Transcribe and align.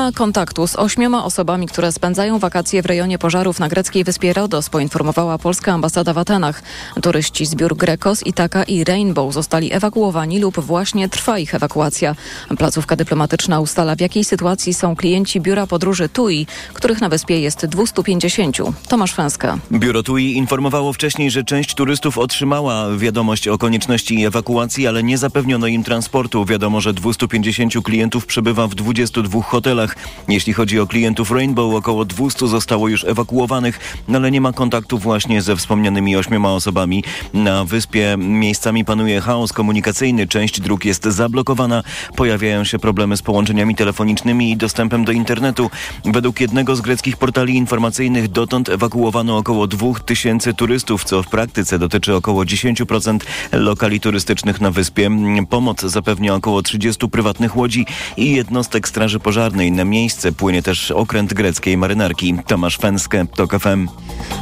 ma 0.00 0.12
kontaktu 0.12 0.66
z 0.66 0.76
ośmioma 0.76 1.24
osobami, 1.24 1.66
które 1.66 1.92
spędzają 1.92 2.38
wakacje 2.38 2.82
w 2.82 2.86
rejonie 2.86 3.18
pożarów 3.18 3.60
na 3.60 3.68
greckiej 3.68 4.04
wyspie 4.04 4.32
Rodos, 4.32 4.70
poinformowała 4.70 5.38
polska 5.38 5.72
ambasada 5.72 6.12
w 6.12 6.18
Atenach. 6.18 6.62
Turyści 7.02 7.46
z 7.46 7.54
biur 7.54 7.76
Grekos, 7.76 8.26
Itaka 8.26 8.62
i 8.62 8.84
Rainbow 8.84 9.34
zostali 9.34 9.72
ewakuowani 9.72 10.38
lub 10.38 10.60
właśnie 10.60 11.08
trwa 11.08 11.38
ich 11.38 11.54
ewakuacja. 11.54 12.14
Placówka 12.58 12.96
dyplomatyczna 12.96 13.60
ustala, 13.60 13.96
w 13.96 14.00
jakiej 14.00 14.24
sytuacji 14.24 14.74
są 14.74 14.96
klienci 14.96 15.40
biura 15.40 15.66
podróży 15.66 16.08
TUI, 16.08 16.46
których 16.74 17.00
na 17.00 17.08
wyspie 17.08 17.40
jest 17.40 17.66
250. 17.66 18.56
Tomasz 18.88 19.12
Fęska. 19.12 19.58
Biuro 19.72 20.02
TUI 20.02 20.36
informowało 20.36 20.92
wcześniej, 20.92 21.30
że 21.30 21.44
część 21.44 21.74
turystów 21.74 22.18
otrzymała 22.18 22.96
wiadomość 22.96 23.48
o 23.48 23.58
konieczności 23.58 24.24
ewakuacji, 24.24 24.86
ale 24.86 25.02
nie 25.02 25.18
zapewniono 25.18 25.66
im 25.66 25.84
transportu. 25.84 26.44
Wiadomo, 26.44 26.80
że 26.80 26.92
250 26.92 27.82
klientów 27.82 28.26
przebywa 28.26 28.66
w 28.66 28.74
22 28.74 29.42
hotelach. 29.42 29.89
Jeśli 30.28 30.52
chodzi 30.52 30.80
o 30.80 30.86
klientów 30.86 31.30
Rainbow, 31.30 31.74
około 31.74 32.04
200 32.04 32.46
zostało 32.46 32.88
już 32.88 33.04
ewakuowanych, 33.04 34.02
ale 34.14 34.30
nie 34.30 34.40
ma 34.40 34.52
kontaktu 34.52 34.98
właśnie 34.98 35.42
ze 35.42 35.56
wspomnianymi 35.56 36.16
ośmioma 36.16 36.52
osobami. 36.52 37.04
Na 37.34 37.64
wyspie 37.64 38.16
miejscami 38.18 38.84
panuje 38.84 39.20
chaos 39.20 39.52
komunikacyjny, 39.52 40.26
część 40.26 40.60
dróg 40.60 40.84
jest 40.84 41.04
zablokowana, 41.04 41.82
pojawiają 42.16 42.64
się 42.64 42.78
problemy 42.78 43.16
z 43.16 43.22
połączeniami 43.22 43.74
telefonicznymi 43.74 44.50
i 44.50 44.56
dostępem 44.56 45.04
do 45.04 45.12
internetu. 45.12 45.70
Według 46.04 46.40
jednego 46.40 46.76
z 46.76 46.80
greckich 46.80 47.16
portali 47.16 47.56
informacyjnych 47.56 48.28
dotąd 48.28 48.68
ewakuowano 48.68 49.36
około 49.36 49.66
2000 49.66 50.54
turystów, 50.54 51.04
co 51.04 51.22
w 51.22 51.28
praktyce 51.28 51.78
dotyczy 51.78 52.14
około 52.14 52.44
10% 52.44 53.18
lokali 53.52 54.00
turystycznych 54.00 54.60
na 54.60 54.70
wyspie. 54.70 55.10
Pomoc 55.50 55.80
zapewnia 55.80 56.34
około 56.34 56.62
30 56.62 57.08
prywatnych 57.08 57.56
łodzi 57.56 57.86
i 58.16 58.34
jednostek 58.34 58.88
Straży 58.88 59.20
Pożarnej. 59.20 59.72
Miejsce 59.84 60.32
płynie 60.32 60.62
też 60.62 60.90
okręt 60.90 61.34
greckiej 61.34 61.76
marynarki. 61.76 62.34
Tomasz 62.46 62.78
Fenskę, 62.78 63.26
TOK 63.36 63.58
FM. 63.58 63.88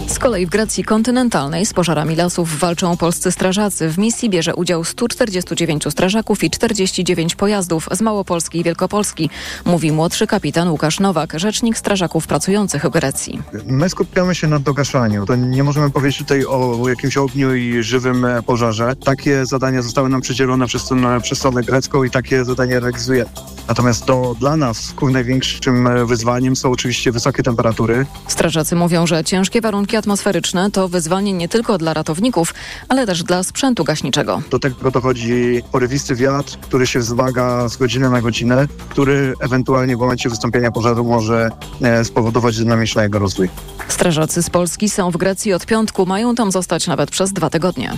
Z 0.07 0.19
kolei 0.19 0.47
w 0.47 0.51
Grecji 0.51 0.85
kontynentalnej 0.85 1.67
z 1.67 1.75
pożarami 1.75 2.17
lasów 2.17 2.59
walczą 2.59 2.97
polscy 2.97 3.33
strażacy. 3.33 3.89
W 3.89 3.99
misji 3.99 4.31
bierze 4.31 4.55
udział 4.55 4.85
149 4.85 5.85
strażaków 5.91 6.45
i 6.45 6.51
49 6.51 7.35
pojazdów 7.35 7.89
z 7.93 8.01
Małopolski 8.01 8.59
i 8.59 8.65
Wielkopolski, 8.65 9.31
mówi 9.65 9.93
młodszy 9.93 10.27
kapitan 10.27 10.71
Łukasz 10.71 11.01
Nowak, 11.01 11.39
rzecznik 11.39 11.79
strażaków 11.79 12.27
pracujących 12.27 12.85
w 12.85 12.91
Grecji. 12.91 13.43
My 13.67 13.89
skupiamy 13.89 14.35
się 14.35 14.47
na 14.47 14.59
dogaszaniu. 14.59 15.27
To 15.27 15.37
nie 15.37 15.65
możemy 15.65 15.91
powiedzieć 15.91 16.19
tutaj 16.19 16.45
o 16.45 16.89
jakimś 16.89 17.17
ogniu 17.17 17.55
i 17.55 17.83
żywym 17.83 18.27
pożarze. 18.47 18.97
Takie 18.97 19.47
zadania 19.47 19.83
zostały 19.83 20.09
nam 20.09 20.21
przydzielone 20.21 20.67
przez, 20.67 20.89
przez 21.23 21.39
stronę 21.39 21.63
grecką 21.63 22.05
i 22.05 22.11
takie 22.11 22.45
zadanie 22.45 22.81
realizuje. 22.81 23.25
Natomiast 23.69 24.05
to 24.05 24.37
dla 24.41 24.57
nas 24.57 24.93
największym 25.19 26.07
wyzwaniem 26.07 26.57
są 26.57 26.71
oczywiście 26.71 27.13
wysokie 27.13 27.43
temperatury. 27.43 28.07
Strażacy 28.29 28.77
mówią, 28.77 29.07
że 29.07 29.25
ciężkie 29.25 29.61
warunki 29.61 29.97
atmosferyczne 29.97 30.71
to 30.71 30.89
wyzwanie 30.89 31.33
nie 31.33 31.49
tylko 31.49 31.79
dla 31.79 31.95
ratowników, 31.95 32.55
ale 32.89 33.07
też 33.07 33.23
dla 33.23 33.43
sprzętu 33.43 33.85
gaśniczego. 33.85 34.43
Do 34.51 34.59
tego 34.59 34.91
dochodzi 34.91 35.63
porywisty 35.73 36.15
wiatr, 36.15 36.59
który 36.61 36.87
się 36.87 36.99
wzmaga 36.99 37.69
z 37.69 37.77
godziny 37.77 38.11
na 38.11 38.21
godzinę, 38.21 38.67
który 38.89 39.35
ewentualnie 39.41 39.97
w 39.97 40.01
momencie 40.01 40.29
wystąpienia 40.29 40.71
pożaru 40.71 41.05
może 41.05 41.51
e, 41.83 42.05
spowodować 42.05 42.59
dynamiczny 42.59 43.03
jego 43.03 43.19
rozwój. 43.19 43.49
Strażacy 43.89 44.43
z 44.43 44.51
Polski 44.51 44.89
są 44.89 45.11
w 45.11 45.17
Grecji 45.17 45.53
od 45.53 45.67
piątku, 45.67 46.07
mają 46.07 46.35
tam 46.35 46.53
zostać 46.53 46.87
nawet 46.87 47.11
przez 47.11 47.33
dwa 47.33 47.51
tygodnie. 47.51 47.93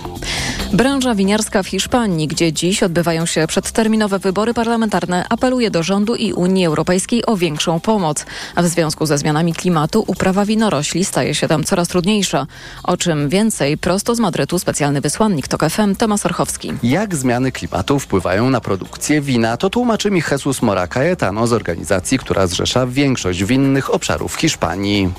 Branża 0.73 1.15
winiarska 1.15 1.63
w 1.63 1.67
Hiszpanii, 1.67 2.27
gdzie 2.29 2.53
dziś 2.53 2.83
odbywają 2.83 3.27
się 3.27 3.47
przedterminowe 3.47 4.19
wybory 4.19 4.55
parlamentarne, 4.55 5.27
apeluje 5.29 5.71
do 5.71 5.83
rządu 5.83 6.15
i 6.15 6.33
Unii 6.33 6.67
Europejskiej 6.67 7.10
o 7.27 7.37
większą 7.37 7.81
pomoc. 7.81 8.27
A 8.55 8.63
w 8.63 8.67
związku 8.67 9.07
ze 9.07 9.19
zmianami 9.19 9.55
klimatu 9.55 10.05
uprawa 10.07 10.45
winorośli 10.45 11.05
staje 11.05 11.35
się 11.35 11.49
tam 11.49 11.65
coraz 11.65 11.89
trudniejsza. 11.89 12.47
O 12.85 12.97
czym 12.97 13.29
więcej 13.29 13.79
prosto 13.79 14.15
z 14.15 14.21
Madrytu 14.21 14.59
specjalny 14.59 15.01
wysłannik 15.01 15.49
TOK 15.49 15.71
FM 15.71 15.95
Tomasz 15.95 16.27
Orchowski. 16.27 16.73
Jak 16.83 17.15
zmiany 17.15 17.53
klimatu 17.53 17.99
wpływają 17.99 18.51
na 18.51 18.61
produkcję 18.61 19.21
wina, 19.21 19.57
to 19.57 19.71
tłumaczy 19.71 20.11
mi 20.11 20.23
Jesus 20.31 20.63
Mora 20.63 20.87
Cayetano 20.87 21.47
z 21.47 21.53
organizacji, 21.53 22.19
która 22.19 22.47
zrzesza 22.47 22.87
większość 22.87 23.45
winnych 23.45 23.95
obszarów 23.95 24.35
Hiszpanii. 24.35 25.11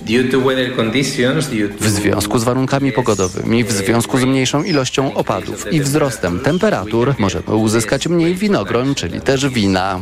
W 1.79 1.89
związku 1.89 2.39
z 2.39 2.43
warunkami 2.43 2.91
pogodowymi, 2.91 3.63
w 3.63 3.71
związku 3.71 4.17
z 4.17 4.23
mniejszą 4.23 4.63
ilością 4.63 5.13
opadów 5.13 5.73
i 5.73 5.81
wzrostem 5.81 6.39
temperatur 6.39 7.15
możemy 7.19 7.55
uzyskać 7.55 8.07
mniej 8.07 8.35
winogron, 8.35 8.95
czyli 8.95 9.21
też 9.21 9.47
wina. 9.49 10.01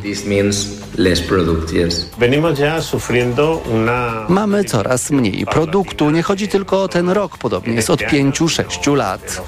Mamy 4.29 4.63
coraz 4.63 5.11
mniej 5.11 5.45
produktu. 5.45 6.11
Nie 6.11 6.23
chodzi 6.23 6.47
tylko 6.47 6.83
o 6.83 6.87
ten 6.87 7.09
rok, 7.09 7.37
podobnie 7.37 7.73
jest 7.73 7.89
od 7.89 8.01
5-6 8.01 8.95
lat. 8.95 9.41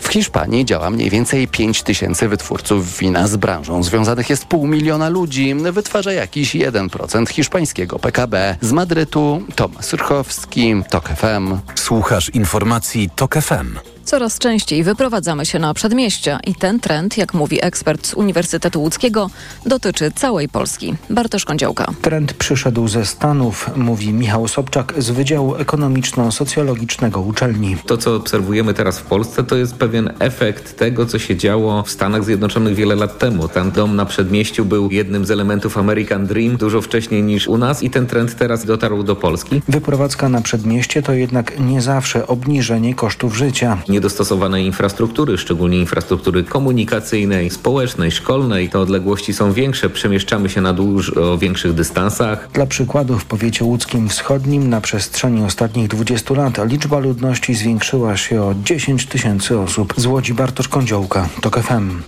W 0.00 0.08
Hiszpanii 0.08 0.64
działa 0.64 0.90
mniej 0.90 1.10
więcej 1.10 1.48
5 1.48 1.82
tysięcy 1.82 2.28
wytwórców 2.28 2.98
wina. 2.98 3.28
Z 3.28 3.36
branżą 3.36 3.82
związanych 3.82 4.30
jest 4.30 4.44
pół 4.44 4.66
miliona 4.66 5.08
ludzi. 5.08 5.54
Wytwarza 5.54 6.12
jakiś 6.12 6.54
1% 6.54 7.28
hiszpańskiego 7.28 7.98
PKB. 7.98 8.56
Z 8.60 8.72
Madrytu 8.72 9.42
Tomasz 9.54 9.84
Surchowski, 9.84 10.74
TOK 10.90 11.08
FM. 11.08 11.58
Słuchasz 11.74 12.28
informacji 12.28 13.10
TOK 13.16 13.34
FM. 13.34 13.95
Coraz 14.06 14.38
częściej 14.38 14.84
wyprowadzamy 14.84 15.46
się 15.46 15.58
na 15.58 15.74
przedmieścia 15.74 16.38
i 16.46 16.54
ten 16.54 16.80
trend, 16.80 17.16
jak 17.18 17.34
mówi 17.34 17.64
ekspert 17.64 18.06
z 18.06 18.14
Uniwersytetu 18.14 18.80
Łódzkiego, 18.80 19.30
dotyczy 19.66 20.10
całej 20.10 20.48
Polski. 20.48 20.94
Bartosz 21.10 21.44
Kądziołka. 21.44 21.86
Trend 22.02 22.32
przyszedł 22.32 22.88
ze 22.88 23.06
Stanów, 23.06 23.70
mówi 23.76 24.12
Michał 24.12 24.48
Sobczak 24.48 24.94
z 24.98 25.10
Wydziału 25.10 25.54
Ekonomiczno-Socjologicznego 25.54 27.20
uczelni. 27.20 27.76
To, 27.86 27.98
co 27.98 28.16
obserwujemy 28.16 28.74
teraz 28.74 28.98
w 28.98 29.02
Polsce, 29.02 29.44
to 29.44 29.56
jest 29.56 29.74
pewien 29.74 30.12
efekt 30.18 30.76
tego, 30.76 31.06
co 31.06 31.18
się 31.18 31.36
działo 31.36 31.82
w 31.82 31.90
Stanach 31.90 32.24
Zjednoczonych 32.24 32.74
wiele 32.74 32.94
lat 32.94 33.18
temu. 33.18 33.48
Ten 33.48 33.70
dom 33.70 33.96
na 33.96 34.04
przedmieściu 34.04 34.64
był 34.64 34.90
jednym 34.90 35.24
z 35.24 35.30
elementów 35.30 35.78
American 35.78 36.26
Dream 36.26 36.56
dużo 36.56 36.80
wcześniej 36.80 37.22
niż 37.22 37.48
u 37.48 37.58
nas 37.58 37.82
i 37.82 37.90
ten 37.90 38.06
trend 38.06 38.34
teraz 38.34 38.64
dotarł 38.64 39.02
do 39.02 39.16
Polski. 39.16 39.62
Wyprowadzka 39.68 40.28
na 40.28 40.40
przedmieście 40.40 41.02
to 41.02 41.12
jednak 41.12 41.60
nie 41.60 41.80
zawsze 41.80 42.26
obniżenie 42.26 42.94
kosztów 42.94 43.36
życia 43.36 43.78
niedostosowanej 43.96 44.66
infrastruktury, 44.66 45.38
szczególnie 45.38 45.78
infrastruktury 45.78 46.44
komunikacyjnej, 46.44 47.50
społecznej, 47.50 48.10
szkolnej. 48.10 48.68
Te 48.68 48.78
odległości 48.78 49.34
są 49.34 49.52
większe, 49.52 49.90
przemieszczamy 49.90 50.48
się 50.48 50.60
na 50.60 50.72
dużo 50.72 51.38
większych 51.38 51.72
dystansach. 51.72 52.48
Dla 52.52 52.66
przykładu 52.66 53.18
w 53.18 53.24
powiecie 53.24 53.64
łódzkim 53.64 54.08
wschodnim 54.08 54.68
na 54.68 54.80
przestrzeni 54.80 55.44
ostatnich 55.44 55.88
20 55.88 56.34
lat 56.34 56.58
liczba 56.64 56.98
ludności 56.98 57.54
zwiększyła 57.54 58.16
się 58.16 58.42
o 58.42 58.54
10 58.64 59.06
tysięcy 59.06 59.58
osób. 59.58 59.94
Z 59.96 60.06
Łodzi 60.06 60.34
Bartosz 60.34 60.68
Kądziołka, 60.68 61.28
TOK 61.40 61.58
FM. 61.58 62.02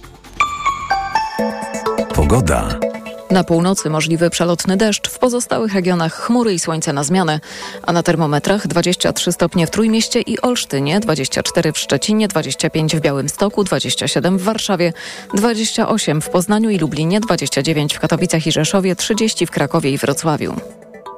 Pogoda. 2.14 2.87
Na 3.30 3.44
północy 3.44 3.90
możliwy 3.90 4.30
przelotny 4.30 4.76
deszcz, 4.76 5.08
w 5.08 5.18
pozostałych 5.18 5.74
regionach 5.74 6.14
chmury 6.14 6.54
i 6.54 6.58
słońce 6.58 6.92
na 6.92 7.04
zmianę, 7.04 7.40
a 7.82 7.92
na 7.92 8.02
termometrach 8.02 8.66
23 8.66 9.32
stopnie 9.32 9.66
w 9.66 9.70
Trójmieście 9.70 10.20
i 10.20 10.40
Olsztynie, 10.40 11.00
24 11.00 11.72
w 11.72 11.78
Szczecinie, 11.78 12.28
25 12.28 12.96
w 12.96 13.00
Białymstoku, 13.00 13.64
27 13.64 14.38
w 14.38 14.42
Warszawie, 14.42 14.92
28 15.34 16.20
w 16.20 16.28
Poznaniu 16.28 16.70
i 16.70 16.78
Lublinie, 16.78 17.20
29 17.20 17.94
w 17.94 18.00
Katowicach 18.00 18.46
i 18.46 18.52
Rzeszowie, 18.52 18.96
30 18.96 19.46
w 19.46 19.50
Krakowie 19.50 19.90
i 19.90 19.98
Wrocławiu. 19.98 20.54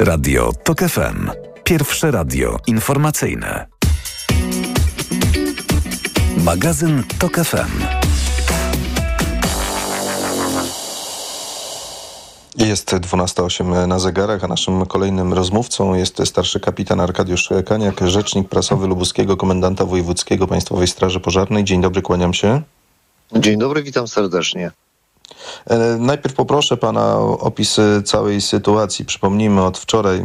Radio 0.01 0.53
TOK 0.65 0.81
FM. 0.81 1.31
Pierwsze 1.65 2.11
radio 2.11 2.57
informacyjne. 2.67 3.67
Magazyn 6.37 7.03
TOK 7.19 7.37
FM. 7.37 8.00
Jest 12.57 12.91
12.08 12.91 13.87
na 13.87 13.99
zegarach, 13.99 14.45
a 14.45 14.49
naszym 14.49 14.87
kolejnym 14.87 15.33
rozmówcą 15.33 15.95
jest 15.95 16.23
starszy 16.25 16.61
kapitan 16.61 17.01
Arkadiusz 17.01 17.49
Kaniak, 17.67 18.01
rzecznik 18.07 18.49
prasowy 18.49 18.87
Lubuskiego 18.87 19.37
Komendanta 19.37 19.85
Wojewódzkiego 19.85 20.47
Państwowej 20.47 20.89
Straży 20.89 21.21
Pożarnej. 21.21 21.65
Dzień 21.65 21.81
dobry, 21.81 22.03
kłaniam 22.03 22.35
się. 22.35 22.63
Dzień 23.33 23.59
dobry, 23.59 23.83
witam 23.83 24.09
serdecznie. 24.09 24.71
E, 25.67 25.79
najpierw 25.99 26.35
poproszę 26.35 26.77
pana 26.77 27.17
o 27.17 27.39
opis 27.39 27.77
całej 28.05 28.41
sytuacji. 28.41 29.05
Przypomnijmy, 29.05 29.63
od 29.63 29.79
wczoraj 29.79 30.23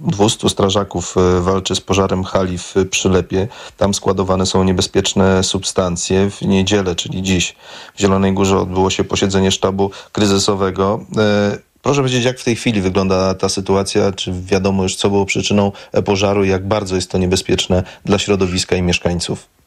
200 0.00 0.48
strażaków 0.48 1.14
e, 1.16 1.40
walczy 1.40 1.74
z 1.74 1.80
pożarem 1.80 2.24
hali 2.24 2.58
w 2.58 2.74
Przylepie. 2.90 3.48
Tam 3.76 3.94
składowane 3.94 4.46
są 4.46 4.64
niebezpieczne 4.64 5.44
substancje. 5.44 6.30
W 6.30 6.42
niedzielę, 6.42 6.94
czyli 6.94 7.22
dziś, 7.22 7.54
w 7.94 8.00
Zielonej 8.00 8.32
Górze 8.32 8.58
odbyło 8.58 8.90
się 8.90 9.04
posiedzenie 9.04 9.50
sztabu 9.50 9.90
kryzysowego. 10.12 11.04
E, 11.18 11.58
proszę 11.82 12.00
powiedzieć, 12.00 12.24
jak 12.24 12.38
w 12.38 12.44
tej 12.44 12.56
chwili 12.56 12.80
wygląda 12.80 13.34
ta 13.34 13.48
sytuacja? 13.48 14.12
Czy 14.12 14.32
wiadomo 14.32 14.82
już, 14.82 14.96
co 14.96 15.10
było 15.10 15.26
przyczyną 15.26 15.72
pożaru 16.04 16.44
i 16.44 16.48
jak 16.48 16.68
bardzo 16.68 16.94
jest 16.94 17.10
to 17.10 17.18
niebezpieczne 17.18 17.82
dla 18.04 18.18
środowiska 18.18 18.76
i 18.76 18.82
mieszkańców? 18.82 19.61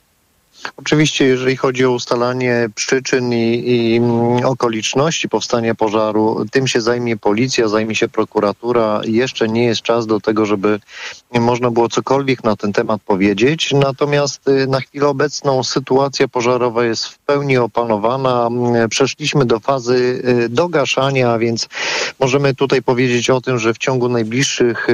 Oczywiście, 0.78 1.26
jeżeli 1.26 1.58
chodzi 1.58 1.86
o 1.86 1.92
ustalanie 1.92 2.70
przyczyn 2.76 3.34
i, 3.34 3.64
i, 3.66 3.98
mm, 3.98 4.46
okoliczności 4.46 5.30
powstania 5.30 5.76
pożaru, 5.76 6.46
tym 6.52 6.68
się 6.68 6.82
zajmie 6.82 7.18
policja, 7.18 7.68
zajmie 7.68 7.96
się 7.96 8.08
prokuratura. 8.08 9.02
Jeszcze 9.04 9.48
nie 9.48 9.66
jest 9.66 9.82
czas 9.82 10.08
do 10.08 10.20
tego, 10.20 10.46
żeby 10.46 10.80
można 11.40 11.72
było 11.72 11.90
cokolwiek 11.90 12.44
na 12.44 12.56
ten 12.56 12.74
temat 12.74 13.02
powiedzieć. 13.02 13.74
Natomiast 13.74 14.48
y, 14.48 14.68
na 14.68 14.80
chwilę 14.80 15.08
obecną 15.08 15.64
sytuacja 15.64 16.28
pożarowa 16.28 16.86
jest 16.86 17.06
w 17.06 17.20
pełni 17.20 17.58
opanowana. 17.58 18.48
Mm, 18.48 18.90
przeszliśmy 18.90 19.46
do 19.46 19.60
fazy 19.60 20.22
y, 20.46 20.50
dogaszania, 20.50 21.38
więc 21.38 21.68
możemy 22.20 22.56
tutaj 22.56 22.82
powiedzieć 22.82 23.30
o 23.30 23.42
tym, 23.42 23.60
że 23.60 23.74
w 23.74 23.78
ciągu 23.78 24.10
najbliższych 24.10 24.88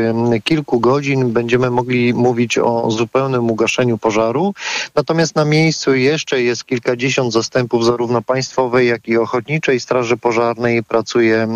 kilku 0.43 0.79
godzin 0.79 1.33
będziemy 1.33 1.69
mogli 1.69 2.13
mówić 2.13 2.57
o 2.57 2.91
zupełnym 2.91 3.51
ugaszeniu 3.51 3.97
pożaru. 3.97 4.53
Natomiast 4.95 5.35
na 5.35 5.45
miejscu 5.45 5.95
jeszcze 5.95 6.41
jest 6.41 6.65
kilkadziesiąt 6.65 7.33
zastępów 7.33 7.85
zarówno 7.85 8.21
państwowej, 8.21 8.88
jak 8.88 9.07
i 9.07 9.17
ochotniczej 9.17 9.79
Straży 9.79 10.17
Pożarnej. 10.17 10.83
Pracuje 10.83 11.47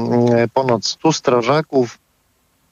ponad 0.54 0.86
100 0.86 1.14
strażaków 1.14 1.98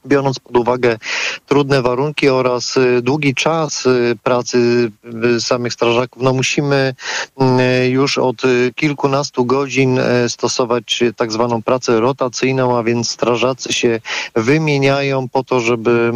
biorąc 0.05 0.39
pod 0.39 0.57
uwagę 0.57 0.97
trudne 1.45 1.81
warunki 1.81 2.29
oraz 2.29 2.77
y, 2.77 3.01
długi 3.01 3.35
czas 3.35 3.85
y, 3.85 4.15
pracy 4.23 4.91
y, 5.35 5.41
samych 5.41 5.73
strażaków, 5.73 6.23
no 6.23 6.33
musimy 6.33 6.95
już 7.89 8.17
od 8.17 8.41
kilkunastu 8.75 9.45
godzin 9.45 9.99
stosować 10.27 11.03
tak 11.15 11.31
zwaną 11.31 11.61
pracę 11.61 11.99
rotacyjną, 11.99 12.77
a 12.77 12.83
więc 12.83 13.09
strażacy 13.09 13.73
się 13.73 13.99
wymieniają 14.35 15.29
po 15.29 15.43
to, 15.43 15.59
żeby 15.59 16.11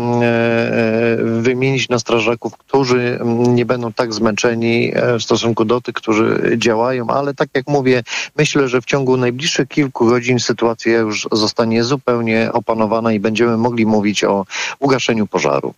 wymienić 1.24 1.90
na 1.90 2.00
strażaków, 2.00 2.58
którzy 2.58 3.20
nie 3.48 3.66
będą 3.66 3.94
tak 3.94 4.14
zmęczeni 4.14 4.94
w 5.20 5.24
stosunku 5.24 5.66
do 5.66 5.82
tych, 5.82 5.96
którzy 5.96 6.56
działają, 6.58 7.08
ale 7.08 7.34
tak 7.34 7.50
jak 7.54 7.68
mówię, 7.68 8.04
myślę, 8.38 8.68
że 8.68 8.82
w 8.82 8.86
ciągu 8.86 9.18
najbliższych 9.18 9.68
kilku 9.68 10.06
godzin 10.06 10.40
sytuacja 10.40 10.98
już 10.98 11.28
zostanie 11.32 11.84
zupełnie 11.84 12.50
opanowana 12.54 13.14
i 13.14 13.20
będziemy 13.20 13.58
mogli 13.58 13.77
mówić 13.86 14.24
o 14.24 14.46
ugaszeniu 14.80 15.28
pożaru. 15.28 15.74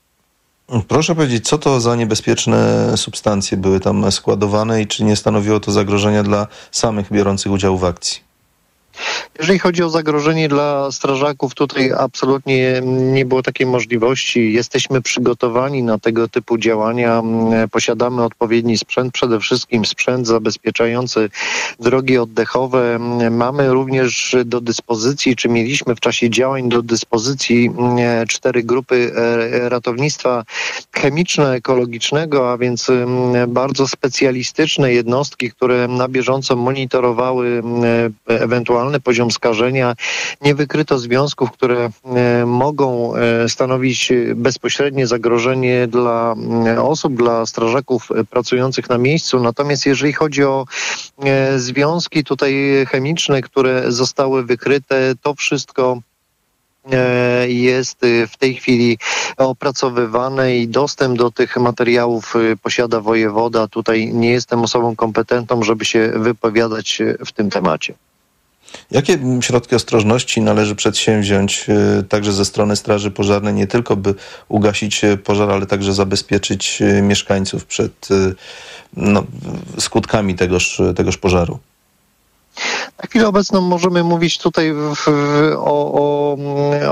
Proszę 0.88 1.16
powiedzieć, 1.16 1.48
co 1.48 1.58
to 1.58 1.80
za 1.80 1.96
niebezpieczne 1.96 2.92
substancje 2.98 3.58
były 3.58 3.80
tam 3.80 4.12
składowane 4.12 4.82
i 4.82 4.88
czy 4.88 5.04
nie 5.04 5.16
stanowiło 5.16 5.60
to 5.60 5.72
zagrożenia 5.72 6.24
dla 6.24 6.48
samych 6.72 7.12
biorących 7.12 7.52
udział 7.52 7.78
w 7.78 7.86
akcji? 7.86 8.29
Jeżeli 9.40 9.60
chodzi 9.60 9.84
o 9.84 9.90
zagrożenie 9.90 10.50
dla 10.50 10.92
strażaków, 10.92 11.56
tutaj 11.56 11.92
absolutnie 11.98 12.82
nie 12.86 13.26
było 13.26 13.44
takiej 13.44 13.68
możliwości. 13.68 14.54
Jesteśmy 14.54 15.02
przygotowani 15.02 15.84
na 15.84 16.00
tego 16.00 16.28
typu 16.28 16.58
działania. 16.58 17.24
Posiadamy 17.72 18.24
odpowiedni 18.24 18.78
sprzęt, 18.78 19.14
przede 19.14 19.40
wszystkim 19.40 19.86
sprzęt 19.86 20.28
zabezpieczający 20.28 21.30
drogi 21.80 22.18
oddechowe. 22.18 23.00
Mamy 23.32 23.70
również 23.70 24.36
do 24.46 24.62
dyspozycji, 24.62 25.36
czy 25.36 25.50
mieliśmy 25.50 25.96
w 25.96 26.00
czasie 26.00 26.30
działań 26.30 26.70
do 26.70 26.82
dyspozycji 26.82 27.72
cztery 28.28 28.64
grupy 28.64 29.12
e, 29.16 29.70
ratownictwa 29.70 30.44
chemiczno-ekologicznego, 30.92 32.52
a 32.52 32.58
więc 32.58 32.88
bardzo 33.48 33.88
specjalistyczne 33.88 34.94
jednostki, 34.94 35.52
które 35.52 35.88
na 35.88 36.08
bieżąco 36.08 36.56
monitorowały 36.56 37.64
ewentualny 38.90 39.00
poziom 39.00 39.32
skażenia. 39.32 39.96
Nie 40.42 40.56
wykryto 40.56 41.00
związków, 41.00 41.52
które 41.52 41.90
e, 42.06 42.46
mogą 42.46 43.16
e, 43.16 43.50
stanowić 43.50 44.12
bezpośrednie 44.36 45.08
zagrożenie 45.08 45.88
dla 45.88 46.36
e, 46.66 46.82
osób, 46.82 47.16
dla 47.16 47.46
strażaków 47.46 48.10
pracujących 48.30 48.90
na 48.90 48.98
miejscu. 48.98 49.40
Natomiast 49.40 49.86
jeżeli 49.86 50.14
chodzi 50.14 50.44
o 50.44 50.66
związki 51.58 52.24
tutaj 52.24 52.54
chemiczne, 52.90 53.42
które 53.42 53.92
zostały 53.92 54.46
wykryte, 54.46 55.14
to 55.22 55.34
wszystko 55.34 56.02
jest 57.48 58.02
w 58.28 58.38
tej 58.38 58.56
chwili 58.56 58.98
opracowywane 59.38 60.58
i 60.58 60.68
dostęp 60.68 61.18
do 61.18 61.32
tych 61.32 61.58
materiałów 61.58 62.34
posiada 62.64 63.02
wojewoda. 63.02 63.68
Tutaj 63.68 64.14
nie 64.14 64.32
jestem 64.32 64.64
osobą 64.64 64.96
kompetentną, 64.96 65.64
żeby 65.64 65.86
się 65.86 66.12
wypowiadać 66.16 67.02
w 67.26 67.32
tym 67.32 67.50
temacie. 67.50 67.94
Jakie 68.92 69.20
środki 69.42 69.76
ostrożności 69.76 70.42
należy 70.42 70.76
przedsięwziąć 70.76 71.66
y, 72.00 72.04
także 72.04 72.34
ze 72.34 72.46
strony 72.46 72.76
Straży 72.76 73.12
Pożarnej, 73.12 73.54
nie 73.54 73.68
tylko 73.68 73.96
by 73.96 74.16
ugasić 74.48 75.04
y, 75.04 75.18
pożar, 75.18 75.52
ale 75.52 75.66
także 75.66 75.94
zabezpieczyć 75.94 76.82
y, 76.82 77.02
mieszkańców 77.02 77.66
przed 77.66 78.08
no, 78.94 79.24
skutkami 79.80 80.36
tegoż, 80.36 80.82
tegoż 80.96 81.18
pożaru? 81.18 81.60
Na 83.04 83.08
chwilę 83.10 83.28
obecną 83.28 83.62
możemy 83.62 84.04
mówić 84.04 84.38
tutaj 84.38 84.74
w, 84.74 84.96
w, 84.96 85.08
o, 85.58 85.94
o, 85.94 86.38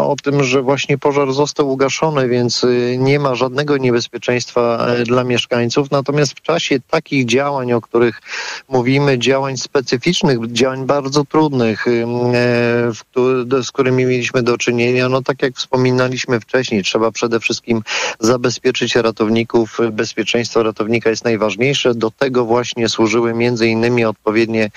o 0.10 0.16
tym, 0.24 0.44
że 0.44 0.62
właśnie 0.62 0.98
pożar 0.98 1.34
został 1.34 1.70
ugaszony, 1.70 2.28
więc 2.28 2.64
y, 2.64 2.98
nie 3.00 3.20
ma 3.20 3.36
żadnego 3.36 3.78
niebezpieczeństwa 3.78 4.88
e, 4.88 5.04
dla 5.04 5.24
mieszkańców. 5.24 5.92
Natomiast 5.92 6.32
w 6.32 6.42
czasie 6.42 6.80
takich 6.80 7.26
działań, 7.26 7.74
o 7.74 7.82
których 7.82 8.22
mówimy, 8.70 9.20
działań 9.20 9.58
specyficznych, 9.58 10.52
działań 10.52 10.86
bardzo 10.86 11.26
trudnych, 11.26 11.88
y, 11.88 12.06
e, 12.34 13.64
z 13.64 13.72
którymi 13.72 14.06
mieliśmy 14.06 14.44
do 14.44 14.58
czynienia, 14.58 15.10
no 15.10 15.22
tak 15.22 15.42
jak 15.42 15.56
wspominaliśmy 15.56 16.40
wcześniej, 16.40 16.84
trzeba 16.84 17.12
przede 17.12 17.40
wszystkim 17.40 17.82
zabezpieczyć 18.20 18.96
ratowników. 18.96 19.78
Bezpieczeństwo 19.92 20.64
ratownika 20.64 21.10
jest 21.10 21.24
najważniejsze. 21.24 21.96
Do 21.96 22.12
tego 22.12 22.46
właśnie 22.46 22.90
służyły 22.90 23.34
między 23.34 23.68
innymi 23.68 24.06
odpowiednie 24.06 24.70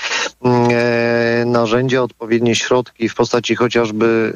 mm, 0.45 0.71
E, 0.73 1.20
narzędzia, 1.47 2.03
odpowiednie 2.03 2.55
środki 2.55 3.09
w 3.09 3.15
postaci 3.15 3.57
chociażby 3.57 4.33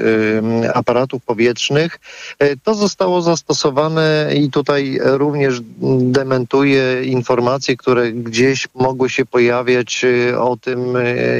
aparatów 0.74 1.22
powietrznych. 1.22 2.00
E, 2.38 2.56
to 2.56 2.74
zostało 2.74 3.22
zastosowane 3.22 4.30
i 4.34 4.50
tutaj 4.50 4.98
również 5.02 5.60
dementuje 5.98 7.04
informacje, 7.04 7.76
które 7.76 8.12
gdzieś 8.12 8.68
mogły 8.74 9.10
się 9.10 9.26
pojawiać 9.26 10.04
e, 10.04 10.40
o 10.40 10.56
tym, 10.56 10.80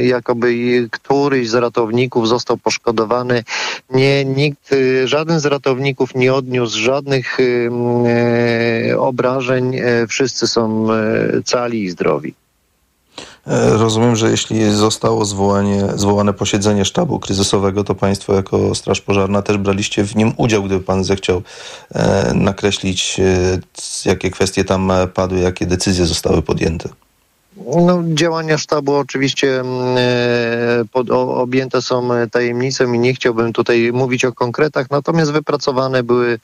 jakoby 0.03 0.55
któryś 0.91 1.49
z 1.49 1.55
ratowników 1.55 2.29
został 2.29 2.57
poszkodowany. 2.57 3.45
Nie, 3.91 4.25
nikt, 4.25 4.75
żaden 5.05 5.41
z 5.41 5.47
ratowników 5.47 6.15
nie 6.15 6.35
odniósł 6.35 6.79
żadnych 6.79 7.39
obrażeń. 8.99 9.77
Wszyscy 10.09 10.47
są 10.47 10.89
cali 11.45 11.83
i 11.83 11.91
zdrowi. 11.91 12.35
E, 13.47 13.69
rozumiem, 13.77 14.17
że 14.17 14.31
jeśli 14.31 14.73
zostało 14.73 15.25
zwołanie, 15.25 15.85
zwołane 15.95 16.33
posiedzenie 16.33 16.85
sztabu 16.85 17.19
kryzysowego, 17.19 17.85
to 17.85 17.95
Państwo 17.95 18.35
jako 18.35 18.75
Straż 18.75 19.01
Pożarna 19.01 19.43
też 19.43 19.59
braliście 19.59 20.05
w 20.05 20.17
nim 20.17 20.33
udział, 20.37 20.63
gdyby 20.63 20.85
Pan 20.85 21.05
zechciał 21.05 21.43
e, 21.95 22.35
nakreślić, 22.35 23.21
e, 23.21 23.59
jakie 24.05 24.31
kwestie 24.31 24.65
tam 24.65 24.93
padły, 25.15 25.41
jakie 25.41 25.67
decyzje 25.67 26.07
zostały 26.07 26.43
podjęte. 26.43 27.04
No, 27.57 28.03
działania 28.15 28.59
sztabu 28.59 28.95
oczywiście 28.95 29.61
mm, 29.61 29.97
e, 29.99 30.85
pod, 30.93 31.11
objęte 31.11 31.83
są 31.83 32.09
tajemnicą 32.31 32.93
i 32.93 32.99
nie 32.99 33.15
chciałbym 33.15 33.53
tutaj 33.53 33.91
mówić 33.93 34.25
o 34.25 34.33
konkretach, 34.33 34.91
natomiast 34.91 35.33
wypracowane 35.33 36.03
były 36.03 36.39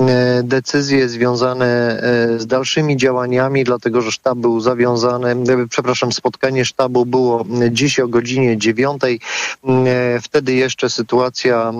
e, 0.00 0.42
decyzje 0.42 1.08
związane 1.08 1.66
e, 1.66 2.38
z 2.38 2.46
dalszymi 2.46 2.96
działaniami, 2.96 3.64
dlatego 3.64 4.02
że 4.02 4.12
sztab 4.12 4.38
był 4.38 4.60
zawiązany, 4.60 5.36
przepraszam, 5.70 6.12
spotkanie 6.12 6.64
sztabu 6.64 7.06
było 7.06 7.44
dziś 7.70 8.00
o 8.00 8.08
godzinie 8.08 8.58
dziewiątej. 8.58 9.20
Wtedy 10.22 10.54
jeszcze 10.54 10.90
sytuacja 10.90 11.72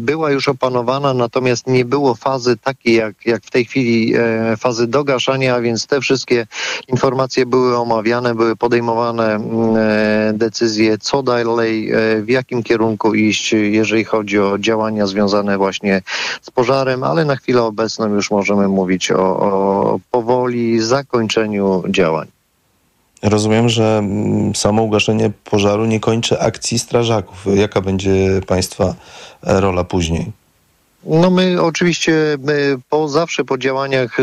była 0.00 0.30
już 0.30 0.48
opanowana, 0.48 1.14
natomiast 1.14 1.66
nie 1.66 1.84
było 1.84 2.14
fazy 2.14 2.56
takiej 2.56 2.94
jak, 2.94 3.26
jak 3.26 3.42
w 3.42 3.50
tej 3.50 3.64
chwili 3.64 4.14
fazy 4.58 4.86
dogaszania, 4.86 5.54
a 5.54 5.60
więc 5.60 5.86
te 5.86 6.00
wszystkie 6.00 6.46
informacje 6.88 7.46
były 7.46 7.59
były 7.60 7.76
omawiane, 7.76 8.34
były 8.34 8.56
podejmowane 8.56 9.34
mm, 9.34 9.76
e, 9.76 10.32
decyzje, 10.32 10.98
co 10.98 11.22
dalej, 11.22 11.90
e, 11.92 12.22
w 12.22 12.28
jakim 12.28 12.62
kierunku 12.62 13.14
iść, 13.14 13.52
jeżeli 13.52 14.04
chodzi 14.04 14.38
o 14.38 14.58
działania 14.58 15.06
związane 15.06 15.58
właśnie 15.58 16.02
z 16.42 16.50
pożarem, 16.50 17.04
ale 17.04 17.24
na 17.24 17.36
chwilę 17.36 17.62
obecną 17.62 18.14
już 18.14 18.30
możemy 18.30 18.68
mówić 18.68 19.10
o, 19.10 19.16
o 19.18 19.98
powoli 20.10 20.80
zakończeniu 20.80 21.82
działań. 21.88 22.26
Rozumiem, 23.22 23.68
że 23.68 23.98
mm, 23.98 24.54
samo 24.54 24.82
ugaszenie 24.82 25.30
pożaru 25.44 25.86
nie 25.86 26.00
kończy 26.00 26.40
akcji 26.40 26.78
strażaków. 26.78 27.46
Jaka 27.54 27.80
będzie 27.80 28.40
Państwa 28.46 28.94
rola 29.42 29.84
później? 29.84 30.32
No 31.04 31.30
my 31.30 31.62
oczywiście 31.62 32.36
my 32.40 32.76
po 32.88 33.08
zawsze 33.08 33.44
po 33.44 33.58
działaniach 33.58 34.16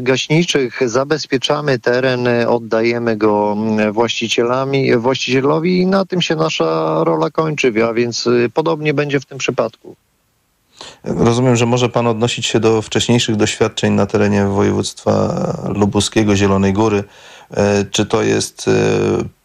gaśniczych 0.00 0.80
zabezpieczamy 0.86 1.78
teren, 1.78 2.28
oddajemy 2.48 3.16
go 3.16 3.52
mm, 3.52 3.92
właścicielami, 3.92 4.96
właścicielowi 4.96 5.80
i 5.80 5.86
na 5.86 6.04
tym 6.04 6.22
się 6.22 6.36
nasza 6.36 7.00
rola 7.04 7.30
kończy, 7.30 7.72
a 7.88 7.92
więc 7.92 8.26
y, 8.26 8.50
podobnie 8.54 8.94
będzie 8.94 9.20
w 9.20 9.26
tym 9.26 9.38
przypadku. 9.38 9.96
Rozumiem, 11.04 11.56
że 11.56 11.66
może 11.66 11.88
Pan 11.88 12.06
odnosić 12.06 12.46
się 12.46 12.60
do 12.60 12.82
wcześniejszych 12.82 13.36
doświadczeń 13.36 13.92
na 13.92 14.06
terenie 14.06 14.44
województwa 14.44 15.34
lubuskiego, 15.68 16.36
Zielonej 16.36 16.72
Góry, 16.72 17.04
Czy 17.90 18.06
to 18.06 18.22
jest 18.22 18.70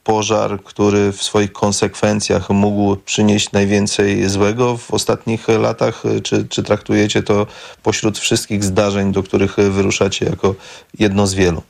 pożar, 0.03 0.63
który 0.63 1.11
w 1.11 1.23
swoich 1.23 1.53
konsekwencjach 1.53 2.49
mógł 2.49 2.95
przynieść 2.95 3.51
najwięcej 3.51 4.29
złego 4.29 4.77
w 4.77 4.91
ostatnich 4.91 5.47
latach? 5.47 6.03
Czy, 6.23 6.47
czy 6.47 6.63
traktujecie 6.63 7.23
to 7.23 7.47
pośród 7.83 8.19
wszystkich 8.19 8.63
zdarzeń, 8.63 9.11
do 9.11 9.23
których 9.23 9.55
wyruszacie 9.55 10.25
jako 10.25 10.55
jedno 10.99 11.27
z 11.27 11.33
wielu? 11.33 11.61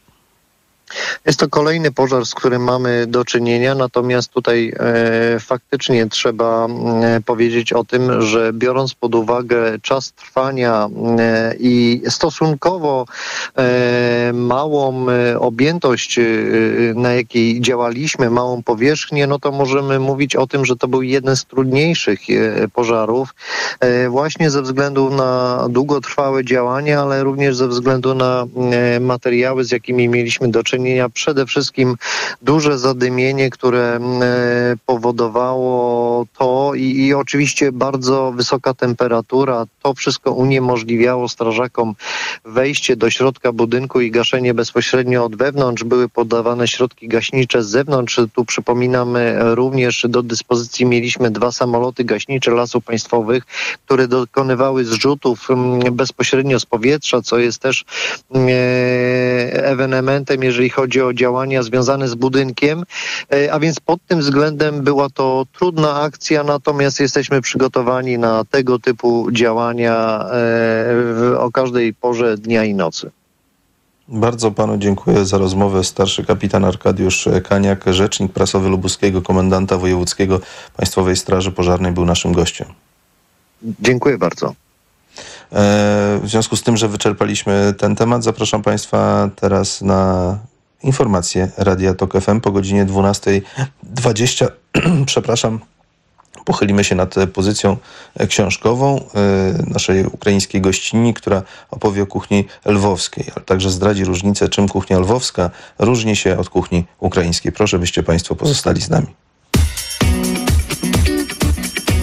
Jest 1.25 1.39
to 1.39 1.49
kolejny 1.49 1.91
pożar, 1.91 2.25
z 2.25 2.35
którym 2.35 2.63
mamy 2.63 3.07
do 3.07 3.25
czynienia, 3.25 3.75
natomiast 3.75 4.31
tutaj 4.31 4.73
e, 4.79 5.39
faktycznie 5.39 6.07
trzeba 6.07 6.67
e, 6.67 7.21
powiedzieć 7.21 7.73
o 7.73 7.83
tym, 7.83 8.21
że 8.21 8.53
biorąc 8.53 8.93
pod 8.93 9.15
uwagę 9.15 9.79
czas 9.81 10.11
trwania 10.11 10.89
e, 11.19 11.55
i 11.59 12.01
stosunkowo 12.09 13.05
e, 13.57 14.31
małą 14.33 15.09
e, 15.09 15.39
objętość, 15.39 16.19
e, 16.19 16.23
na 16.95 17.13
jakiej 17.13 17.61
działaliśmy, 17.61 18.29
małą 18.29 18.63
powierzchnię, 18.63 19.27
no 19.27 19.39
to 19.39 19.51
możemy 19.51 19.99
mówić 19.99 20.35
o 20.35 20.47
tym, 20.47 20.65
że 20.65 20.75
to 20.75 20.87
był 20.87 21.01
jeden 21.01 21.35
z 21.35 21.45
trudniejszych 21.45 22.19
pożarów, 22.73 23.35
właśnie 24.09 24.49
ze 24.49 24.61
względu 24.61 25.09
na 25.09 25.65
długotrwałe 25.69 26.45
działania, 26.45 27.01
ale 27.01 27.23
również 27.23 27.55
ze 27.55 27.67
względu 27.67 28.15
na 28.15 28.45
materiały, 28.99 29.63
z 29.63 29.71
jakimi 29.71 30.09
mieliśmy 30.09 30.47
do 30.47 30.63
czynienia 30.63 30.82
przede 31.13 31.45
wszystkim 31.45 31.95
duże 32.41 32.79
zadymienie, 32.79 33.49
które 33.49 33.95
e, 33.95 34.75
powodowało 34.85 36.25
to 36.37 36.71
i, 36.75 37.05
i 37.05 37.13
oczywiście 37.13 37.71
bardzo 37.71 38.31
wysoka 38.31 38.73
temperatura. 38.73 39.65
To 39.81 39.93
wszystko 39.93 40.31
uniemożliwiało 40.31 41.29
strażakom 41.29 41.95
wejście 42.45 42.95
do 42.95 43.09
środka 43.09 43.51
budynku 43.51 44.01
i 44.01 44.11
gaszenie 44.11 44.53
bezpośrednio 44.53 45.25
od 45.25 45.35
wewnątrz. 45.35 45.83
Były 45.83 46.09
podawane 46.09 46.67
środki 46.67 47.07
gaśnicze 47.07 47.63
z 47.63 47.67
zewnątrz. 47.67 48.19
Tu 48.35 48.45
przypominamy 48.45 49.37
również 49.55 50.05
do 50.09 50.23
dyspozycji 50.23 50.85
mieliśmy 50.85 51.31
dwa 51.31 51.51
samoloty 51.51 52.03
gaśnicze 52.03 52.51
Lasów 52.51 52.83
Państwowych, 52.83 53.43
które 53.85 54.07
dokonywały 54.07 54.85
zrzutów 54.85 55.49
mm, 55.49 55.95
bezpośrednio 55.95 56.59
z 56.59 56.65
powietrza, 56.65 57.21
co 57.21 57.37
jest 57.37 57.61
też 57.61 57.85
mm, 58.31 58.47
e, 58.49 58.53
ewenementem, 59.65 60.43
jeżeli 60.43 60.62
chodzi 60.69 61.01
o 61.01 61.13
działania 61.13 61.63
związane 61.63 62.07
z 62.07 62.15
budynkiem, 62.15 62.83
e, 63.33 63.53
a 63.53 63.59
więc 63.59 63.79
pod 63.79 63.99
tym 64.07 64.19
względem 64.19 64.81
była 64.81 65.09
to 65.09 65.45
trudna 65.53 66.01
akcja, 66.01 66.43
natomiast 66.43 66.99
jesteśmy 66.99 67.41
przygotowani 67.41 68.17
na 68.17 68.43
tego 68.45 68.79
typu 68.79 69.31
działania 69.31 70.25
e, 71.33 71.39
o 71.39 71.51
każdej 71.51 71.93
porze 71.93 72.37
dnia 72.37 72.63
i 72.63 72.73
nocy. 72.73 73.11
Bardzo 74.07 74.51
panu 74.51 74.77
dziękuję 74.77 75.25
za 75.25 75.37
rozmowę. 75.37 75.83
Starszy 75.83 76.25
kapitan 76.25 76.65
Arkadiusz 76.65 77.29
Kaniak, 77.49 77.83
rzecznik 77.93 78.31
prasowy 78.31 78.69
lubuskiego 78.69 79.21
komendanta 79.21 79.77
wojewódzkiego 79.77 80.39
Państwowej 80.77 81.15
Straży 81.15 81.51
Pożarnej 81.51 81.91
był 81.91 82.05
naszym 82.05 82.33
gościem. 82.33 82.67
Dziękuję 83.79 84.17
bardzo. 84.17 84.47
E, 84.47 84.53
w 86.23 86.29
związku 86.29 86.55
z 86.55 86.63
tym, 86.63 86.77
że 86.77 86.87
wyczerpaliśmy 86.87 87.73
ten 87.77 87.95
temat, 87.95 88.23
zapraszam 88.23 88.61
Państwa 88.61 89.29
teraz 89.35 89.81
na 89.81 90.37
Informacje 90.83 91.51
Radia 91.57 91.93
Tok 91.93 92.21
FM 92.21 92.39
po 92.39 92.51
godzinie 92.51 92.85
12.20. 92.85 94.47
Przepraszam. 95.05 95.59
Pochylimy 96.45 96.83
się 96.83 96.95
nad 96.95 97.15
pozycją 97.33 97.77
książkową 98.27 98.97
y, 98.97 99.71
naszej 99.71 100.05
ukraińskiej 100.05 100.61
gościni, 100.61 101.13
która 101.13 101.41
opowie 101.71 102.03
o 102.03 102.05
kuchni 102.05 102.45
lwowskiej, 102.65 103.25
ale 103.35 103.45
także 103.45 103.69
zdradzi 103.69 104.05
różnicę, 104.05 104.49
czym 104.49 104.67
kuchnia 104.67 104.99
lwowska 104.99 105.49
różni 105.79 106.15
się 106.15 106.37
od 106.37 106.49
kuchni 106.49 106.85
ukraińskiej. 106.99 107.51
Proszę, 107.51 107.79
byście 107.79 108.03
Państwo 108.03 108.35
pozostali 108.35 108.81
z 108.81 108.89
nami. 108.89 109.07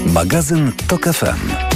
Magazyn 0.06 0.72
Tok 0.88 1.04
FM. 1.04 1.69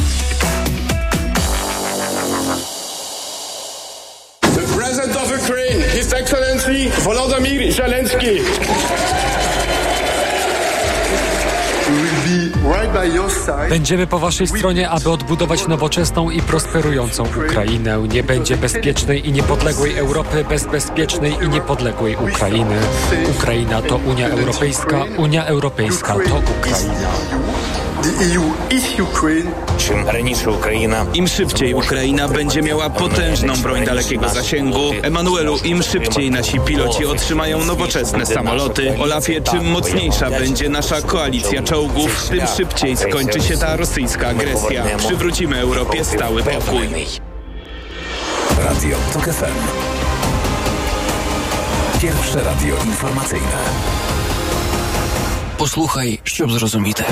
Będziemy 13.69 14.07
po 14.07 14.19
Waszej 14.19 14.47
stronie, 14.47 14.91
aby 14.91 15.11
odbudować 15.11 15.69
nowoczesną 15.69 16.31
i 16.31 16.43
prosperującą 16.43 17.25
Ukrainę. 17.47 17.99
Nie 18.13 18.23
będzie 18.23 18.57
bezpiecznej 18.57 19.29
i 19.29 19.33
niepodległej 19.33 19.99
Europy 19.99 20.45
bez 20.49 20.67
bezpiecznej 20.67 21.35
i 21.45 21.49
niepodległej 21.49 22.17
Ukrainy. 22.17 22.77
Ukraina 23.39 23.83
to 23.83 23.97
Unia 23.97 24.29
Europejska, 24.29 25.05
Unia 25.17 25.47
Europejska 25.47 26.15
to 26.15 26.21
Ukraina. 26.59 27.44
Im 31.14 31.28
szybciej 31.28 31.74
Ukraina 31.74 32.28
będzie 32.28 32.62
miała 32.62 32.90
potężną 32.90 33.54
broń 33.58 33.86
dalekiego 33.86 34.30
zasięgu. 34.30 34.92
Emanuelu, 35.02 35.58
im 35.64 35.84
szybciej 35.84 36.32
nasi 36.32 36.60
piloci 36.60 37.06
otrzymają 37.06 37.66
nowoczesne 37.66 38.26
samoloty. 38.26 38.96
Olafie, 39.00 39.42
czym 39.42 39.72
mocniejsza 39.72 40.30
będzie 40.30 40.70
nasza 40.70 41.02
koalicja 41.02 41.64
czołgów, 41.64 42.30
tym 42.30 42.48
szybciej 42.58 42.98
skończy 42.98 43.42
się 43.42 43.58
ta 43.58 43.76
rosyjska 43.76 44.28
agresja. 44.28 44.84
Przywrócimy 44.98 45.60
Europie 45.60 46.06
stały 46.06 46.44
pokój. 46.44 46.88
Radio 48.64 48.98
TOK 49.14 49.24
FM. 49.24 49.90
Pierwsze 52.02 52.44
radio 52.44 52.76
informacyjne. 52.86 53.58
Posłuchaj, 55.58 56.20
щоб 56.24 56.52
зрозуміти. 56.52 57.04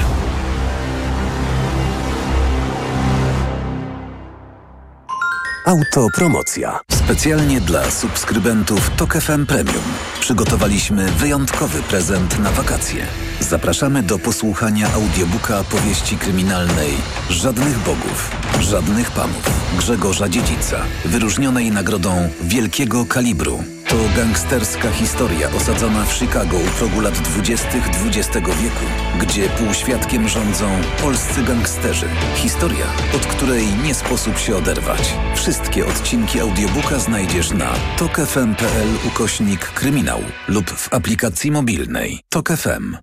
Autopromocja. 5.65 6.81
Specjalnie 6.91 7.61
dla 7.61 7.91
subskrybentów 7.91 8.91
TOK 8.97 9.15
FM 9.15 9.47
Premium 9.47 9.83
przygotowaliśmy 10.21 11.09
wyjątkowy 11.13 11.83
prezent 11.83 12.39
na 12.39 12.51
wakacje. 12.51 13.07
Zapraszamy 13.41 14.03
do 14.03 14.19
posłuchania 14.19 14.93
audiobooka 14.93 15.65
powieści 15.65 16.17
kryminalnej 16.17 16.91
Żadnych 17.31 17.79
Bogów, 17.79 18.31
Żadnych 18.61 19.11
Panów 19.11 19.51
Grzegorza 19.79 20.29
Dziedzica, 20.29 20.81
wyróżnionej 21.05 21.71
nagrodą 21.71 22.29
Wielkiego 22.41 23.07
Kalibru 23.07 23.65
to 23.89 23.97
gangsterska 24.17 24.91
historia 24.91 25.49
osadzona 25.57 26.05
w 26.05 26.13
Chicago 26.13 26.57
u 26.57 26.79
progu 26.79 27.01
lat 27.01 27.15
20. 27.15 27.69
XX 28.07 28.35
wieku, 28.35 28.85
gdzie 29.21 29.49
półświadkiem 29.49 30.29
rządzą 30.29 30.71
polscy 31.03 31.43
gangsterzy. 31.43 32.07
Historia, 32.35 32.87
od 33.17 33.27
której 33.27 33.67
nie 33.85 33.95
sposób 33.95 34.39
się 34.39 34.57
oderwać. 34.57 35.15
Wszystkie 35.37 35.87
odcinki 35.87 36.41
audiobooka 36.41 36.99
znajdziesz 36.99 37.51
na 37.51 37.73
tokefm.pl 37.99 38.89
ukośnik 39.07 39.61
kryminał 39.61 40.21
lub 40.49 40.71
w 40.71 40.95
aplikacji 40.95 41.51
mobilnej 41.51 42.21
Tok 42.29 42.49
FM. 42.49 42.97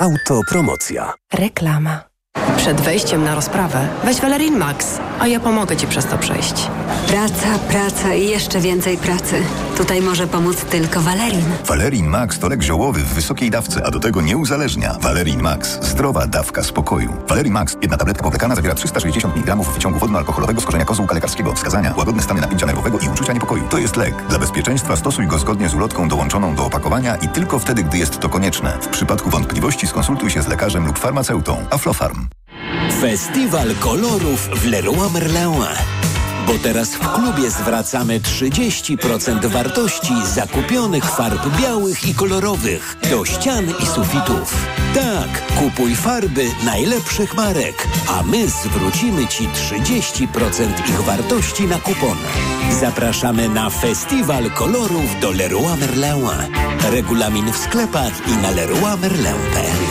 Autopromocja. 0.00 1.12
Reklama. 1.34 2.00
Przed 2.56 2.80
wejściem 2.80 3.24
na 3.24 3.34
rozprawę 3.34 3.88
weź 4.04 4.20
Valerin 4.20 4.58
Max, 4.58 4.98
a 5.20 5.26
ja 5.26 5.40
pomogę 5.40 5.76
Ci 5.76 5.86
przez 5.86 6.06
to 6.06 6.18
przejść. 6.18 6.70
Praca, 7.06 7.58
praca 7.68 8.14
i 8.14 8.28
jeszcze 8.28 8.60
więcej 8.60 8.98
pracy. 8.98 9.42
Tutaj 9.76 10.02
może 10.02 10.26
pomóc 10.26 10.56
tylko 10.56 11.00
Valerin. 11.00 11.44
Valerin 11.66 12.06
Max 12.06 12.38
to 12.38 12.48
lek 12.48 12.62
ziołowy 12.62 13.00
w 13.00 13.14
wysokiej 13.14 13.50
dawce, 13.50 13.86
a 13.86 13.90
do 13.90 14.00
tego 14.00 14.20
nie 14.20 14.36
uzależnia. 14.36 14.96
Valerin 15.00 15.42
Max. 15.42 15.78
Zdrowa 15.82 16.26
dawka 16.26 16.62
spokoju. 16.62 17.12
Valerin 17.28 17.52
Max. 17.52 17.76
Jedna 17.82 17.96
tabletka 17.96 18.22
powlekana 18.22 18.54
zawiera 18.54 18.74
360 18.74 19.36
mg 19.36 19.56
wyciągu 19.56 19.98
wodno-alkoholowego 19.98 20.60
z 20.60 20.64
korzenia 20.64 20.84
kozłka 20.84 21.14
lekarskiego. 21.14 21.54
Wskazania. 21.54 21.94
Łagodne 21.96 22.22
stany 22.22 22.40
napięcia 22.40 22.66
nerwowego 22.66 22.98
i 22.98 23.08
uczucia 23.08 23.32
niepokoju. 23.32 23.68
To 23.68 23.78
jest 23.78 23.96
lek. 23.96 24.14
Dla 24.28 24.38
bezpieczeństwa 24.38 24.96
stosuj 24.96 25.26
go 25.26 25.38
zgodnie 25.38 25.68
z 25.68 25.74
ulotką 25.74 26.08
dołączoną 26.08 26.54
do 26.54 26.66
opakowania 26.66 27.16
i 27.16 27.28
tylko 27.28 27.58
wtedy, 27.58 27.84
gdy 27.84 27.98
jest 27.98 28.20
to 28.20 28.28
konieczne. 28.28 28.78
W 28.80 28.88
przypadku 28.88 29.30
wątpliwości 29.30 29.86
skonsultuj 29.86 30.30
się 30.30 30.42
z 30.42 30.48
lekarzem 30.48 30.86
lub 30.86 30.98
farmaceutą. 30.98 31.56
Aflofarm. 31.70 32.26
Festiwal 33.00 33.74
kolorów 33.80 34.48
w 34.48 34.66
Leroy 34.66 35.10
Merlin. 35.14 36.15
Bo 36.46 36.58
teraz 36.62 36.94
w 36.94 37.12
klubie 37.12 37.50
zwracamy 37.50 38.20
30% 38.20 39.46
wartości 39.46 40.12
zakupionych 40.34 41.04
farb 41.04 41.60
białych 41.60 42.08
i 42.08 42.14
kolorowych 42.14 42.96
do 43.10 43.24
ścian 43.24 43.64
i 43.82 43.86
sufitów. 43.86 44.66
Tak, 44.94 45.46
kupuj 45.58 45.96
farby 45.96 46.50
najlepszych 46.64 47.34
marek, 47.34 47.88
a 48.08 48.22
my 48.22 48.48
zwrócimy 48.48 49.26
Ci 49.26 49.48
30% 49.48 50.26
ich 50.88 51.02
wartości 51.02 51.64
na 51.64 51.78
kupon. 51.78 52.18
Zapraszamy 52.80 53.48
na 53.48 53.70
Festiwal 53.70 54.50
Kolorów 54.50 55.20
do 55.20 55.30
Leroy 55.30 55.76
Merlin. 55.76 56.06
Regulamin 56.90 57.52
w 57.52 57.56
sklepach 57.56 58.28
i 58.28 58.36
na 58.42 58.50
leroymerlin.pl 58.50 59.86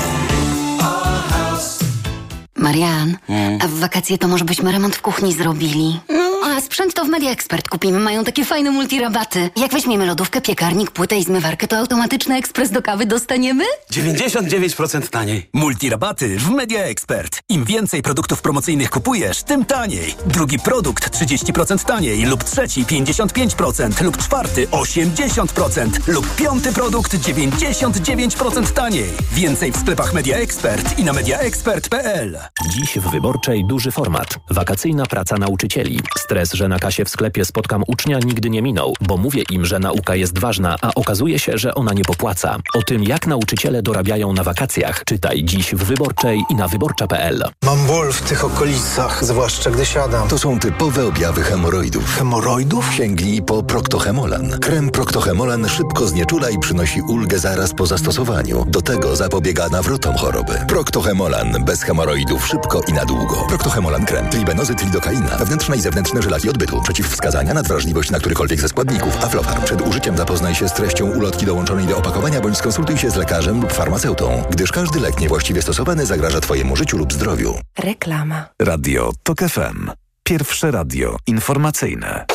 Marian, 2.58 3.18
hmm. 3.28 3.60
a 3.62 3.68
w 3.68 3.74
wakacje 3.74 4.18
to 4.18 4.28
może 4.28 4.46
byśmy 4.46 4.72
remont 4.72 4.96
w 4.96 5.02
kuchni 5.02 5.34
zrobili? 5.34 6.00
No, 6.10 6.35
sprzęt 6.66 6.94
to 6.94 7.06
w 7.06 7.08
Media 7.08 7.32
Expert 7.32 7.70
kupimy. 7.70 8.00
Mają 8.00 8.24
takie 8.24 8.46
fajne 8.46 8.72
multirabaty. 8.72 9.50
Jak 9.56 9.72
weźmiemy 9.72 10.06
lodówkę, 10.06 10.42
piekarnik, 10.42 10.92
płytę 10.92 11.18
i 11.18 11.24
zmywarkę, 11.24 11.68
to 11.68 11.78
automatyczny 11.78 12.36
ekspres 12.36 12.72
do 12.72 12.82
kawy 12.82 13.06
dostaniemy? 13.06 13.64
99% 13.92 15.08
taniej. 15.08 15.50
Multirabaty 15.54 16.40
w 16.40 16.50
Media 16.50 16.84
Expert. 16.84 17.40
Im 17.50 17.66
więcej 17.66 18.02
produktów 18.02 18.42
promocyjnych 18.42 18.90
kupujesz, 18.90 19.44
tym 19.44 19.66
taniej. 19.66 20.16
Drugi 20.26 20.60
produkt 20.60 21.18
30% 21.20 21.86
taniej 21.86 22.26
lub 22.26 22.44
trzeci 22.44 22.86
55% 22.86 24.04
lub 24.04 24.18
czwarty 24.18 24.68
80% 24.68 25.90
lub 26.08 26.36
piąty 26.36 26.74
produkt 26.74 27.16
99% 27.16 28.72
taniej. 28.72 29.10
Więcej 29.34 29.72
w 29.72 29.78
sklepach 29.78 30.14
Media 30.14 30.38
Expert 30.38 31.00
i 31.00 31.04
na 31.04 31.14
mediaexpert.pl. 31.14 32.40
Dziś 32.70 32.98
w 32.98 33.12
Wyborczej 33.12 33.66
duży 33.66 33.92
format. 33.92 34.40
Wakacyjna 34.50 35.06
praca 35.06 35.38
nauczycieli. 35.38 36.00
Stres, 36.18 36.52
że 36.56 36.68
na 36.68 36.80
kasie 36.80 37.06
w 37.06 37.10
sklepie 37.10 37.46
spotkam 37.46 37.84
ucznia 37.88 38.20
nigdy 38.20 38.50
nie 38.50 38.62
minął, 38.62 38.94
bo 39.02 39.18
mówię 39.18 39.44
im, 39.52 39.66
że 39.66 39.80
nauka 39.80 40.16
jest 40.16 40.40
ważna, 40.40 40.76
a 40.82 40.92
okazuje 40.96 41.40
się, 41.40 41.58
że 41.58 41.76
ona 41.76 41.94
nie 41.94 42.04
popłaca. 42.04 42.58
O 42.74 42.82
tym, 42.82 43.04
jak 43.04 43.28
nauczyciele 43.28 43.82
dorabiają 43.82 44.34
na 44.34 44.44
wakacjach, 44.44 45.04
czytaj 45.06 45.44
dziś 45.44 45.76
w 45.76 45.84
Wyborczej 45.84 46.44
i 46.50 46.56
na 46.56 46.68
wyborcza.pl. 46.68 47.44
Mam 47.64 47.86
ból 47.88 48.12
w 48.12 48.22
tych 48.22 48.46
okolicach, 48.46 49.26
zwłaszcza 49.26 49.72
gdy 49.72 49.86
siadam. 49.86 50.28
To 50.28 50.38
są 50.38 50.60
typowe 50.60 51.08
objawy 51.08 51.42
hemoroidów. 51.42 52.16
Hemoroidów? 52.18 52.94
Sięgnij 52.94 53.42
po 53.42 53.64
Proctohemolan. 53.64 54.60
Krem 54.60 54.90
Proctohemolan 54.90 55.70
szybko 55.70 56.08
znieczula 56.08 56.50
i 56.50 56.60
przynosi 56.60 57.02
ulgę 57.02 57.40
zaraz 57.40 57.74
po 57.74 57.86
zastosowaniu. 57.86 58.66
Do 58.68 58.82
tego 58.82 59.16
zapobiega 59.16 59.70
nawrotom 59.70 60.16
choroby. 60.16 60.54
Proctohemolan. 60.68 61.66
Bez 61.66 61.82
hemoroidów 61.82 62.48
szybko 62.48 62.82
i 62.88 62.94
na 62.94 63.06
długo. 63.06 63.46
Proctohemolan 63.48 64.06
krem. 64.06 64.30
Tribenozy, 64.30 64.76
tridokaina. 64.76 65.38
Wewnętrzne 65.38 65.78
i 65.78 65.82
zewnętrzne 65.82 66.22
żelaki 66.36 66.50
odbytu. 66.50 66.82
Przeciwwskazania, 66.82 67.54
nadwrażliwość 67.54 68.12
na 68.12 68.20
którykolwiek 68.20 68.62
ze 68.62 68.70
składników. 68.70 69.24
Aflofarm. 69.24 69.64
Przed 69.64 69.82
użyciem 69.82 70.18
zapoznaj 70.18 70.56
się 70.56 70.70
z 70.70 70.74
treścią 70.74 71.06
ulotki 71.06 71.46
dołączonej 71.46 71.86
do 71.86 71.98
opakowania 71.98 72.42
bądź 72.42 72.58
skonsultuj 72.58 72.98
się 72.98 73.12
z 73.12 73.16
lekarzem 73.16 73.62
lub 73.62 73.74
farmaceutą, 73.74 74.44
gdyż 74.52 74.72
każdy 74.72 75.00
lek 75.00 75.20
niewłaściwie 75.20 75.62
stosowany 75.62 76.06
zagraża 76.06 76.42
Twojemu 76.42 76.76
życiu 76.76 76.98
lub 76.98 77.14
zdrowiu. 77.14 77.60
Reklama. 77.80 78.46
Radio 78.62 79.12
TOK 79.24 79.40
FM. 79.40 79.92
Pierwsze 80.24 80.72
radio 80.72 81.18
informacyjne. 81.28 82.26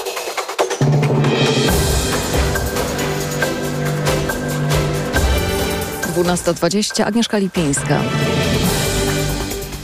Dwunasta 6.08 6.52
dwadzieścia. 6.52 7.06
Agnieszka 7.06 7.38
Lipińska. 7.38 8.00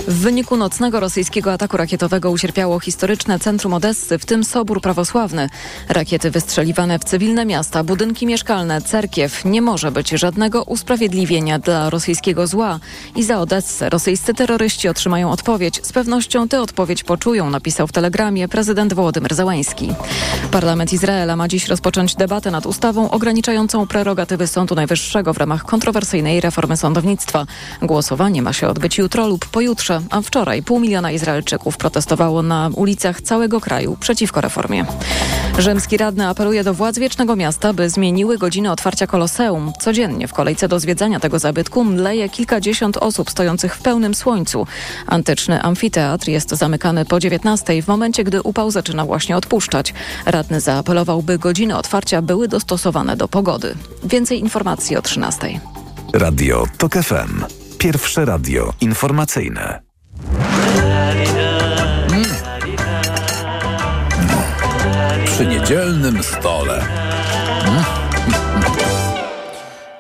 W 0.08 0.18
wyniku 0.18 0.56
nocnego 0.56 1.00
rosyjskiego 1.00 1.52
ataku 1.52 1.76
rakietowego 1.76 2.30
ucierpiało 2.30 2.80
historyczne 2.80 3.38
centrum 3.38 3.74
Odessy, 3.74 4.18
w 4.18 4.24
tym 4.26 4.44
Sobór 4.44 4.80
Prawosławny. 4.80 5.48
Rakiety 5.88 6.30
wystrzeliwane 6.30 6.98
w 6.98 7.04
cywilne 7.04 7.46
miasta, 7.46 7.84
budynki 7.84 8.26
mieszkalne, 8.26 8.82
cerkiew. 8.82 9.44
Nie 9.44 9.62
może 9.62 9.90
być 9.90 10.10
żadnego 10.10 10.62
usprawiedliwienia 10.62 11.58
dla 11.58 11.90
rosyjskiego 11.90 12.46
zła. 12.46 12.80
I 13.16 13.22
za 13.22 13.40
Odessę 13.40 13.90
rosyjscy 13.90 14.34
terroryści 14.34 14.88
otrzymają 14.88 15.30
odpowiedź. 15.30 15.80
Z 15.82 15.92
pewnością 15.92 16.48
tę 16.48 16.60
odpowiedź 16.60 17.04
poczują, 17.04 17.50
napisał 17.50 17.86
w 17.86 17.92
telegramie 17.92 18.48
prezydent 18.48 18.94
Wołodymyr 18.94 19.34
Załański. 19.34 19.92
Parlament 20.50 20.92
Izraela 20.92 21.36
ma 21.36 21.48
dziś 21.48 21.68
rozpocząć 21.68 22.14
debatę 22.14 22.50
nad 22.50 22.66
ustawą 22.66 23.10
ograniczającą 23.10 23.86
prerogatywy 23.86 24.46
Sądu 24.46 24.74
Najwyższego 24.74 25.34
w 25.34 25.38
ramach 25.38 25.64
kontrowersyjnej 25.64 26.40
reformy 26.40 26.76
sądownictwa. 26.76 27.46
Głosowanie 27.82 28.42
ma 28.42 28.52
się 28.52 28.68
odbyć 28.68 28.98
jutro 28.98 29.28
lub 29.28 29.46
pojutrze 29.46 29.95
a 30.10 30.20
wczoraj 30.20 30.62
pół 30.62 30.80
miliona 30.80 31.12
Izraelczyków 31.12 31.76
protestowało 31.76 32.42
na 32.42 32.70
ulicach 32.74 33.20
całego 33.20 33.60
kraju 33.60 33.96
przeciwko 34.00 34.40
reformie. 34.40 34.86
Rzymski 35.58 35.96
radny 35.96 36.28
apeluje 36.28 36.64
do 36.64 36.74
władz 36.74 36.98
Wiecznego 36.98 37.36
Miasta, 37.36 37.72
by 37.72 37.90
zmieniły 37.90 38.38
godziny 38.38 38.70
otwarcia 38.70 39.06
Koloseum. 39.06 39.72
Codziennie 39.80 40.28
w 40.28 40.32
kolejce 40.32 40.68
do 40.68 40.80
zwiedzania 40.80 41.20
tego 41.20 41.38
zabytku 41.38 41.84
mleje 41.84 42.28
kilkadziesiąt 42.28 42.96
osób 42.96 43.30
stojących 43.30 43.76
w 43.76 43.82
pełnym 43.82 44.14
słońcu. 44.14 44.66
Antyczny 45.06 45.62
amfiteatr 45.62 46.28
jest 46.28 46.50
zamykany 46.50 47.04
po 47.04 47.20
19 47.20 47.82
w 47.82 47.88
momencie, 47.88 48.24
gdy 48.24 48.42
upał 48.42 48.70
zaczyna 48.70 49.04
właśnie 49.04 49.36
odpuszczać. 49.36 49.94
Radny 50.26 50.60
zaapelował, 50.60 51.22
by 51.22 51.38
godziny 51.38 51.76
otwarcia 51.76 52.22
były 52.22 52.48
dostosowane 52.48 53.16
do 53.16 53.28
pogody. 53.28 53.74
Więcej 54.04 54.40
informacji 54.40 54.96
o 54.96 55.02
13. 55.02 55.60
Radio 56.12 56.66
TOK 56.78 56.92
FM. 56.94 57.44
Pierwsze 57.78 58.24
radio 58.24 58.72
informacyjne. 58.80 59.85
Przy 65.24 65.46
niedzielnym 65.46 66.22
stole. 66.22 66.86
Mm. 67.66 67.84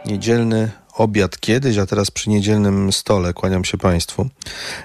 Niedzielny 0.06 0.70
obiad 0.94 1.40
kiedyś, 1.40 1.78
a 1.78 1.86
teraz 1.86 2.10
przy 2.10 2.30
niedzielnym 2.30 2.92
stole. 2.92 3.32
Kłaniam 3.32 3.64
się 3.64 3.78
Państwu. 3.78 4.28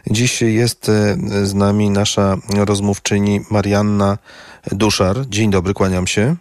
Dziś 0.08 0.41
jest 0.41 0.89
e, 0.89 1.17
z 1.45 1.54
nami 1.54 1.89
nasza 1.89 2.38
rozmówczyni 2.58 3.41
Marianna 3.51 4.17
Duszar. 4.71 5.17
Dzień 5.30 5.51
dobry, 5.51 5.73
kłaniam 5.73 6.08
się. 6.08 6.36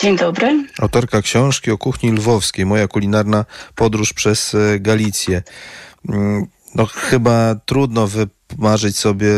Dzień 0.00 0.16
dobry. 0.16 0.66
Autorka 0.78 1.22
książki 1.22 1.70
o 1.70 1.78
kuchni 1.78 2.12
lwowskiej. 2.12 2.66
Moja 2.66 2.88
kulinarna 2.88 3.44
podróż 3.74 4.12
przez 4.12 4.54
e, 4.54 4.80
Galicję. 4.80 5.42
No 6.76 6.86
chyba 6.86 7.54
trudno 7.64 8.06
wymarzyć 8.48 8.98
sobie 8.98 9.28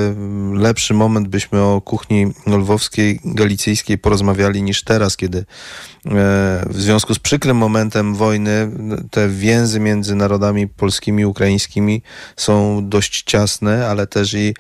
lepszy 0.53 0.95
moment, 0.95 1.29
byśmy 1.29 1.63
o 1.63 1.81
kuchni 1.81 2.27
lwowskiej, 2.47 3.21
galicyjskiej 3.25 3.99
porozmawiali 3.99 4.63
niż 4.63 4.83
teraz, 4.83 5.17
kiedy 5.17 5.39
e, 5.39 5.45
w 6.71 6.81
związku 6.81 7.15
z 7.15 7.19
przykrym 7.19 7.57
momentem 7.57 8.15
wojny 8.15 8.71
te 9.11 9.29
więzy 9.29 9.81
między 9.81 10.15
narodami 10.15 10.69
polskimi 10.69 11.23
i 11.23 11.27
ukraińskimi 11.27 12.03
są 12.37 12.81
dość 12.89 13.23
ciasne, 13.23 13.89
ale 13.89 14.07
też 14.07 14.35
i 14.35 14.55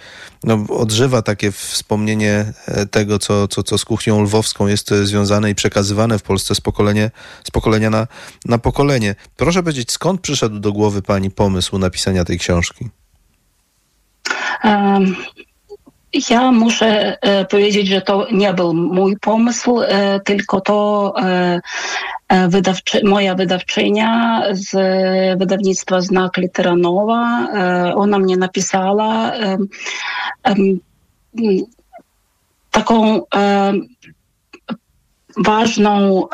no, 0.45 0.65
odżywa 0.69 1.23
takie 1.23 1.53
wspomnienie 1.53 2.53
e, 2.67 2.87
tego, 2.87 3.19
co, 3.19 3.49
co, 3.49 3.63
co 3.63 3.79
z 3.79 3.85
kuchnią 3.85 4.23
lwowską 4.23 4.67
jest 4.67 4.91
związane 4.91 5.51
i 5.51 5.55
przekazywane 5.55 6.19
w 6.19 6.23
Polsce 6.23 6.55
z, 6.55 6.61
pokolenie, 6.61 7.11
z 7.45 7.51
pokolenia 7.51 7.91
na, 7.91 8.07
na 8.45 8.59
pokolenie. 8.59 9.15
Proszę 9.37 9.63
powiedzieć, 9.63 9.93
skąd 9.93 10.21
przyszedł 10.21 10.59
do 10.59 10.73
głowy 10.73 11.03
Pani 11.03 11.31
pomysł 11.31 11.79
napisania 11.79 12.25
tej 12.25 12.39
książki? 12.39 12.89
Ja 16.31 16.53
muszę 16.53 17.19
e, 17.23 17.45
powiedzieć, 17.45 17.89
że 17.89 18.01
to 18.01 18.27
nie 18.33 18.55
był 18.55 18.75
mój 18.75 19.17
pomysł, 19.17 19.81
e, 19.81 20.21
tylko 20.21 20.61
to 20.61 21.15
e, 21.23 21.61
wydawczy, 22.49 23.05
moja 23.05 23.35
wydawczynia 23.35 24.43
z 24.53 24.71
wydawnictwa 25.39 26.01
Znak 26.01 26.37
Litera 26.37 26.77
Nowa. 26.77 27.49
Ona 27.95 28.19
mnie 28.19 28.37
napisała 28.37 29.33
taką 32.71 33.23
ważną 35.37 36.29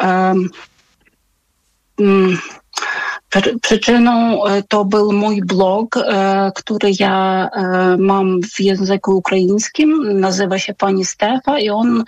Przyczyną 3.62 4.44
e, 4.46 4.62
to 4.62 4.84
był 4.84 5.12
mój 5.12 5.42
blog, 5.42 5.96
e, 5.96 6.52
który 6.54 6.90
ja 7.00 7.48
e, 7.52 7.96
mam 7.98 8.40
w 8.42 8.60
języku 8.60 9.16
ukraińskim. 9.16 10.20
Nazywa 10.20 10.58
się 10.58 10.74
Pani 10.74 11.04
Stefa 11.04 11.58
i 11.58 11.70
on 11.70 12.04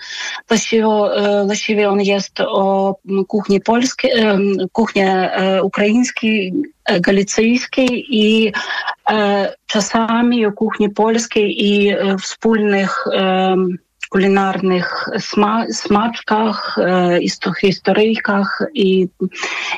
właściwie, 0.48 0.86
właściwie 1.46 1.90
on 1.90 2.00
jest 2.00 2.40
o 2.40 2.96
kuchni 3.28 3.60
polskiej, 3.60 4.10
kuchni 4.72 5.02
ukraińskiej, 5.62 6.52
galicyjskiej 7.00 8.06
i 8.10 8.52
czasami 9.66 10.46
o 10.46 10.52
kuchni 10.52 10.90
polskiej 10.90 11.64
i 11.64 11.96
wspólnych 12.22 13.04
kulinarnych 14.08 15.08
sma 15.18 15.66
smaczkach, 15.72 16.78
e, 16.78 17.22
historyjkach 17.52 18.62
i, 18.74 19.08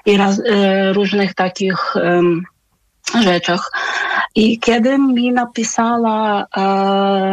i 0.06 0.16
raz, 0.16 0.40
e, 0.46 0.92
różnych 0.92 1.34
takich 1.34 1.94
rzeczach. 3.22 3.70
I 4.34 4.58
kiedy 4.58 4.98
mi 4.98 5.32
napisała, 5.32 6.46
e, 6.56 6.60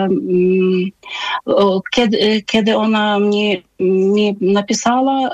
mm, 0.04 0.92
kiedy, 1.92 2.44
kiedy 2.46 2.78
ona 2.78 3.20
mnie, 3.20 3.62
mi 3.80 4.38
napisała, 4.42 5.30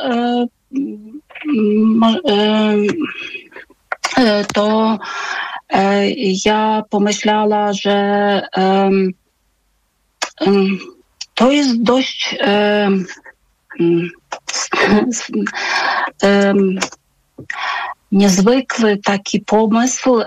to 4.54 4.97
ja 6.45 6.84
pomyślała, 6.89 7.74
że 7.74 8.41
to 11.41 11.51
jest 11.51 11.84
dość 11.84 12.38
um, 12.47 13.06
niezwykły 18.12 18.97
taki 18.97 19.39
pomysł, 19.39 20.19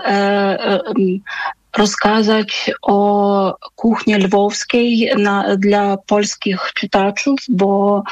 rozkazać 1.77 2.71
o 2.81 3.57
kuchni 3.75 4.15
lwowskiej 4.15 5.11
na, 5.17 5.55
dla 5.57 5.97
polskich 5.97 6.71
czytaczów, 6.75 7.39
bo 7.49 8.03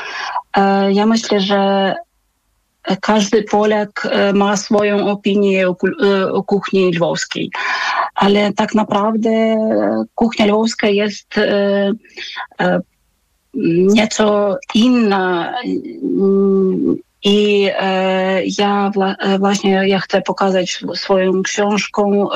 e, 0.58 0.94
ja 0.94 1.06
myślę, 1.06 1.42
że 1.42 1.96
każdy 3.02 3.44
Polak 3.44 4.08
e, 4.12 4.34
ma 4.34 4.58
swoją 4.58 5.08
opinię 5.08 5.70
o, 5.70 5.76
e, 6.04 6.32
o, 6.32 6.44
kuchni 6.44 6.92
lwowskiej, 6.92 7.50
ale 8.16 8.54
tak 8.54 8.76
naprawdę 8.76 9.30
kuchnia 10.16 10.46
lwowska 10.46 10.88
jest 10.88 11.38
e, 11.38 11.92
nieco 13.54 14.58
inna. 14.74 15.54
I 17.26 17.70
ja 18.60 18.92
właśnie 19.40 19.88
ja 19.88 20.00
chcę 20.00 20.22
pokazać 20.22 20.84
swoją 20.96 21.44
książką, 21.44 22.30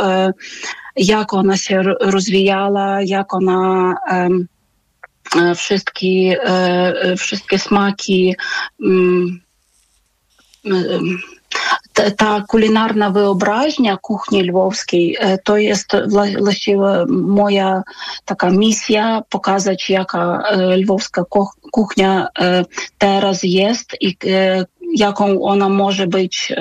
jak 0.95 1.33
ona 1.33 1.57
się 1.57 1.83
rozwijała, 1.99 3.01
jak 3.01 3.33
ona 3.33 3.95
wszystkie, 5.55 6.37
wszystkie 7.17 7.59
smaki 7.59 8.35
mm, 8.83 9.39
ta 12.17 12.43
kulinarna 12.47 13.09
wyobraźnia 13.09 13.97
kuchni 13.97 14.43
lwowskiej 14.43 15.17
to 15.43 15.57
jest 15.57 15.91
właściwie 16.39 17.05
moja 17.09 17.83
taka 18.25 18.49
misja 18.49 19.21
pokazać 19.29 19.89
jaka 19.89 20.43
lwowska 20.77 21.23
kuchnia 21.71 22.27
teraz 22.97 23.43
jest 23.43 23.95
i 24.01 24.17
jaką 24.95 25.41
ona 25.41 25.69
może 25.69 26.07
być 26.07 26.53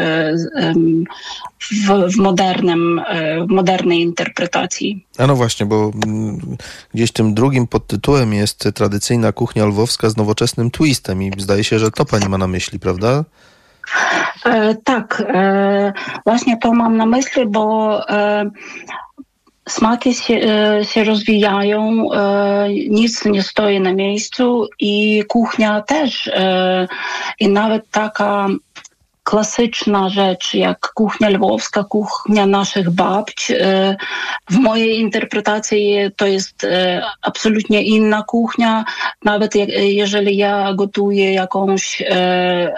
w, 1.60 2.12
w, 2.12 2.16
modernym, 2.16 3.00
w 3.48 3.50
modernej 3.52 4.00
interpretacji. 4.00 5.06
A 5.18 5.26
no 5.26 5.36
właśnie, 5.36 5.66
bo 5.66 5.90
gdzieś 6.94 7.12
tym 7.12 7.34
drugim 7.34 7.66
podtytułem 7.66 8.34
jest 8.34 8.68
tradycyjna 8.74 9.32
kuchnia 9.32 9.66
lwowska 9.66 10.10
z 10.10 10.16
nowoczesnym 10.16 10.70
twistem 10.70 11.22
i 11.22 11.32
zdaje 11.38 11.64
się, 11.64 11.78
że 11.78 11.90
to 11.90 12.04
pani 12.04 12.28
ma 12.28 12.38
na 12.38 12.46
myśli, 12.46 12.78
prawda? 12.78 13.24
E, 14.44 14.74
e, 15.20 15.92
mam 16.74 16.96
na 16.96 17.06
myśli, 17.06 17.46
bo 17.46 18.00
e, 18.10 18.50
smaki 19.68 20.14
się, 20.14 20.40
się 20.82 21.04
rozwijają, 21.04 22.08
nic 22.88 23.24
nie 23.24 23.42
stoi 23.42 23.80
na 23.80 23.92
miejscu 23.92 24.68
i 24.80 25.24
kuchnia 25.28 25.80
też. 25.82 26.30
I 27.40 27.48
nawet 27.48 27.90
taka 27.90 28.48
klasyczna 29.26 30.08
rzecz, 30.08 30.54
jak 30.54 30.92
kuchnia 30.94 31.28
lwowska, 31.30 31.84
kuchnia 31.84 32.46
naszych 32.46 32.90
babć. 32.90 33.50
E, 33.50 33.96
w 34.50 34.56
mojej 34.56 35.00
interpretacji 35.00 35.96
to 36.16 36.26
jest 36.26 36.64
e, 36.64 37.02
absolutnie 37.22 37.82
inna 37.82 38.22
kuchnia. 38.22 38.84
Nawet 39.24 39.52
jeżeli 39.78 40.36
ja 40.36 40.74
gotuję 40.74 41.32
jakąś 41.32 42.02
e, 42.06 42.74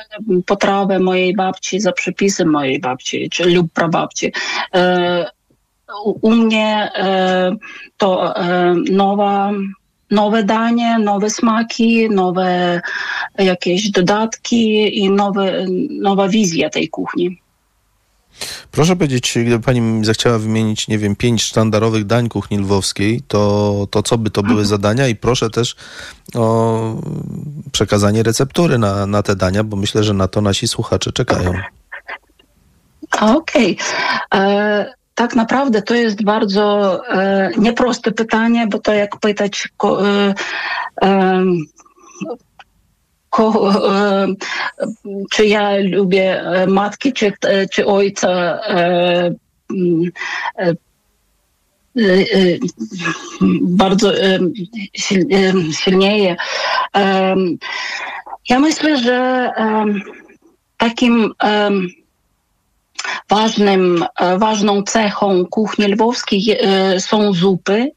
potrawę 0.46 0.98
mojej 0.98 1.34
babci 1.34 1.80
za 1.80 1.92
przepisem 1.92 2.48
mojej 2.48 2.80
babci 2.80 3.30
czy 3.30 3.44
lub 3.44 3.72
prababci, 3.72 4.32
u 6.22 6.30
mnie 6.30 6.92
to 7.96 8.34
nowa 8.90 9.52
nowe 10.10 10.44
danie, 10.44 10.98
nowe 10.98 11.30
smaki, 11.30 12.10
nowe 12.10 12.80
jakieś 13.38 13.90
dodatki 13.90 14.98
i 14.98 15.10
nowe, 15.10 15.66
nowa 15.90 16.28
wizja 16.28 16.70
tej 16.70 16.88
kuchni. 16.88 17.40
Proszę 18.70 18.96
powiedzieć, 18.96 19.38
gdyby 19.46 19.60
pani 19.60 20.04
zechciała 20.04 20.38
wymienić, 20.38 20.88
nie 20.88 20.98
wiem, 20.98 21.16
pięć 21.16 21.42
sztandarowych 21.42 22.04
dań 22.04 22.28
kuchni 22.28 22.58
lwowskiej, 22.58 23.22
to, 23.28 23.86
to 23.90 24.02
co 24.02 24.18
by 24.18 24.30
to 24.30 24.42
były 24.42 24.64
za 24.64 24.78
dania? 24.78 25.08
I 25.08 25.16
proszę 25.16 25.50
też 25.50 25.76
o 26.34 26.94
przekazanie 27.72 28.22
receptury 28.22 28.78
na, 28.78 29.06
na 29.06 29.22
te 29.22 29.36
dania, 29.36 29.64
bo 29.64 29.76
myślę, 29.76 30.04
że 30.04 30.14
na 30.14 30.28
to 30.28 30.40
nasi 30.40 30.68
słuchacze 30.68 31.12
czekają. 31.12 31.52
Okej. 33.20 33.76
Okay. 34.30 34.97
E, 35.18 35.22
tak 35.28 35.36
naprawdę 35.36 35.82
to 35.82 35.94
jest 35.94 36.24
bardzo 36.24 37.00
e, 37.08 37.50
nieproste 37.58 38.12
pytanie, 38.12 38.66
bo 38.66 38.78
to 38.78 38.94
jak 38.94 39.16
pytać 39.16 39.68
ko, 39.76 40.08
e, 40.08 40.34
e, 41.02 41.44
ko, 43.30 43.72
e, 43.88 44.26
czy 45.30 45.46
ja 45.46 45.70
lubię 45.82 46.42
e, 46.42 46.66
matki, 46.66 47.12
czy, 47.12 47.32
czy 47.72 47.86
ojca 47.86 48.30
e, 48.30 49.34
bardzo 53.62 54.12
silnieje. 55.72 56.36
Ja 58.48 58.58
myślę, 58.58 58.98
że 58.98 59.50
takim 60.76 61.32
ważnym, 63.28 64.04
e, 64.20 64.38
ważną 64.38 64.82
cechą 64.82 65.46
kuchni 65.46 65.86
lwowskiej 65.86 66.56
e, 66.60 67.00
są 67.00 67.32
zupy 67.32 67.90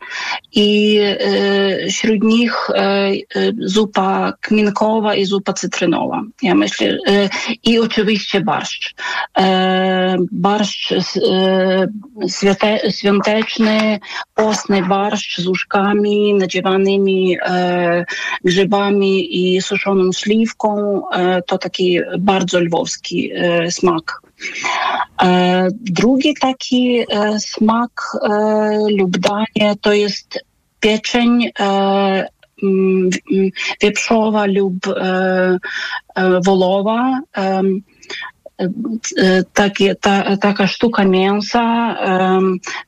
i 0.51 0.99
e, 0.99 1.87
wśród 1.87 2.23
nich 2.23 2.67
zupa 3.59 4.33
kminkowa 4.41 5.15
i 5.15 5.25
zupa 5.25 5.53
cytrynowa. 5.53 6.21
Ja 6.41 6.55
myślę, 6.55 6.97
i 7.63 7.79
oczywiście 7.79 8.41
barszcz. 8.41 8.95
Barszcz 10.31 10.93
świąteczny, 12.89 13.99
postny 14.35 14.81
barszcz 14.81 15.41
z 15.41 15.47
łóżkami 15.47 16.33
nadziewanymi 16.33 17.37
grzybami 18.43 19.37
i 19.55 19.61
suszoną 19.61 20.11
śliwką. 20.11 21.01
To 21.47 21.57
taki 21.57 21.99
bardzo 22.19 22.59
lwowski 22.59 23.31
smak. 23.69 24.21
E, 25.23 25.67
drugi 25.71 26.33
taki 26.33 26.99
e, 26.99 27.39
smak 27.39 27.91
e, 28.23 28.29
lub 28.97 29.17
danie 29.17 29.75
to 29.81 29.93
jest 29.93 30.39
pieczeń 30.79 31.49
wieprzowa 33.81 34.45
lub 34.45 34.75
wolowa. 36.45 37.21
Takie, 39.53 39.95
ta, 39.95 40.37
taka 40.37 40.67
sztuka 40.67 41.05
mięsa 41.05 41.95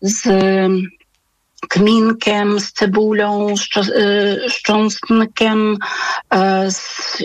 z 0.02 0.28
kminkiem, 1.70 2.60
z 2.60 2.74
cebulą, 2.74 3.48
z 4.50 4.62
cząstkiem, 4.62 5.78
e, 6.34 6.68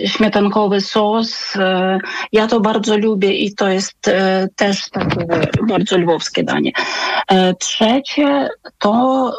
śmietankowy 0.05 0.81
sos. 0.81 1.55
E, 1.55 1.99
ja 2.31 2.47
to 2.47 2.59
bardzo 2.59 2.97
lubię 2.97 3.33
i 3.33 3.55
to 3.55 3.67
jest 3.67 4.07
e, 4.07 4.47
też 4.55 4.89
takie 4.89 5.25
bardzo 5.67 5.97
lwowskie 5.97 6.43
danie. 6.43 6.71
Trzecie 7.59 8.49
to 8.77 9.31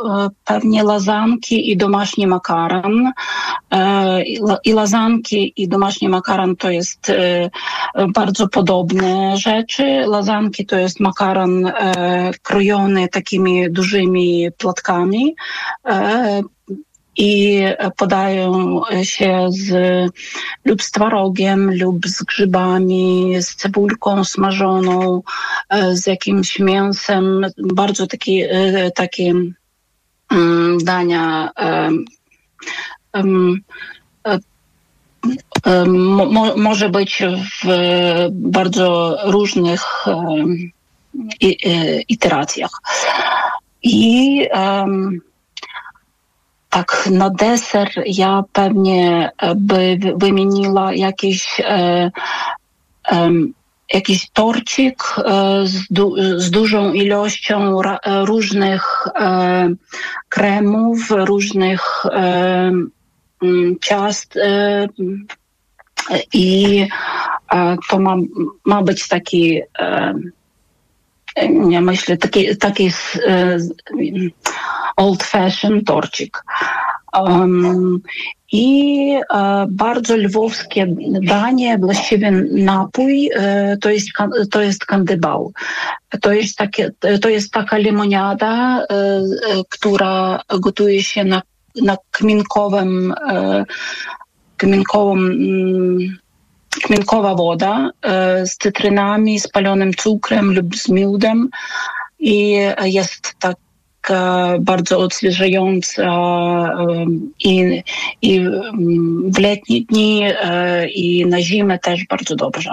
pewnie 0.45 0.83
lazanki 0.83 1.71
i 1.71 1.77
domaśni 1.77 2.27
makaron. 2.27 3.13
I 4.65 4.73
lazanki 4.73 5.53
i 5.57 5.69
domaśni 5.69 6.09
makaron 6.09 6.57
to 6.57 6.71
jest 6.71 7.13
bardzo 8.09 8.49
podobne 8.49 9.37
rzeczy. 9.37 9.85
Lazanki 10.07 10.67
to 10.67 10.77
jest 10.77 11.01
makaron 11.01 11.73
krojony 12.43 13.09
takimi 13.09 13.71
dużymi 13.71 14.49
płatkami 14.59 14.90
E, 15.87 16.43
i 17.17 17.63
podają 17.97 18.81
się 19.03 19.47
z, 19.51 19.73
lub 20.65 20.83
z 20.83 20.91
twarogiem, 20.91 21.79
lub 21.79 22.07
z 22.07 22.23
grzybami, 22.23 23.35
z 23.41 23.57
cebulką 23.57 24.25
smażoną, 24.25 25.23
e, 25.69 25.97
z 25.97 26.07
jakimś 26.07 26.59
mięsem. 26.59 27.47
Bardzo 27.59 28.07
taki, 28.07 28.43
e, 28.43 28.91
takie 28.91 29.35
mm, 30.31 30.79
dania 30.79 31.51
mo, 35.87 36.57
może 36.57 36.89
być 36.89 37.23
w 37.63 37.69
bardzo 38.31 39.17
różnych 39.25 40.07
iteracjach. 42.09 42.71
I 43.83 44.47
um, 44.55 45.21
tak 46.71 47.09
na 47.11 47.31
deser 47.31 47.89
ja 48.07 48.45
pewnie 48.53 49.31
e, 49.39 49.55
by 49.55 49.99
wymieniła 50.17 50.95
jakiś, 50.95 51.61
e, 51.65 52.11
um, 53.13 53.55
jakiś 53.95 54.31
torcik 54.31 55.03
e, 55.19 55.67
z, 55.67 55.87
du 55.91 56.15
z, 56.37 56.51
dużą 56.51 56.93
ilością 56.93 57.83
różnych 58.25 59.07
e, 59.15 59.69
kremów, 60.29 61.11
różnych 61.11 62.07
e, 62.07 62.73
ciast 63.81 64.37
e, 64.37 64.87
i 66.33 66.87
to 67.89 67.99
ma, 67.99 68.17
ma 68.65 68.83
być 68.83 69.09
taki 69.09 69.61
ja 71.71 71.81
myślę, 71.81 72.17
taki, 72.17 72.57
taki 72.57 72.91
old-fashioned 74.97 75.85
torcik. 75.85 76.43
Um, 77.13 78.01
I 78.53 79.15
e, 79.35 79.67
bardzo 79.71 80.17
lwowskie 80.17 80.87
danie, 81.23 81.79
właściwie 81.79 82.31
napój, 82.53 83.31
e, 83.35 83.77
to, 83.77 83.91
jest, 83.91 84.09
to 84.51 84.63
jest 84.63 84.87
kandybał. 84.87 85.53
To 86.21 86.33
jest, 86.33 86.57
takie, 86.57 86.91
to 87.23 87.29
jest 87.29 87.53
taka 87.53 87.77
lemoniada, 87.77 88.83
e, 88.83 88.95
e 88.95 89.23
która 89.69 90.41
gotuje 90.61 91.03
się 91.03 91.25
na, 91.25 91.43
na 91.83 91.97
kminkowym, 92.11 93.15
e, 93.31 93.65
kminkowym 94.57 95.27
mm, 95.27 96.19
kmienkowa 96.71 97.35
woda 97.35 97.91
e, 98.03 98.47
z 98.47 98.57
cytrynami, 98.57 99.41
spalonym 99.41 99.95
cukrem 99.95 100.55
lub 100.55 100.77
z 100.77 100.89
miodem 100.89 101.49
i 102.19 102.57
jest 102.85 103.35
tak 103.39 103.57
bardzo 104.61 104.99
odświeżająca 104.99 106.03
i, 107.45 107.83
i 108.23 108.41
w 109.25 109.39
letnie 109.39 109.81
dni 109.81 110.23
e, 110.25 110.89
i 110.89 111.27
na 111.27 111.43
zimę 111.43 111.79
też 111.79 112.05
bardzo 112.07 112.37
dobrze. 112.37 112.71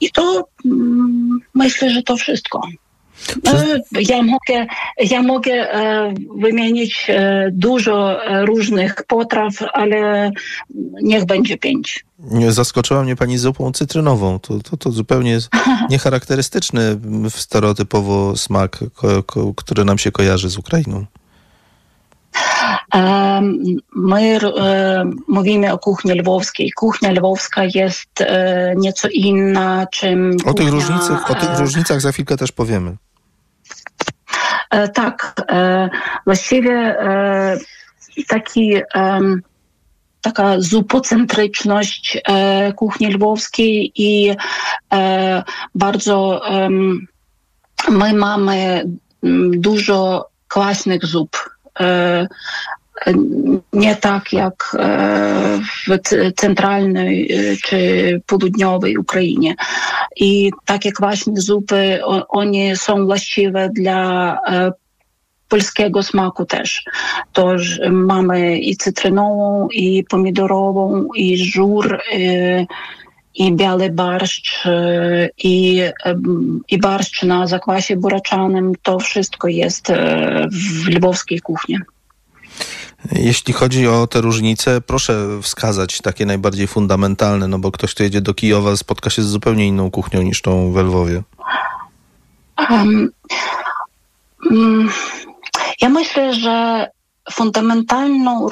I 0.00 0.10
to 0.10 0.48
mm, 0.64 1.40
myślę, 1.54 1.90
że 1.90 2.02
to 2.02 2.16
wszystko. 2.16 2.60
Ja 4.00 4.22
mogę, 4.22 4.66
ja 4.98 5.22
mogę 5.22 5.66
wymienić 6.36 7.06
dużo 7.52 8.16
różnych 8.44 8.94
potraw, 9.06 9.52
ale 9.72 10.30
niech 11.02 11.24
będzie 11.24 11.58
pięć. 11.58 12.04
Zaskoczyła 12.48 13.02
mnie 13.02 13.16
pani 13.16 13.38
zupą 13.38 13.72
cytrynową. 13.72 14.38
To, 14.38 14.58
to, 14.58 14.76
to 14.76 14.90
zupełnie 14.90 15.30
jest 15.30 15.48
niecharakterystyczny 15.90 16.98
stereotypowo 17.28 18.36
smak, 18.36 18.78
który 19.56 19.84
nam 19.84 19.98
się 19.98 20.12
kojarzy 20.12 20.50
z 20.50 20.58
Ukrainą. 20.58 21.06
My 23.94 24.38
mówimy 25.28 25.72
o 25.72 25.78
kuchni 25.78 26.12
lwowskiej. 26.12 26.70
Kuchnia 26.72 27.12
lwowska 27.12 27.62
jest 27.74 28.24
nieco 28.76 29.08
inna, 29.12 29.86
czym. 29.92 30.36
O 30.44 30.54
tych, 30.54 30.68
różnicach, 30.68 31.30
o 31.30 31.34
tych 31.34 31.58
różnicach 31.58 32.00
za 32.00 32.12
chwilkę 32.12 32.36
też 32.36 32.52
powiemy. 32.52 32.96
Tak, 34.94 35.34
właściwie 36.26 36.96
taki 38.28 38.74
taka 40.20 40.60
zupocentryczność 40.60 42.18
e, 42.28 42.72
kuchni 42.72 43.06
lwowskiej 43.06 43.92
i 43.94 44.34
e, 44.92 45.42
bardzo 45.74 46.48
e, 46.50 46.68
my 47.90 48.12
mamy 48.14 48.84
dużo 49.50 50.28
kwaśnych 50.48 51.06
zup. 51.06 51.36
E, 53.06 53.12
nie 53.72 53.96
tak 53.96 54.32
jak 54.32 54.76
e, 54.78 55.60
w 55.86 55.98
centralnej 56.36 57.32
e, 57.32 57.56
czy 57.56 58.20
południowej 58.26 58.96
Ukrainie. 58.96 59.54
I 60.16 60.50
takie 60.64 60.92
kwaśne 60.92 61.40
zupy, 61.40 62.00
one 62.28 62.76
są 62.76 63.06
właściwe 63.06 63.70
dla 63.74 64.38
polskiego 65.48 66.02
smaku 66.02 66.44
też. 66.44 66.84
To 67.32 67.56
mamy 67.90 68.58
i 68.58 68.76
cytrynową, 68.76 69.68
i 69.68 70.04
pomidorową, 70.04 71.08
i 71.14 71.38
żur, 71.38 72.00
i, 73.34 73.52
biały 73.52 73.90
barszcz, 73.90 74.64
i, 75.38 75.82
i 76.68 76.78
barszcz 76.78 77.22
na 77.22 77.46
zakwasie 77.46 77.96
buraczanym. 77.96 78.72
To 78.82 78.98
wszystko 78.98 79.48
jest 79.48 79.90
e, 79.90 80.48
w 80.52 80.88
lwowskiej 80.88 81.40
kuchni. 81.40 81.78
Jeśli 83.12 83.54
chodzi 83.54 83.88
o 83.88 84.06
te 84.06 84.20
różnice, 84.20 84.80
proszę 84.80 85.28
wskazać 85.42 86.00
takie 86.00 86.26
najbardziej 86.26 86.66
fundamentalne, 86.66 87.48
no 87.48 87.58
bo 87.58 87.72
ktoś, 87.72 87.94
kto 87.94 88.02
jedzie 88.02 88.20
do 88.20 88.34
Kijowa, 88.34 88.76
spotka 88.76 89.10
się 89.10 89.22
z 89.22 89.26
zupełnie 89.26 89.66
inną 89.66 89.90
kuchnią 89.90 90.22
niż 90.22 90.42
tą 90.42 90.72
w 90.72 90.76
Lwowie. 90.76 91.22
Um, 92.70 93.10
um, 94.50 94.90
ja 95.80 95.88
myślę, 95.88 96.34
że 96.34 96.86
fundamentalną, 97.32 98.48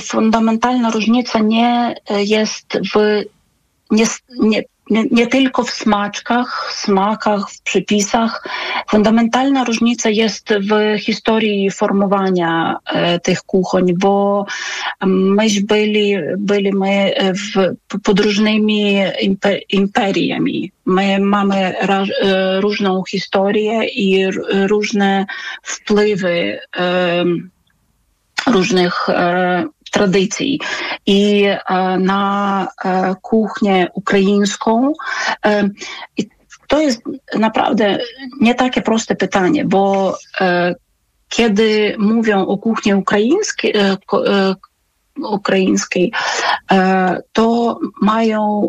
fundamentalna 0.00 0.90
różnica 0.90 1.38
nie 1.38 1.94
jest 2.10 2.78
w 2.94 3.24
nie, 3.90 4.06
nie, 4.38 4.62
nie, 4.90 5.04
nie, 5.10 5.26
tylko 5.26 5.62
w 5.62 5.70
smaczkach, 5.70 6.72
smakach, 6.74 7.50
w 7.50 7.62
przypisach. 7.62 8.48
Fundamentalna 8.88 9.64
różnica 9.64 10.10
jest 10.10 10.54
w 10.54 10.98
historii 11.00 11.70
formowania 11.70 12.76
e, 12.86 13.20
tych 13.20 13.42
kuchni, 13.42 13.94
bo 13.94 14.46
myśmy 15.06 15.66
byli, 15.66 16.16
byli 16.38 16.72
my 16.72 17.14
w, 17.34 17.74
pod 18.02 18.20
różnymi 18.20 18.96
imper, 19.20 19.60
imperiami. 19.68 20.72
My 20.86 21.18
mamy 21.18 21.74
ra, 21.82 22.04
e, 22.22 22.60
różną 22.60 23.02
historię 23.04 23.84
i 23.84 24.22
r, 24.22 24.34
różne 24.68 25.26
wpływy 25.62 26.58
e, 26.76 27.24
różnych 28.46 29.08
e, 29.08 29.64
tradycji. 29.90 30.60
I 31.06 31.44
e, 31.44 31.58
na 31.98 32.68
e, 32.84 33.14
kuchnię 33.22 33.88
ukraińską 33.94 34.92
e, 35.46 35.68
to 36.68 36.80
jest 36.80 37.02
naprawdę 37.38 37.98
nie 38.40 38.54
takie 38.54 38.82
proste 38.82 39.16
pytanie, 39.16 39.64
bo 39.64 40.16
kiedy 41.28 41.96
mówią 41.98 42.46
o 42.46 42.58
kuchni 42.58 42.94
ukraińskiej, 42.94 43.74
ukraińskiej 45.16 46.12
to 47.32 47.78
mają 48.02 48.68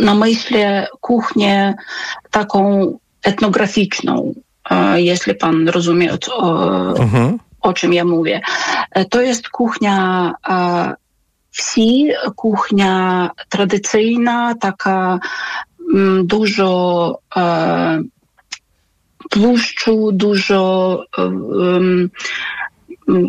na 0.00 0.14
myśli 0.14 0.58
kuchnię 1.00 1.74
taką 2.30 2.92
etnograficzną, 3.22 4.34
jeśli 4.94 5.34
pan 5.34 5.68
rozumie, 5.68 6.12
o, 6.12 6.96
mhm 6.98 7.38
o 7.62 7.72
czym 7.72 7.92
ja 7.92 8.04
mówię. 8.04 8.40
E, 8.90 9.04
to 9.04 9.20
jest 9.20 9.48
kuchnia 9.48 10.32
e, 10.48 10.94
wsi, 11.50 12.08
kuchnia 12.36 13.30
tradycyjna, 13.48 14.54
taka 14.60 15.18
mm, 15.94 16.26
dużo 16.26 17.18
e, 17.36 18.02
tłuszczu, 19.30 20.12
dużo 20.12 21.04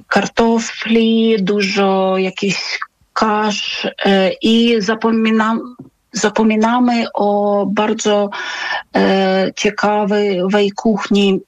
kartofli, 0.07 1.35
dużo 1.39 2.17
jakichś 2.17 2.79
kasz 3.13 3.87
i 4.41 4.75
zapominam, 4.79 5.75
zapominamy 6.11 7.05
o 7.13 7.65
bardzo 7.65 8.29
ciekawej 9.55 10.71
kuchni 10.75 11.39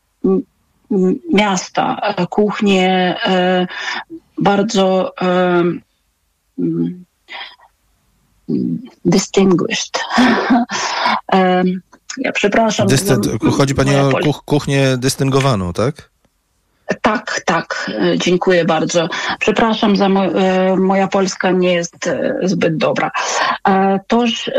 miasta, 1.34 1.98
e, 2.02 2.28
kuchnie 2.28 3.16
e, 3.26 3.68
bardzo 4.38 5.14
e, 5.22 5.64
mm, 6.60 7.06
distinguished. 9.06 10.00
Ja 12.18 12.32
przepraszam. 12.32 12.88
Dysty- 12.88 13.52
chodzi 13.58 13.76
pani 13.76 13.96
o 13.96 14.34
kuchnię 14.46 14.98
dystyngowaną, 14.98 15.74
tak? 15.74 16.10
Tak, 17.02 17.42
tak, 17.46 17.92
dziękuję 18.18 18.66
bardzo. 18.66 19.10
Przepraszam, 19.40 19.96
za 19.96 20.10
mo 20.10 20.22
moja 20.78 21.08
polska 21.08 21.52
nie 21.52 21.74
jest 21.74 22.10
zbyt 22.44 22.78
dobra. 22.78 23.12
Toż, 24.08 24.52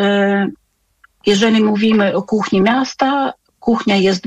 jeżeli 1.27 1.65
mówimy 1.65 2.17
o 2.17 2.23
kuchni 2.23 2.61
miasta, 2.61 3.33
kuchnia 3.61 3.97
jest 3.97 4.23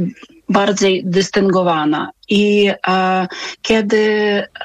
bardziej 0.49 1.03
dystyngowana. 1.05 2.11
I 2.29 2.71
e, 2.87 3.27
kiedy 3.61 4.07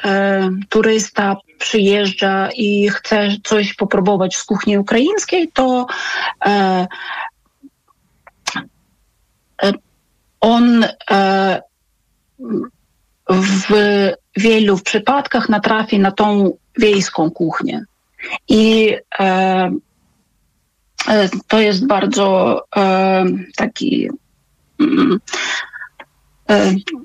e, 0.05 0.51
turysta 0.69 1.37
przyjeżdża 1.59 2.49
i 2.57 2.89
chce 2.89 3.29
coś 3.45 3.75
popróbować 3.75 4.37
z 4.37 4.45
kuchni 4.45 4.79
ukraińskiej, 4.79 5.49
to 5.53 5.87
e, 6.47 6.87
e 9.63 9.73
on 10.41 10.85
e, 11.11 11.63
w 13.29 13.73
wielu 14.37 14.79
przypadkach 14.79 15.49
natrafi 15.49 15.99
na 15.99 16.13
tą 16.13 16.57
wiejską 16.79 17.31
kuchnię. 17.31 17.85
I 18.49 18.95
e, 19.19 19.71
to 21.49 21.61
jest 21.61 21.87
bardzo 21.87 22.61
taki 23.57 24.11
mm, 24.81 25.21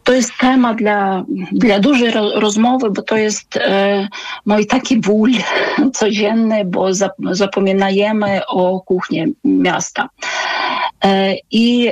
to 0.04 0.13
jest 0.13 0.32
temat 0.39 0.78
dla, 0.78 1.25
dla 1.52 1.80
dużej 1.80 2.12
rozmowy, 2.36 2.89
bo 2.89 3.02
to 3.02 3.17
jest 3.17 3.58
e, 3.58 4.08
mój 4.45 4.67
taki 4.67 4.97
ból 4.97 5.32
codzienny, 5.97 6.65
bo 6.65 6.88
zapominajemy 7.32 8.41
o 8.47 8.82
kuchni 8.82 9.25
miasta. 9.43 10.10
I 11.52 11.91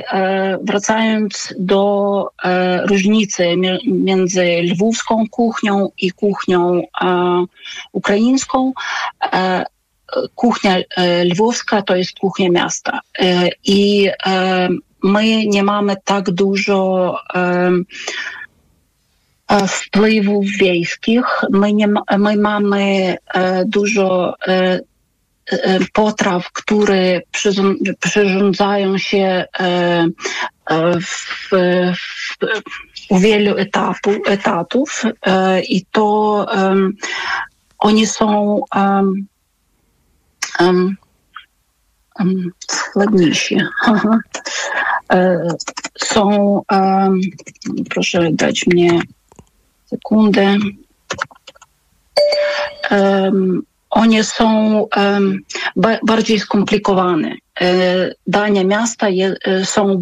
wracając 0.62 1.54
do 1.58 2.26
różnicy 2.84 3.46
między 3.86 4.44
lwówską 4.62 5.24
kuchnią 5.30 5.88
i 5.98 6.10
kuchnią 6.10 6.82
ukraińską, 7.92 8.72
kuchnia 10.34 10.76
lwowska 11.24 11.82
to 11.82 11.96
jest 11.96 12.18
kuchnia 12.18 12.50
miasta. 12.50 13.00
I 13.64 14.10
my 15.02 15.46
nie 15.46 15.62
mamy 15.62 15.96
tak 16.04 16.30
dużo 16.30 17.16
wpływów 19.68 20.46
wiejskich. 20.46 21.24
My, 21.50 21.72
nie, 21.72 21.88
my 22.18 22.36
mamy 22.36 23.16
dużo 23.66 24.34
potraw, 25.92 26.52
które 26.52 27.20
przyrządzają 28.00 28.98
się 28.98 29.44
w, 31.00 31.48
w, 31.50 32.36
u 33.10 33.18
wielu 33.18 33.56
etapu, 33.56 34.10
etatów 34.26 35.02
i 35.68 35.84
to 35.92 36.46
um, 36.56 36.96
oni 37.78 38.06
są 38.06 38.60
składniejsi. 42.70 43.58
są, 45.98 46.62
proszę 47.90 48.28
dać 48.32 48.66
mnie 48.66 49.00
sekundę. 49.86 50.56
One 53.90 54.24
są 54.24 54.86
ba 55.76 55.98
bardziej 56.06 56.38
skomplikowane. 56.38 57.34
E, 57.60 58.14
dania 58.26 58.64
miasta 58.64 59.08
e, 59.08 59.64
są 59.64 60.00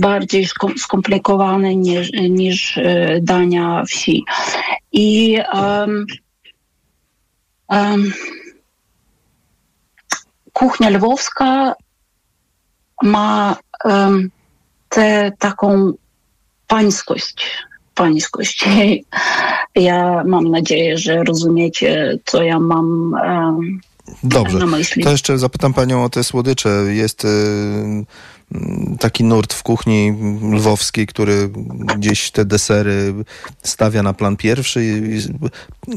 bardziej 0.00 0.46
skomplikowane 0.76 1.76
niż, 1.76 2.12
niż 2.12 2.78
e, 2.78 3.18
dania 3.22 3.84
wsi. 3.88 4.24
I 4.92 5.38
um, 5.54 6.06
um, 7.68 8.12
kuchnia 10.56 10.90
lwowska 10.90 11.74
ma 13.02 13.56
tę 14.88 15.32
taką 15.38 15.92
pańskość 16.66 17.66
pańskość. 17.94 18.64
Ja 19.74 20.24
mam 20.26 20.50
nadzieję, 20.50 20.98
że 20.98 21.24
rozumiecie, 21.24 22.18
co 22.24 22.42
ja 22.42 22.60
mam 22.60 23.16
Dobrze. 24.22 24.58
na 24.58 24.66
myśli. 24.66 25.04
To 25.04 25.10
jeszcze 25.10 25.38
zapytam 25.38 25.74
panią 25.74 26.04
o 26.04 26.08
te 26.08 26.24
słodycze. 26.24 26.68
Jest 26.88 27.24
y, 27.24 27.28
taki 29.00 29.24
nurt 29.24 29.54
w 29.54 29.62
kuchni 29.62 30.14
lwowskiej, 30.52 31.06
który 31.06 31.50
gdzieś 31.96 32.30
te 32.30 32.44
desery 32.44 33.14
stawia 33.62 34.02
na 34.02 34.12
plan 34.12 34.36
pierwszy 34.36 34.84
i 34.84 35.20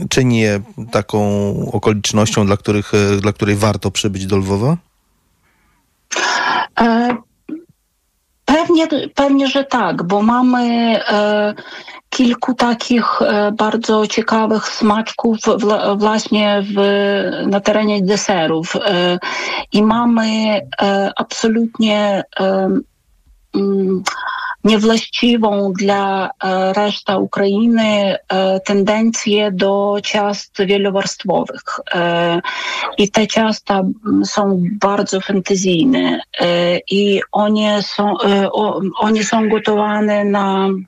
czyni 0.10 0.40
je 0.40 0.62
taką 0.92 1.20
okolicznością, 1.72 2.46
dla, 2.46 2.58
których, 2.58 2.92
dla 3.22 3.34
której 3.34 3.56
warto 3.56 3.92
przybyć 3.92 4.26
do 4.26 4.38
Lwowa? 4.38 4.78
E, 6.80 7.18
pewnie, 8.46 8.88
pewnie, 9.16 9.48
że 9.48 9.64
tak, 9.64 10.04
bo 10.04 10.22
mamy 10.22 10.64
e, 11.08 11.54
kilku 12.10 12.54
takich 12.54 13.22
e, 13.22 13.52
bardzo 13.52 14.08
ciekawych 14.08 14.68
smaczków 14.68 15.38
właśnie 15.98 16.64
w, 16.76 16.76
na 17.48 17.60
terenie 17.60 18.02
deserów. 18.02 18.76
E, 18.76 19.20
I 19.74 19.84
mamy 19.84 20.26
e, 20.82 21.12
absolutnie 21.16 22.24
mm, 23.54 24.04
niewłaściwą 24.64 25.74
dla 25.80 26.30
reszty 26.76 27.18
Ukrainy 27.18 28.16
tendencję 28.66 29.52
do 29.52 29.98
ciast 30.04 30.58
wielowarstwowych. 30.66 31.80
I 32.98 33.12
te 33.12 33.28
ciasta 33.28 33.82
są 34.26 34.64
bardzo 34.82 35.22
fantazyjne 35.22 36.20
i 36.92 37.22
one 37.32 37.84
są, 37.84 38.14
one 39.00 39.24
są 39.24 39.50
gotowane 39.50 40.26
na 40.26 40.70
Mm, 40.70 40.88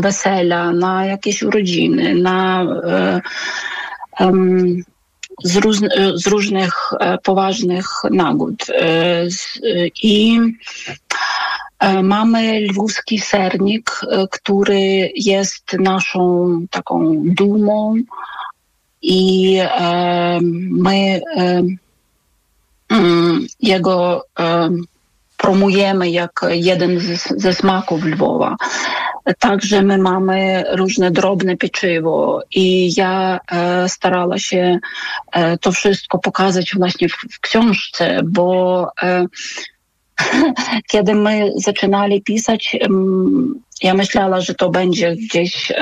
wesela, 0.00 0.72
na 0.72 1.06
jakieś 1.06 1.42
urodziny, 1.42 2.14
na 2.14 2.62
e, 2.62 3.20
z, 5.44 5.56
róż, 5.56 5.76
z 6.14 6.26
różnych 6.26 6.74
e, 7.00 7.18
poważnych 7.18 7.86
nagód. 8.10 8.66
E, 8.70 9.26
I 10.02 10.40
mamy 12.02 12.60
lwowski 12.60 13.18
sernik, 13.18 14.00
który 14.30 15.12
jest 15.16 15.72
naszą 15.72 16.66
taką 16.70 17.22
dumą 17.24 17.94
i 19.02 19.58
my 20.70 21.20
mm, 22.88 23.46
jego 23.60 24.24
promujemy 25.44 26.10
jak 26.10 26.40
jeden 26.50 27.00
ze 27.36 27.54
smaków 27.54 28.04
Lwowa. 28.04 28.56
Także 29.38 29.82
my 29.82 29.98
mamy 29.98 30.64
różne 30.70 31.10
drobne 31.10 31.56
pieczywo 31.56 32.42
i 32.54 32.94
ja 32.96 33.40
e, 33.52 33.88
starała 33.88 34.38
się 34.38 34.78
e, 35.32 35.58
to 35.58 35.72
wszystko 35.72 36.18
pokazać 36.18 36.74
właśnie 36.74 37.08
w, 37.08 37.12
w 37.12 37.40
książce, 37.40 38.20
bo 38.24 38.88
e, 39.02 39.26
kiedy 40.90 41.14
my 41.14 41.52
zaczynali 41.56 42.22
pisać, 42.22 42.76
ja 43.82 43.94
myślała, 43.94 44.40
że 44.40 44.54
to 44.54 44.70
będzie 44.70 45.16
gdzieś 45.16 45.72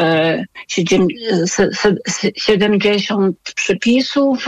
70 2.37 3.37
przypisów 3.55 4.47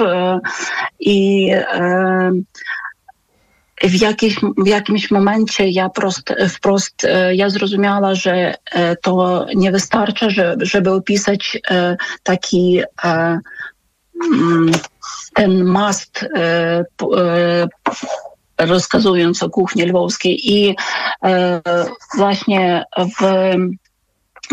i 1.01 1.51
w, 3.89 4.01
jakieś, 4.01 4.37
w 4.59 4.67
jakimś 4.67 5.11
momencie 5.11 5.69
ja 5.69 5.89
prost, 5.89 6.35
wprost 6.49 7.05
e, 7.05 7.35
ja 7.35 7.51
zrozumiała, 7.51 8.15
że 8.15 8.55
e, 8.73 8.97
to 8.97 9.47
nie 9.55 9.73
wystarcza, 9.73 10.31
żeby, 10.31 10.67
żeby 10.67 10.91
opisać 10.91 11.59
e, 11.71 11.97
taki 12.23 12.81
mm, 14.33 14.73
ten 15.35 15.65
mast 15.65 16.29
rozkazując 18.59 19.43
o 19.43 19.51
kuchni 19.51 19.83
lwowskiej 19.83 20.53
i 20.53 20.77
właśnie 22.17 22.85
w 22.97 23.25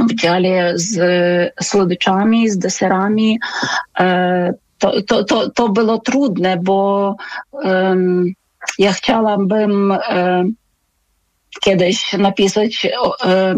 w 0.09 0.15
dziale 0.15 0.71
z 0.75 0.93
słodyczami, 1.63 2.49
z 2.49 2.57
deserami. 2.57 3.39
To, 4.77 5.01
to, 5.07 5.23
to, 5.23 5.49
to 5.49 5.69
było 5.69 5.99
trudne, 5.99 6.57
bo 6.57 7.15
um, 7.51 8.33
ja 8.79 8.93
chciałabym 8.93 9.91
e, 9.91 10.43
kiedyś 11.61 12.13
napisać 12.13 12.85
e, 12.85 13.55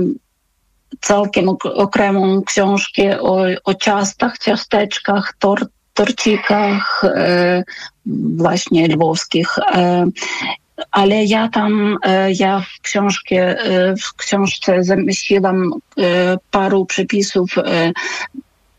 całkiem 1.02 1.50
okremą 1.64 2.42
książkę 2.44 3.22
o, 3.22 3.46
o 3.64 3.74
ciastach, 3.74 4.38
ciasteczkach, 4.38 5.34
tor, 5.40 5.68
torcikach 5.94 7.04
e, 7.04 7.64
właśnie 8.36 8.88
lwowskich. 8.88 9.56
Ale 10.92 11.24
ja 11.24 11.50
tam, 11.50 11.98
ja 12.40 12.60
w, 12.60 12.82
książkę, 12.82 13.56
w 14.04 14.16
książce 14.16 14.84
zamieściłam 14.84 15.72
paru 16.52 16.86
przepisów 16.86 17.56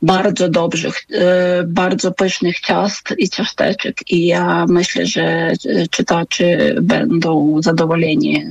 bardzo 0.05 0.49
dobrych, 0.49 1.07
e, 1.13 1.65
bardzo 1.67 2.13
pysznych 2.13 2.61
ciast 2.61 3.15
i 3.19 3.29
ciasteczek 3.29 4.11
i 4.11 4.27
ja 4.27 4.67
myślę, 4.69 5.07
że 5.07 5.23
e, 5.23 5.57
czytacze 5.91 6.75
będą 6.83 7.61
zadowoleni. 7.63 8.45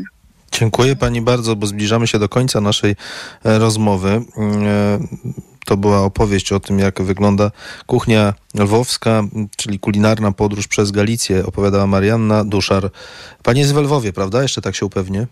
Dziękuję 0.52 0.96
pani 0.96 1.22
bardzo, 1.22 1.56
bo 1.56 1.68
zbliżamy 1.68 2.08
się 2.08 2.20
do 2.20 2.30
końca 2.30 2.62
naszej 2.62 2.96
e, 3.46 3.60
rozmowy. 3.60 4.22
To 5.66 5.78
była 5.78 6.02
opowieść 6.02 6.52
o 6.52 6.60
tym, 6.60 6.80
jak 6.80 7.02
wygląda 7.02 7.52
kuchnia 7.86 8.34
lwowska, 8.56 9.24
czyli 9.58 9.80
kulinarna 9.80 10.32
podróż 10.32 10.68
przez 10.68 10.92
Galicję, 10.92 11.46
opowiadała 11.46 11.88
Marianna 11.88 12.44
Duszar. 12.46 12.90
Pani 13.44 13.60
jest 13.60 13.74
w 13.74 13.78
Lwowie, 13.78 14.14
prawda? 14.14 14.42
Jeszcze 14.42 14.62
tak 14.62 14.76
się 14.76 14.86
upewnię? 14.86 15.28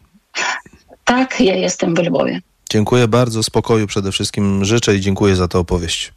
Tak, 1.06 1.42
ja 1.42 1.56
jestem 1.56 1.96
w 1.96 2.00
Lwowie. 2.00 2.42
Dziękuję 2.72 3.08
bardzo, 3.08 3.44
spokoju 3.44 3.88
przede 3.88 4.12
wszystkim 4.12 4.66
życzę 4.66 4.96
i 4.96 5.02
dziękuję 5.02 5.36
za 5.36 5.48
tę 5.48 5.60
opowieść. 5.60 6.14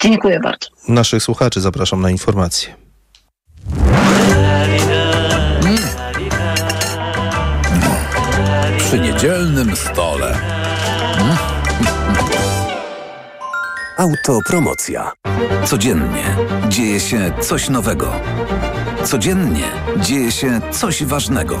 Dziękuję 0.00 0.40
bardzo. 0.40 0.68
Naszych 0.88 1.22
słuchaczy 1.22 1.60
zapraszam 1.60 2.00
na 2.00 2.10
informacje. 2.10 2.74
Przy 8.78 9.00
niedzielnym 9.00 9.76
stole. 9.76 10.38
Autopromocja. 13.98 15.12
Codziennie 15.64 16.36
dzieje 16.68 17.00
się 17.00 17.32
coś 17.40 17.68
nowego. 17.68 18.12
Codziennie 19.04 19.70
dzieje 19.96 20.32
się 20.32 20.60
coś 20.70 21.04
ważnego. 21.04 21.60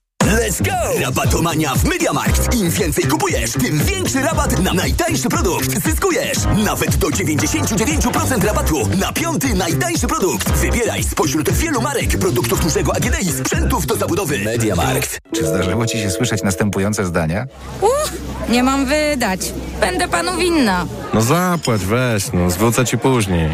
Let's 0.25 0.61
go! 0.61 0.99
Rabatomania 1.01 1.75
w 1.75 1.83
MediaMarkt. 1.83 2.55
Im 2.55 2.69
więcej 2.69 3.03
kupujesz, 3.03 3.51
tym 3.51 3.79
większy 3.79 4.21
rabat 4.21 4.59
na 4.59 4.73
najtańszy 4.73 5.29
produkt. 5.29 5.83
Zyskujesz 5.85 6.37
nawet 6.65 6.95
do 6.95 7.07
99% 7.07 8.43
rabatu 8.45 8.87
na 8.99 9.11
piąty 9.13 9.53
najtańszy 9.55 10.07
produkt. 10.07 10.51
Wybieraj 10.51 11.03
spośród 11.03 11.49
wielu 11.49 11.81
marek, 11.81 12.17
produktów 12.19 12.63
dużego 12.63 12.95
AGD 12.95 13.21
i 13.21 13.31
sprzętów 13.31 13.85
do 13.85 13.95
zabudowy. 13.95 14.39
MediaMarkt. 14.39 15.19
Czy 15.35 15.47
zdarzyło 15.47 15.85
ci 15.85 15.97
się 15.99 16.11
słyszeć 16.11 16.43
następujące 16.43 17.05
zdania? 17.05 17.45
Uff, 17.81 18.13
nie 18.49 18.63
mam 18.63 18.85
wydać. 18.85 19.53
Będę 19.79 20.07
panu 20.07 20.37
winna. 20.37 20.85
No 21.13 21.21
zapłać, 21.21 21.85
weź, 21.85 22.23
no 22.33 22.49
zwrócę 22.49 22.85
ci 22.85 22.97
później. 22.97 23.49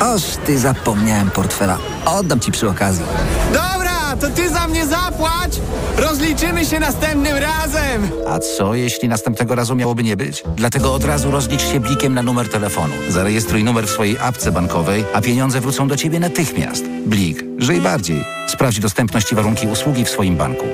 Oż 0.00 0.22
ty 0.46 0.58
zapomniałem 0.58 1.30
portfela. 1.30 1.78
Oddam 2.04 2.40
ci 2.40 2.52
przy 2.52 2.68
okazji. 2.68 3.04
Dobra, 3.52 3.85
to 4.16 4.28
ty 4.30 4.48
za 4.48 4.68
mnie 4.68 4.86
zapłać! 4.86 5.60
Rozliczymy 5.96 6.64
się 6.64 6.80
następnym 6.80 7.36
razem! 7.36 8.10
A 8.28 8.38
co, 8.38 8.74
jeśli 8.74 9.08
następnego 9.08 9.54
razu 9.54 9.74
miałoby 9.74 10.02
nie 10.02 10.16
być? 10.16 10.42
Dlatego 10.56 10.94
od 10.94 11.04
razu 11.04 11.30
rozlicz 11.30 11.62
się 11.62 11.80
blikiem 11.80 12.14
na 12.14 12.22
numer 12.22 12.48
telefonu. 12.48 12.94
Zarejestruj 13.08 13.64
numer 13.64 13.86
w 13.86 13.90
swojej 13.90 14.18
apce 14.18 14.52
bankowej, 14.52 15.04
a 15.14 15.20
pieniądze 15.20 15.60
wrócą 15.60 15.88
do 15.88 15.96
ciebie 15.96 16.20
natychmiast. 16.20 16.84
Blik. 17.06 17.44
Żyj 17.58 17.80
bardziej. 17.80 18.24
Sprawdź 18.46 18.80
dostępność 18.80 19.32
i 19.32 19.34
warunki 19.34 19.66
usługi 19.66 20.04
w 20.04 20.10
swoim 20.10 20.36
banku. 20.36 20.64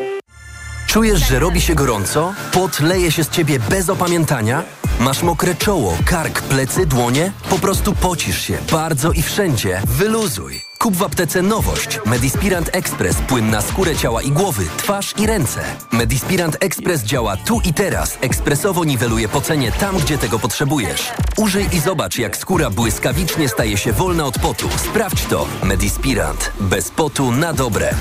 Czujesz, 0.92 1.28
że 1.28 1.38
robi 1.38 1.60
się 1.60 1.74
gorąco? 1.74 2.34
Pot 2.52 2.80
leje 2.80 3.12
się 3.12 3.24
z 3.24 3.28
ciebie 3.28 3.58
bez 3.58 3.88
opamiętania? 3.88 4.62
Masz 5.00 5.22
mokre 5.22 5.54
czoło, 5.54 5.96
kark, 6.04 6.42
plecy, 6.42 6.86
dłonie? 6.86 7.32
Po 7.50 7.58
prostu 7.58 7.94
pocisz 7.94 8.40
się 8.40 8.58
bardzo 8.72 9.12
i 9.12 9.22
wszędzie. 9.22 9.82
Wyluzuj. 9.86 10.62
Kup 10.78 10.96
w 10.96 11.02
aptece 11.02 11.42
nowość. 11.42 12.00
Medispirant 12.06 12.70
Express. 12.72 13.16
Płyn 13.16 13.50
na 13.50 13.62
skórę 13.62 13.96
ciała 13.96 14.22
i 14.22 14.30
głowy, 14.30 14.66
twarz 14.76 15.14
i 15.18 15.26
ręce. 15.26 15.60
Medispirant 15.92 16.56
Express 16.60 17.02
działa 17.02 17.36
tu 17.36 17.60
i 17.64 17.74
teraz. 17.74 18.18
Ekspresowo 18.20 18.84
niweluje 18.84 19.28
pocenie 19.28 19.72
tam, 19.72 19.98
gdzie 19.98 20.18
tego 20.18 20.38
potrzebujesz. 20.38 21.12
Użyj 21.36 21.68
i 21.72 21.80
zobacz, 21.80 22.18
jak 22.18 22.36
skóra 22.36 22.70
błyskawicznie 22.70 23.48
staje 23.48 23.76
się 23.76 23.92
wolna 23.92 24.24
od 24.24 24.38
potu. 24.38 24.68
Sprawdź 24.76 25.24
to. 25.24 25.46
Medispirant. 25.62 26.52
Bez 26.60 26.90
potu 26.90 27.32
na 27.32 27.52
dobre. 27.52 27.94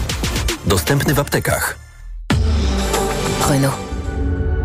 Dostępny 0.66 1.14
w 1.14 1.20
aptekach. 1.20 1.91
Renault. 3.50 3.76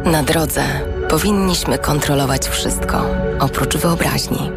Na 0.04 0.22
drodze 0.22 0.62
powinniśmy 1.08 1.78
kontrolować 1.78 2.48
wszystko, 2.48 3.06
oprócz 3.40 3.76
wyobraźni. 3.76 4.50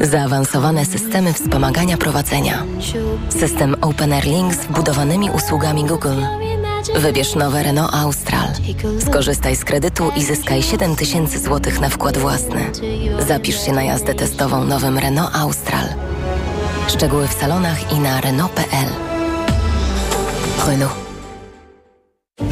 Zaawansowane 0.00 0.84
systemy 0.84 1.32
wspomagania 1.32 1.96
prowadzenia. 1.96 2.64
System 3.28 3.76
Open 3.80 4.12
Air 4.12 4.24
Link 4.24 4.54
z 4.54 4.58
wbudowanymi 4.58 5.30
usługami 5.30 5.84
Google. 5.84 6.22
Wybierz 6.96 7.34
nowe 7.34 7.62
Renault 7.62 7.94
Austral. 7.94 8.48
Skorzystaj 9.06 9.56
z 9.56 9.64
kredytu 9.64 10.10
i 10.16 10.24
zyskaj 10.24 10.62
7000 10.62 11.38
zł 11.38 11.72
na 11.80 11.88
wkład 11.88 12.18
własny. 12.18 12.70
Zapisz 13.28 13.66
się 13.66 13.72
na 13.72 13.82
jazdę 13.82 14.14
testową 14.14 14.64
nowym 14.64 14.98
Renault 14.98 15.36
Austral. 15.36 15.86
Szczegóły 16.88 17.28
w 17.28 17.32
salonach 17.32 17.92
i 17.92 17.98
na 17.98 18.20
Renault.pl. 18.20 18.88
Renault. 20.66 21.01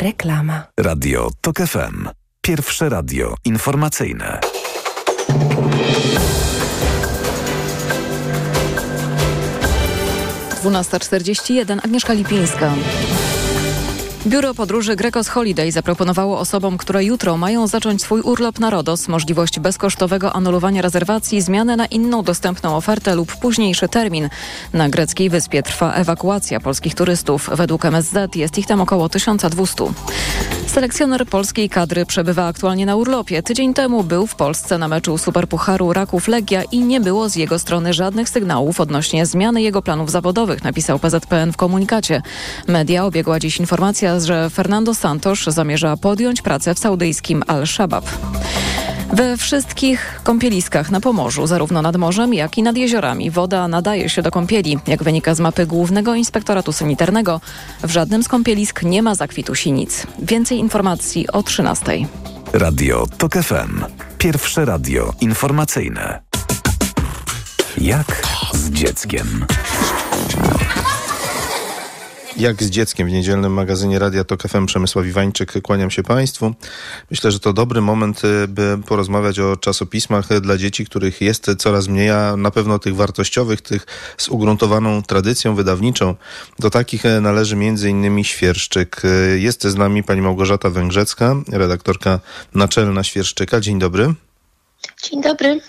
Reklama. 0.00 0.62
Radio 0.80 1.30
TOK 1.40 1.56
FM. 1.56 2.08
Pierwsze 2.40 2.88
radio 2.88 3.34
informacyjne. 3.44 4.40
Dwunasta 10.60 11.00
czterdzieści 11.00 11.54
jeden. 11.54 11.80
Agnieszka 11.84 12.12
Lipińska. 12.12 12.74
Biuro 14.26 14.54
Podróży 14.54 14.96
Grecos 14.96 15.28
Holiday 15.28 15.72
zaproponowało 15.72 16.38
osobom, 16.38 16.78
które 16.78 17.04
jutro 17.04 17.36
mają 17.36 17.66
zacząć 17.66 18.02
swój 18.02 18.20
urlop 18.20 18.58
na 18.58 18.70
Rodos, 18.70 19.08
możliwość 19.08 19.60
bezkosztowego 19.60 20.32
anulowania 20.32 20.82
rezerwacji, 20.82 21.40
zmianę 21.40 21.76
na 21.76 21.86
inną 21.86 22.22
dostępną 22.22 22.76
ofertę 22.76 23.14
lub 23.14 23.36
późniejszy 23.36 23.88
termin. 23.88 24.28
Na 24.72 24.88
greckiej 24.88 25.30
wyspie 25.30 25.62
trwa 25.62 25.92
ewakuacja 25.92 26.60
polskich 26.60 26.94
turystów. 26.94 27.50
Według 27.52 27.84
MSZ 27.84 28.36
jest 28.36 28.58
ich 28.58 28.66
tam 28.66 28.80
około 28.80 29.08
1200. 29.08 29.84
Selekcjoner 30.66 31.26
polskiej 31.26 31.68
kadry 31.68 32.06
przebywa 32.06 32.46
aktualnie 32.46 32.86
na 32.86 32.96
urlopie. 32.96 33.42
Tydzień 33.42 33.74
temu 33.74 34.04
był 34.04 34.26
w 34.26 34.34
Polsce 34.34 34.78
na 34.78 34.88
meczu 34.88 35.18
Superpucharu 35.18 35.92
Raków 35.92 36.28
Legia 36.28 36.62
i 36.62 36.78
nie 36.78 37.00
było 37.00 37.28
z 37.28 37.36
jego 37.36 37.58
strony 37.58 37.92
żadnych 37.94 38.28
sygnałów 38.28 38.80
odnośnie 38.80 39.26
zmiany 39.26 39.62
jego 39.62 39.82
planów 39.82 40.10
zawodowych, 40.10 40.64
napisał 40.64 40.98
PZPN 40.98 41.52
w 41.52 41.56
komunikacie. 41.56 42.22
Media 42.66 43.04
obiegła 43.04 43.38
dziś 43.38 43.60
informacja, 43.60 44.09
że 44.18 44.50
Fernando 44.50 44.94
Santos 44.94 45.44
zamierza 45.44 45.96
podjąć 45.96 46.42
pracę 46.42 46.74
w 46.74 46.78
saudyjskim 46.78 47.42
Al-Shabaab. 47.46 48.04
We 49.12 49.36
wszystkich 49.36 50.20
kąpieliskach 50.24 50.90
na 50.90 51.00
Pomorzu, 51.00 51.46
zarówno 51.46 51.82
nad 51.82 51.96
morzem, 51.96 52.34
jak 52.34 52.58
i 52.58 52.62
nad 52.62 52.76
jeziorami, 52.76 53.30
woda 53.30 53.68
nadaje 53.68 54.08
się 54.08 54.22
do 54.22 54.30
kąpieli. 54.30 54.78
Jak 54.86 55.02
wynika 55.02 55.34
z 55.34 55.40
mapy 55.40 55.66
Głównego 55.66 56.14
Inspektoratu 56.14 56.72
Sanitarnego, 56.72 57.40
w 57.82 57.90
żadnym 57.90 58.22
z 58.22 58.28
kąpielisk 58.28 58.82
nie 58.82 59.02
ma 59.02 59.14
zakwitu 59.14 59.54
sinic. 59.54 60.06
Więcej 60.18 60.58
informacji 60.58 61.28
o 61.28 61.42
13. 61.42 62.06
Radio 62.52 63.06
TOK 63.18 63.32
FM. 63.32 63.84
Pierwsze 64.18 64.64
radio 64.64 65.12
informacyjne. 65.20 66.20
Jak 67.78 68.22
z 68.54 68.70
dzieckiem? 68.70 69.46
Jak 72.40 72.62
z 72.62 72.70
dzieckiem 72.70 73.08
w 73.08 73.12
niedzielnym 73.12 73.52
magazynie 73.52 73.98
Radia 73.98 74.24
Tok 74.24 74.42
FM 74.42 74.66
Przemysław 74.66 75.06
Iwańczyk. 75.06 75.62
Kłaniam 75.62 75.90
się 75.90 76.02
Państwu. 76.02 76.54
Myślę, 77.10 77.30
że 77.30 77.40
to 77.40 77.52
dobry 77.52 77.80
moment, 77.80 78.24
y, 78.24 78.48
by 78.48 78.78
porozmawiać 78.86 79.38
o 79.38 79.56
czasopismach 79.56 80.32
y, 80.32 80.40
dla 80.40 80.56
dzieci, 80.56 80.84
których 80.84 81.20
jest 81.20 81.46
coraz 81.58 81.88
mniej, 81.88 82.10
a 82.10 82.36
na 82.36 82.50
pewno 82.50 82.78
tych 82.78 82.96
wartościowych, 82.96 83.60
tych 83.60 83.86
z 84.16 84.28
ugruntowaną 84.28 85.02
tradycją 85.02 85.54
wydawniczą. 85.54 86.14
Do 86.58 86.70
takich 86.70 87.04
y, 87.04 87.20
należy 87.20 87.54
m.in. 87.54 88.24
Świerszczyk. 88.24 89.02
Jest 89.36 89.62
z 89.62 89.76
nami 89.76 90.02
pani 90.02 90.22
Małgorzata 90.22 90.70
Węgrzecka, 90.70 91.36
redaktorka 91.52 92.20
naczelna 92.54 93.04
Świerszczyka. 93.04 93.60
Dzień 93.60 93.78
dobry. 93.78 94.14
Dzień 95.02 95.22
dobry. 95.22 95.60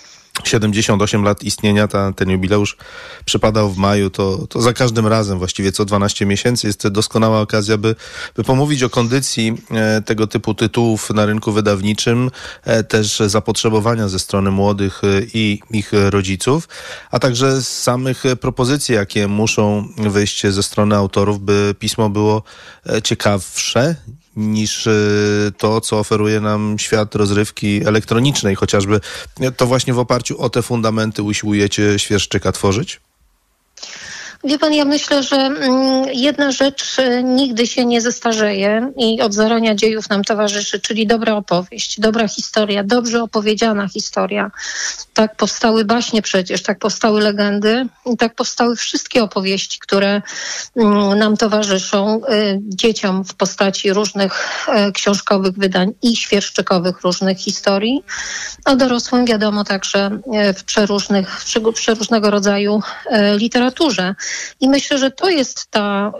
78 0.48 1.24
lat 1.24 1.44
istnienia, 1.44 1.88
ta, 1.88 2.14
ten 2.14 2.30
jubileusz 2.30 2.78
przypadał 3.26 3.70
w 3.70 3.78
maju, 3.78 4.10
to, 4.10 4.48
to 4.48 4.62
za 4.62 4.74
każdym 4.74 5.08
razem, 5.08 5.38
właściwie 5.38 5.72
co 5.72 5.86
12 5.86 6.26
miesięcy, 6.26 6.68
jest 6.68 6.88
doskonała 6.88 7.42
okazja, 7.42 7.78
by, 7.78 7.96
by 8.36 8.44
pomówić 8.44 8.84
o 8.84 8.90
kondycji 8.90 9.58
e, 9.72 10.02
tego 10.02 10.28
typu 10.28 10.54
tytułów 10.54 11.10
na 11.10 11.26
rynku 11.26 11.52
wydawniczym, 11.52 12.32
e, 12.64 12.84
też 12.84 13.20
zapotrzebowania 13.26 14.08
ze 14.08 14.20
strony 14.20 14.52
młodych 14.52 15.02
e, 15.04 15.08
i 15.34 15.62
ich 15.72 15.92
rodziców, 16.10 16.68
a 17.12 17.20
także 17.20 17.62
samych 17.62 18.24
propozycji, 18.42 18.96
jakie 18.96 19.28
muszą 19.28 19.88
wyjść 19.98 20.48
ze 20.48 20.64
strony 20.64 20.96
autorów, 20.96 21.40
by 21.40 21.76
pismo 21.80 22.10
było 22.10 22.44
e, 22.90 23.02
ciekawsze, 23.02 23.96
niż 24.36 24.88
y, 24.88 25.52
to, 25.58 25.82
co 25.82 26.00
oferuje 26.00 26.40
nam 26.40 26.80
świat 26.80 27.16
rozrywki 27.16 27.82
elektronicznej, 27.86 28.56
chociażby 28.56 29.00
to 29.58 29.68
właśnie 29.68 29.94
w 29.94 30.00
oparciu 30.00 30.42
o 30.42 30.50
te 30.50 30.62
fundamenty 30.62 31.24
usiłujecie 31.24 32.00
Świerszczyka 32.00 32.52
tworzyć? 32.52 33.00
Wie 34.44 34.60
pan, 34.60 34.74
ja 34.74 34.86
myślę, 34.86 35.24
że 35.24 35.36
mm, 35.36 36.06
jedna 36.14 36.52
rzecz 36.52 37.00
e, 37.00 37.24
nigdy 37.24 37.68
się 37.68 37.86
nie 37.86 38.02
zestarzeje 38.02 38.92
i 38.98 39.22
od 39.22 39.34
zarania 39.34 39.76
dziejów 39.76 40.10
nam 40.10 40.24
towarzyszy, 40.24 40.80
czyli 40.80 41.08
dobra 41.08 41.34
opowieść, 41.34 42.00
dobra 42.00 42.28
historia, 42.28 42.84
dobrze 42.84 43.24
opowiedziana 43.24 43.88
historia. 43.88 44.52
Tak 45.14 45.36
powstały 45.36 45.86
baśnie 45.86 46.22
przecież, 46.22 46.64
tak 46.64 46.80
powstały 46.80 47.22
legendy 47.22 47.88
i 48.06 48.18
tak 48.18 48.36
powstały 48.36 48.76
wszystkie 48.76 49.24
opowieści, 49.24 49.80
które 49.80 50.22
mm, 50.76 51.18
nam 51.18 51.38
towarzyszą 51.38 52.22
e, 52.26 52.60
dzieciom 52.62 53.24
w 53.24 53.34
postaci 53.34 53.94
różnych 53.94 54.68
e, 54.68 54.92
książkowych 54.92 55.54
wydań 55.54 55.92
i 56.02 56.16
świerszczykowych 56.16 57.02
różnych 57.02 57.38
historii, 57.38 58.04
a 58.66 58.76
dorosłym 58.76 59.26
wiadomo 59.26 59.64
także 59.64 60.20
w 60.58 60.64
przeróżnych, 60.64 61.42
w 61.42 61.74
przeróżnego 61.74 62.32
rodzaju 62.32 62.82
literaturze. 63.38 64.16
I 64.60 64.70
myślę, 64.70 64.98
że 64.98 65.12
to 65.12 65.30
jest 65.30 65.68
ta, 65.72 66.12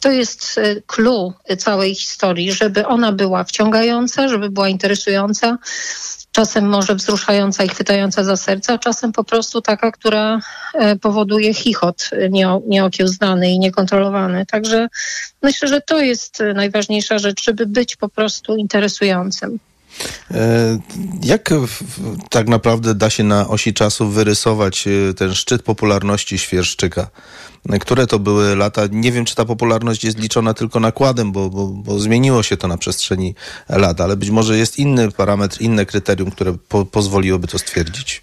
to 0.00 0.10
jest 0.10 0.58
y, 0.58 0.82
clue 0.86 1.32
całej 1.58 1.94
historii, 1.94 2.52
żeby 2.52 2.86
ona 2.86 3.12
była 3.12 3.44
wciągająca, 3.44 4.28
żeby 4.28 4.50
była 4.50 4.68
interesująca, 4.68 5.58
czasem 6.34 6.68
może 6.68 6.94
wzruszająca 6.94 7.64
i 7.64 7.68
chwytająca 7.68 8.24
za 8.24 8.36
serce, 8.36 8.72
a 8.72 8.78
czasem 8.78 9.12
po 9.12 9.24
prostu 9.24 9.62
taka, 9.62 9.92
która 9.92 10.40
e, 10.74 10.96
powoduje 10.96 11.54
chichot 11.54 12.10
nieokiełznany 12.66 13.50
i 13.50 13.58
niekontrolowany. 13.58 14.46
Także 14.46 14.88
myślę, 15.42 15.68
że 15.68 15.80
to 15.80 15.98
jest 15.98 16.42
najważniejsza 16.54 17.18
rzecz, 17.18 17.44
żeby 17.44 17.66
być 17.66 17.96
po 17.96 18.08
prostu 18.08 18.56
interesującym. 18.56 19.58
E, 20.30 20.78
jak 21.22 21.50
tak 22.30 22.48
naprawdę 22.48 22.94
da 22.94 23.10
się 23.10 23.24
na 23.24 23.48
osi 23.48 23.74
czasu 23.74 24.08
wyrysować 24.08 24.84
e, 24.88 25.14
ten 25.14 25.34
szczyt 25.34 25.62
popularności 25.62 26.38
Świerszczyka? 26.38 27.10
Które 27.80 28.06
to 28.06 28.18
były 28.18 28.56
lata? 28.56 28.82
Nie 28.90 29.12
wiem, 29.12 29.24
czy 29.24 29.34
ta 29.34 29.44
popularność 29.44 30.04
jest 30.04 30.18
liczona 30.18 30.54
tylko 30.54 30.80
nakładem, 30.80 31.32
bo, 31.32 31.50
bo, 31.50 31.66
bo 31.66 31.98
zmieniło 31.98 32.42
się 32.42 32.56
to 32.56 32.68
na 32.68 32.78
przestrzeni 32.78 33.34
lat, 33.68 34.00
ale 34.00 34.16
być 34.16 34.30
może 34.30 34.58
jest 34.58 34.78
inny 34.78 35.10
parametr, 35.10 35.60
inne 35.60 35.86
kryterium, 35.86 36.30
które 36.30 36.56
po, 36.68 36.84
pozwoliłoby 36.84 37.46
to 37.46 37.58
stwierdzić. 37.58 38.22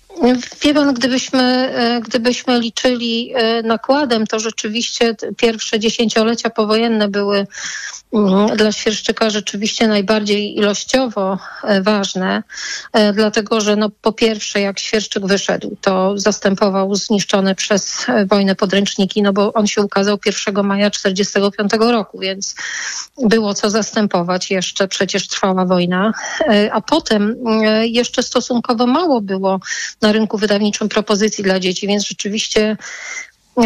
Wie 0.62 0.74
pan, 0.74 0.94
gdybyśmy, 0.94 1.42
e, 1.42 2.02
gdybyśmy 2.02 2.60
liczyli 2.60 3.34
nakładem, 3.64 4.28
to 4.28 4.40
rzeczywiście 4.40 5.16
pierwsze 5.38 5.80
dziesięciolecia 5.80 6.50
powojenne 6.50 7.08
były 7.08 7.48
Mhm. 8.14 8.58
dla 8.58 8.72
Świerszczyka 8.72 9.30
rzeczywiście 9.30 9.88
najbardziej 9.88 10.58
ilościowo 10.58 11.38
e, 11.64 11.82
ważne, 11.82 12.44
e, 12.94 13.14
dlatego 13.14 13.62
że 13.62 13.76
no, 13.76 13.90
po 14.02 14.12
pierwsze 14.12 14.62
jak 14.62 14.80
Świerszczyk 14.80 15.26
wyszedł, 15.26 15.78
to 15.82 16.14
zastępował 16.18 16.96
zniszczone 16.96 17.56
przez 17.56 18.10
e, 18.10 18.26
wojnę 18.26 18.56
podręczniki, 18.56 19.22
no 19.22 19.34
bo 19.34 19.54
on 19.54 19.68
się 19.68 19.82
ukazał 19.82 20.18
1 20.26 20.66
maja 20.66 20.90
1945 20.90 21.92
roku, 21.92 22.20
więc 22.20 22.56
było 23.18 23.54
co 23.54 23.70
zastępować. 23.70 24.52
Jeszcze 24.52 24.88
przecież 24.88 25.28
trwała 25.28 25.66
wojna, 25.66 26.14
a 26.72 26.82
potem 26.82 27.36
jeszcze 27.82 28.24
stosunkowo 28.24 28.88
mało 28.88 29.22
było 29.22 29.60
na 30.02 30.11
rynku 30.12 30.38
wydawniczym 30.38 30.90
propozycji 30.90 31.44
dla 31.44 31.60
dzieci, 31.60 31.88
więc 31.88 32.08
rzeczywiście 32.08 32.78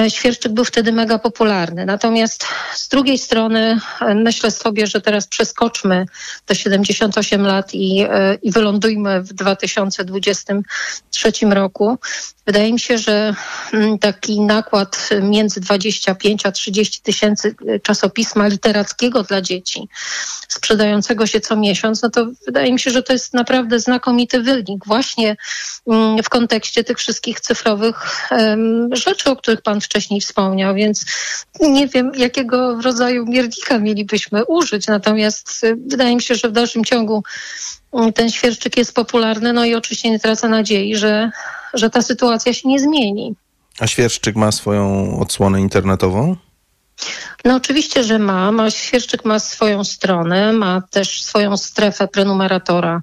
Świerszczyk 0.10 0.54
był 0.54 0.66
wtedy 0.66 0.92
mega 0.92 1.20
popularny. 1.20 1.86
Natomiast 1.86 2.46
z 2.76 2.88
drugiej 2.88 3.18
strony 3.18 3.80
e, 4.02 4.16
myślę 4.16 4.52
sobie, 4.52 4.88
że 4.88 5.02
teraz 5.02 5.28
przeskoczmy 5.28 6.06
te 6.46 6.56
78 6.56 7.42
lat 7.42 7.74
i, 7.74 8.06
e, 8.10 8.38
i 8.42 8.52
wylądujmy 8.52 9.22
w 9.22 9.34
2023 9.34 11.32
roku. 11.50 11.98
Wydaje 12.46 12.74
mi 12.74 12.80
się, 12.80 12.98
że 12.98 13.36
mm, 13.74 14.00
taki 14.00 14.42
nakład 14.42 15.10
między 15.22 15.62
25 15.62 16.46
a 16.46 16.52
30 16.52 17.02
tysięcy 17.02 17.56
e, 17.68 17.80
czasopisma 17.80 18.48
literackiego 18.48 19.24
dla 19.24 19.42
dzieci, 19.42 19.90
sprzedającego 20.48 21.28
się 21.28 21.40
co 21.40 21.56
miesiąc, 21.56 22.02
no 22.02 22.10
to 22.10 22.28
wydaje 22.46 22.74
mi 22.74 22.80
się, 22.80 22.92
że 22.92 23.04
to 23.04 23.14
jest 23.14 23.34
naprawdę 23.34 23.80
znakomity 23.80 24.42
wynik 24.42 24.86
właśnie 24.86 25.36
mm, 25.88 26.24
w 26.24 26.30
kontekście 26.30 26.84
tych 26.84 26.98
wszystkich 26.98 27.40
cyfrowych 27.40 28.28
rzeczy, 28.92 29.30
o 29.30 29.36
których 29.36 29.62
Pan 29.62 29.82
wcześniej 29.82 30.22
wspomniał, 30.22 30.76
więc 30.76 31.06
nie 31.60 31.88
wiem, 31.88 32.12
jakiego 32.16 32.82
rodzaju 32.82 33.26
miernika 33.26 33.80
mielibyśmy 33.80 34.46
użyć. 34.46 34.88
Natomiast 34.88 35.64
y, 35.64 35.76
wydaje 35.88 36.16
mi 36.16 36.22
się, 36.22 36.36
że 36.36 36.50
w 36.50 36.52
dalszym 36.52 36.86
ciągu 36.86 37.24
y, 38.08 38.14
ten 38.14 38.30
świerszczyk 38.30 38.78
jest 38.78 38.96
popularny, 38.96 39.54
no 39.54 39.66
i 39.66 39.76
oczywiście 39.76 40.10
nie 40.10 40.20
tracę 40.20 40.50
nadziei, 40.50 40.96
że, 40.96 41.32
że 41.76 41.90
ta 41.90 42.02
sytuacja 42.02 42.54
się 42.54 42.70
nie 42.70 42.80
zmieni. 42.80 43.36
A 43.80 43.88
świerszczyk 43.88 44.36
ma 44.36 44.52
swoją 44.52 45.20
odsłonę 45.20 45.62
internetową? 45.62 46.36
No 47.46 47.56
oczywiście, 47.56 48.04
że 48.04 48.20
ma. 48.20 48.52
ma. 48.52 48.72
Świerszczyk 48.72 49.26
ma 49.26 49.40
swoją 49.40 49.84
stronę, 49.84 50.54
ma 50.54 50.82
też 50.92 51.24
swoją 51.24 51.58
strefę 51.58 52.08
prenumeratora, 52.08 53.02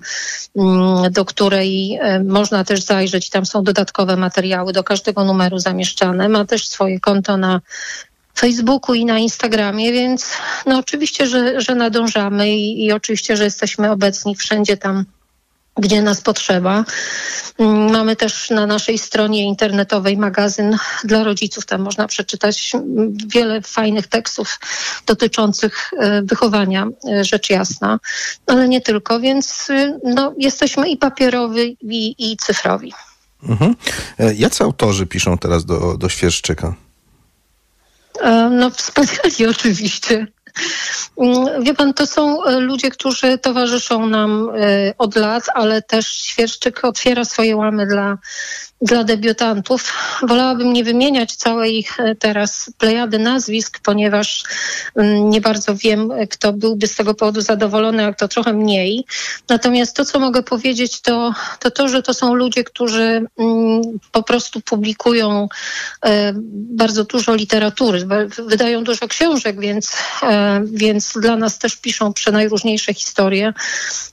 mm, 0.56 1.12
do 1.12 1.24
której 1.24 1.98
e, 2.00 2.24
można 2.24 2.64
też 2.64 2.82
zajrzeć. 2.82 3.30
Tam 3.30 3.46
są 3.46 3.64
dodatkowe 3.64 4.16
materiały 4.16 4.72
do 4.72 4.84
każdego 4.84 5.24
numeru 5.24 5.58
zamieszczane. 5.58 6.28
Ma 6.28 6.44
też 6.44 6.68
swoje 6.68 7.00
konto 7.00 7.36
na 7.36 7.60
Facebooku 8.38 8.94
i 8.94 9.04
na 9.04 9.18
Instagramie, 9.18 9.92
więc 9.92 10.26
no 10.66 10.78
oczywiście, 10.78 11.26
że, 11.26 11.60
że 11.60 11.74
nadążamy 11.74 12.50
i, 12.50 12.84
i 12.84 12.92
oczywiście, 12.92 13.36
że 13.36 13.44
jesteśmy 13.44 13.90
obecni 13.90 14.36
wszędzie 14.36 14.76
tam, 14.76 15.04
gdzie 15.76 16.02
nas 16.02 16.20
potrzeba. 16.20 16.84
Mm, 17.58 17.92
mamy 17.92 18.16
też 18.16 18.50
na 18.50 18.66
naszej 18.66 18.98
stronie 18.98 19.44
internetowej 19.44 20.16
magazyn 20.16 20.76
dla 21.04 21.24
rodziców. 21.24 21.66
Tam 21.66 21.82
można 21.82 22.06
przeczytać 22.06 22.72
wiele 23.26 23.62
fajnych 23.62 24.06
tekstów 24.06 24.60
dotyczących 25.06 25.90
e, 25.98 26.22
wychowania, 26.22 26.88
e, 27.08 27.24
rzecz 27.24 27.50
jasna, 27.50 28.00
ale 28.46 28.68
nie 28.68 28.80
tylko, 28.80 29.20
więc 29.20 29.70
y, 29.70 29.98
no, 30.04 30.34
jesteśmy 30.38 30.90
i 30.90 30.96
papierowi, 30.96 31.76
i, 31.82 32.32
i 32.32 32.36
cyfrowi. 32.36 32.92
Mhm. 33.48 33.76
E, 34.18 34.34
jacy 34.34 34.64
autorzy 34.64 35.06
piszą 35.06 35.38
teraz 35.38 35.64
do, 35.64 35.96
do 35.98 36.08
Świerszczyka? 36.08 36.74
No 38.50 38.70
wspaniali 38.70 39.46
oczywiście. 39.50 40.26
Mm, 41.18 41.62
wie 41.64 41.74
pan, 41.74 41.94
to 41.94 42.06
są 42.06 42.44
e, 42.44 42.60
ludzie, 42.60 42.90
którzy 42.90 43.38
towarzyszą 43.38 44.06
nam 44.06 44.50
e, 44.50 44.94
od 44.98 45.16
lat, 45.16 45.44
ale 45.54 45.82
też 45.82 46.06
Świerszczyk 46.08 46.84
otwiera 46.84 47.24
swoje 47.24 47.56
łamy 47.56 47.86
dla 47.86 48.18
dla 48.82 49.04
debiutantów. 49.04 49.92
Wolałabym 50.22 50.72
nie 50.72 50.84
wymieniać 50.84 51.36
całej 51.36 51.86
e, 51.98 52.14
teraz 52.14 52.70
plejady 52.78 53.18
nazwisk, 53.18 53.80
ponieważ 53.82 54.44
mm, 54.96 55.30
nie 55.30 55.40
bardzo 55.40 55.74
wiem, 55.74 56.12
kto 56.30 56.52
byłby 56.52 56.86
z 56.86 56.94
tego 56.94 57.14
powodu 57.14 57.40
zadowolony, 57.40 58.06
a 58.06 58.12
kto 58.12 58.28
trochę 58.28 58.52
mniej. 58.52 59.04
Natomiast 59.48 59.96
to, 59.96 60.04
co 60.04 60.20
mogę 60.20 60.42
powiedzieć, 60.42 61.00
to 61.00 61.34
to, 61.58 61.70
to 61.70 61.88
że 61.88 62.02
to 62.02 62.14
są 62.14 62.34
ludzie, 62.34 62.64
którzy 62.64 63.26
mm, 63.38 63.82
po 64.12 64.22
prostu 64.22 64.60
publikują 64.60 65.48
e, 66.04 66.32
bardzo 66.52 67.04
dużo 67.04 67.34
literatury, 67.34 68.06
wydają 68.48 68.84
dużo 68.84 69.08
książek, 69.08 69.60
więc, 69.60 69.92
e, 70.22 70.62
więc 70.64 71.12
dla 71.12 71.36
nas 71.36 71.58
też 71.58 71.76
piszą 71.76 72.12
przenajróżniejsze 72.12 72.94
historie. 72.94 73.52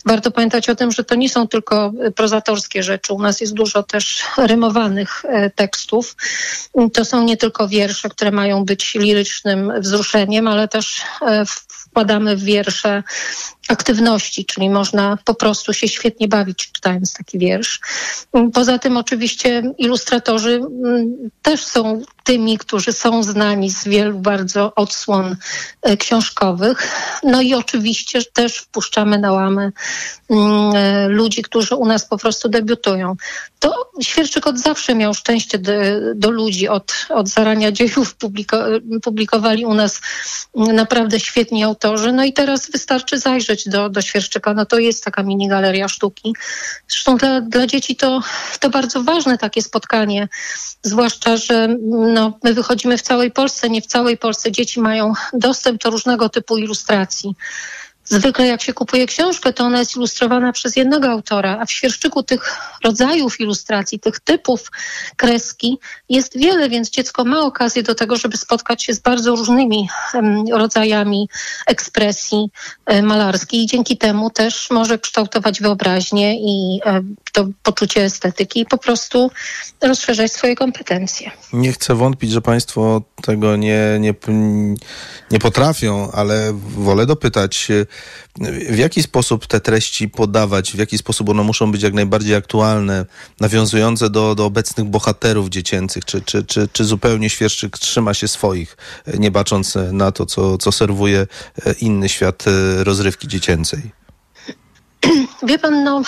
Warto 0.05 0.31
pamiętać 0.31 0.69
o 0.69 0.75
tym, 0.75 0.91
że 0.91 1.03
to 1.03 1.15
nie 1.15 1.29
są 1.29 1.47
tylko 1.47 1.91
prozatorskie 2.15 2.83
rzeczy. 2.83 3.13
U 3.13 3.21
nas 3.21 3.41
jest 3.41 3.53
dużo 3.53 3.83
też 3.83 4.23
rymowanych 4.59 5.25
e, 5.25 5.49
tekstów. 5.49 6.15
To 6.93 7.05
są 7.05 7.23
nie 7.23 7.37
tylko 7.37 7.67
wiersze, 7.67 8.09
które 8.09 8.31
mają 8.31 8.65
być 8.65 8.95
lirycznym 8.95 9.73
wzruszeniem, 9.81 10.47
ale 10.47 10.67
też 10.67 11.01
e, 11.21 11.45
wkładamy 11.89 12.37
w 12.37 12.43
wiersze 12.43 13.03
aktywności, 13.69 14.45
czyli 14.45 14.69
można 14.69 15.17
po 15.25 15.33
prostu 15.33 15.73
się 15.73 15.87
świetnie 15.87 16.27
bawić 16.27 16.71
czytając 16.71 17.13
taki 17.13 17.39
wiersz. 17.39 17.79
Poza 18.53 18.79
tym 18.79 18.97
oczywiście 18.97 19.63
ilustratorzy 19.77 20.61
też 21.41 21.65
są 21.65 22.01
tymi, 22.23 22.57
którzy 22.57 22.93
są 22.93 23.23
znani 23.23 23.69
z 23.69 23.83
wielu 23.83 24.19
bardzo 24.19 24.75
odsłon 24.75 25.35
e, 25.81 25.97
książkowych. 25.97 26.89
No 27.23 27.41
i 27.41 27.53
oczywiście 27.53 28.23
też 28.33 28.57
wpuszczamy 28.57 29.17
na 29.17 29.31
łamy 29.31 29.71
mm, 30.29 30.75
e, 30.75 31.07
ludzi, 31.07 31.41
którzy 31.41 31.75
u 31.75 31.85
nas 31.85 32.05
po 32.05 32.17
prostu 32.17 32.49
debiutują. 32.49 33.15
To 33.59 33.91
Świerczyk 34.01 34.47
od 34.47 34.59
zawsze 34.59 34.95
miał 34.95 35.13
szczęście 35.13 35.59
do, 35.59 35.71
do 36.15 36.31
ludzi, 36.31 36.67
od, 36.67 36.93
od 37.09 37.27
zarania 37.27 37.71
dziejów 37.71 38.15
publiko, 38.15 38.65
publikowali 39.03 39.65
u 39.65 39.73
nas 39.73 40.01
naprawdę 40.55 41.19
świetni 41.19 41.63
autorzy. 41.63 42.11
No 42.11 42.23
i 42.23 42.33
teraz 42.33 42.71
wystarczy 42.71 43.19
zajrzeć 43.19 43.69
do, 43.69 43.89
do 43.89 44.01
Świerszczyka. 44.01 44.53
No 44.53 44.65
to 44.65 44.79
jest 44.79 45.03
taka 45.03 45.23
mini 45.23 45.47
galeria 45.47 45.87
sztuki. 45.87 46.35
Zresztą 46.87 47.17
dla, 47.17 47.41
dla 47.41 47.67
dzieci 47.67 47.95
to, 47.95 48.21
to 48.59 48.69
bardzo 48.69 49.03
ważne 49.03 49.37
takie 49.37 49.61
spotkanie, 49.61 50.27
zwłaszcza, 50.83 51.37
że 51.37 51.75
no, 51.89 52.39
my 52.43 52.53
wychodzimy 52.53 52.97
w 52.97 53.01
całej 53.01 53.31
Polsce, 53.31 53.69
nie 53.69 53.81
w 53.81 53.85
całej 53.85 54.17
Polsce. 54.17 54.51
Dzieci 54.51 54.79
mają 54.79 55.13
dostęp 55.33 55.83
do 55.83 55.89
różnego 55.89 56.29
typu 56.29 56.57
ilustracji 56.57 57.08
Zwykle 58.09 58.47
jak 58.47 58.61
się 58.61 58.73
kupuje 58.73 59.05
książkę, 59.05 59.53
to 59.53 59.63
ona 59.63 59.79
jest 59.79 59.95
ilustrowana 59.95 60.51
przez 60.51 60.75
jednego 60.75 61.07
autora, 61.07 61.57
a 61.61 61.65
w 61.65 61.71
świerszczyku 61.71 62.23
tych 62.23 62.57
rodzajów 62.83 63.39
ilustracji, 63.39 63.99
tych 63.99 64.19
typów 64.19 64.71
kreski 65.17 65.77
jest 66.09 66.37
wiele, 66.37 66.69
więc 66.69 66.89
dziecko 66.89 67.25
ma 67.25 67.39
okazję 67.39 67.83
do 67.83 67.95
tego, 67.95 68.15
żeby 68.15 68.37
spotkać 68.37 68.83
się 68.83 68.93
z 68.93 68.99
bardzo 68.99 69.35
różnymi 69.35 69.89
rodzajami 70.51 71.29
ekspresji 71.67 72.49
e, 72.85 73.01
malarskiej 73.01 73.63
i 73.63 73.67
dzięki 73.67 73.97
temu 73.97 74.29
też 74.29 74.69
może 74.71 74.99
kształtować 74.99 75.61
wyobraźnię 75.61 76.35
i 76.39 76.79
e, 76.85 77.01
to 77.31 77.47
poczucie 77.63 78.03
estetyki 78.03 78.59
i 78.59 78.65
po 78.65 78.77
prostu 78.77 79.31
rozszerzać 79.81 80.31
swoje 80.31 80.55
kompetencje. 80.55 81.31
Nie 81.53 81.73
chcę 81.73 81.95
wątpić, 81.95 82.31
że 82.31 82.41
Państwo 82.41 83.01
tego 83.21 83.55
nie, 83.55 83.97
nie, 83.99 84.13
nie 85.31 85.39
potrafią, 85.39 86.11
ale 86.11 86.53
wolę 86.77 87.05
dopytać, 87.05 87.67
w 88.69 88.77
jaki 88.77 89.03
sposób 89.03 89.47
te 89.47 89.59
treści 89.59 90.09
podawać, 90.09 90.71
w 90.71 90.77
jaki 90.77 90.97
sposób 90.97 91.29
one 91.29 91.43
muszą 91.43 91.71
być 91.71 91.83
jak 91.83 91.93
najbardziej 91.93 92.35
aktualne, 92.35 93.05
nawiązujące 93.39 94.09
do, 94.09 94.35
do 94.35 94.45
obecnych 94.45 94.87
bohaterów 94.87 95.49
dziecięcych, 95.49 96.05
czy, 96.05 96.21
czy, 96.21 96.43
czy, 96.43 96.67
czy 96.67 96.85
zupełnie 96.85 97.29
Świerszczyk 97.29 97.77
trzyma 97.77 98.13
się 98.13 98.27
swoich, 98.27 98.77
nie 99.19 99.31
bacząc 99.31 99.77
na 99.91 100.11
to, 100.11 100.25
co, 100.25 100.57
co 100.57 100.71
serwuje 100.71 101.27
inny 101.81 102.09
świat 102.09 102.43
rozrywki 102.83 103.27
dziecięcej? 103.27 103.91
Wie 105.43 105.59
pan, 105.59 105.83
no, 105.83 106.01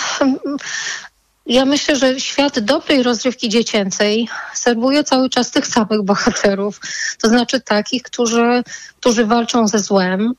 ja 1.46 1.64
myślę, 1.64 1.96
że 1.96 2.20
świat 2.20 2.60
dobrej 2.60 3.02
rozrywki 3.02 3.48
dziecięcej 3.48 4.28
serwuje 4.54 5.04
cały 5.04 5.30
czas 5.30 5.50
tych 5.50 5.66
samych 5.66 6.02
bohaterów, 6.02 6.80
to 7.22 7.28
znaczy 7.28 7.60
takich, 7.60 8.02
którzy, 8.02 8.62
którzy 9.00 9.26
walczą 9.26 9.68
ze 9.68 9.78
złem 9.78 10.34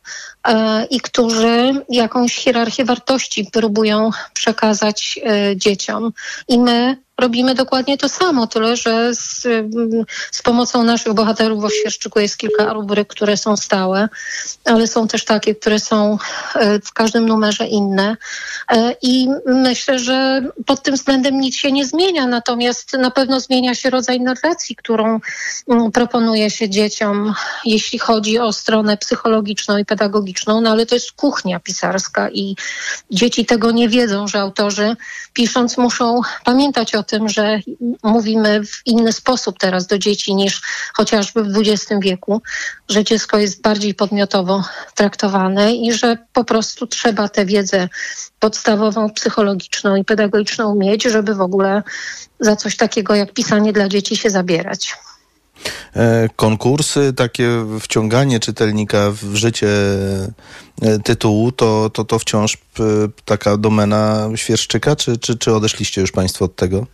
e, 0.47 0.86
i 0.86 0.99
którzy 0.99 1.86
jakąś 1.89 2.36
hierarchię 2.36 2.86
wartości 2.86 3.49
próbują 3.54 4.10
przekazać 4.34 5.20
e, 5.24 5.58
dzieciom. 5.58 6.12
I 6.47 6.60
my 6.60 6.97
robimy 7.22 7.56
dokładnie 7.56 7.97
to 7.97 8.10
samo, 8.10 8.47
tyle 8.47 8.78
że 8.78 9.16
z, 9.16 9.41
z 10.32 10.41
pomocą 10.41 10.84
naszych 10.84 11.14
bohaterów 11.14 11.64
w 11.64 11.74
Świerszczyku 11.80 12.20
jest 12.20 12.38
kilka 12.38 12.74
rubryk, 12.74 13.08
które 13.08 13.38
są 13.38 13.58
stałe, 13.58 14.10
ale 14.66 14.88
są 14.88 15.08
też 15.08 15.26
takie, 15.26 15.56
które 15.56 15.80
są 15.80 16.18
e, 16.56 16.80
w 16.80 16.93
każdym 16.93 17.26
numerze 17.26 17.68
inne. 17.68 18.18
E, 18.72 18.95
I 19.01 19.28
myślę, 19.45 19.99
że 19.99 20.41
pod 20.66 20.84
tym 20.84 20.95
względem 20.95 21.39
nic 21.39 21.55
się 21.55 21.72
nie 21.72 21.86
zmienia, 21.86 22.28
natomiast 22.28 22.93
na 22.93 23.11
pewno 23.11 23.39
zmienia 23.39 23.76
się 23.76 23.89
rodzaj 23.89 24.22
narracji, 24.22 24.76
którą 24.76 25.20
mm, 25.70 25.91
proponuje 25.91 26.49
się 26.49 26.70
dzieciom, 26.70 27.34
jeśli 27.66 27.99
chodzi 27.99 28.39
o 28.39 28.53
stronę 28.53 28.97
psychologiczną 28.97 29.78
i 29.78 29.86
pedagogiczną, 29.86 30.61
no 30.61 30.72
ale 30.72 30.86
to 30.86 30.95
jest 30.95 31.11
kuchnia 31.11 31.59
pisarska 31.59 32.30
i 32.30 32.55
dzieci 33.11 33.45
tego 33.45 33.72
nie 33.72 33.89
wiedzą, 33.89 34.28
że 34.28 34.39
autorzy 34.39 34.95
pisząc 35.34 35.78
muszą 35.78 36.22
pamiętać 36.43 36.95
o 36.95 37.03
tym, 37.03 37.30
że 37.30 37.59
mówimy 38.03 38.66
w 38.66 38.82
inny 38.86 39.14
sposób 39.14 39.59
teraz 39.59 39.88
do 39.88 39.97
dzieci 39.97 40.36
niż 40.36 40.61
chociażby 40.93 41.43
w 41.43 41.57
XX 41.57 42.01
wieku, 42.01 42.41
że 42.89 43.03
dziecko 43.03 43.38
jest 43.38 43.61
bardziej 43.61 43.93
podmiotowo 43.93 44.64
traktowane 44.95 45.76
i 45.76 45.93
że 45.93 46.18
po 46.34 46.43
prostu 46.43 46.88
trzeba 46.88 47.30
tę 47.30 47.45
wiedzę 47.45 47.89
podstawową, 48.54 49.10
psychologiczną 49.10 49.95
i 49.95 50.06
pedagogiczną 50.06 50.76
mieć, 50.76 51.04
żeby 51.04 51.36
w 51.36 51.41
ogóle 51.41 51.84
za 52.39 52.56
coś 52.56 52.78
takiego 52.78 53.16
jak 53.16 53.34
pisanie 53.34 53.74
dla 53.74 53.89
dzieci 53.89 54.18
się 54.18 54.30
zabierać. 54.30 54.95
E, 55.95 56.30
konkursy, 56.36 57.14
takie 57.14 57.49
wciąganie 57.80 58.39
czytelnika 58.39 59.12
w 59.12 59.36
życie 59.36 59.70
e, 60.82 60.99
tytułu, 60.99 61.51
to, 61.51 61.89
to, 61.89 62.04
to 62.04 62.20
wciąż 62.20 62.58
taka 63.26 63.58
domena 63.58 64.30
Świerszczyka, 64.36 64.95
czy, 64.95 65.18
czy, 65.18 65.38
czy 65.38 65.54
odeszliście 65.54 66.01
już 66.01 66.12
Państwo 66.12 66.45
od 66.45 66.56
tego? 66.56 66.88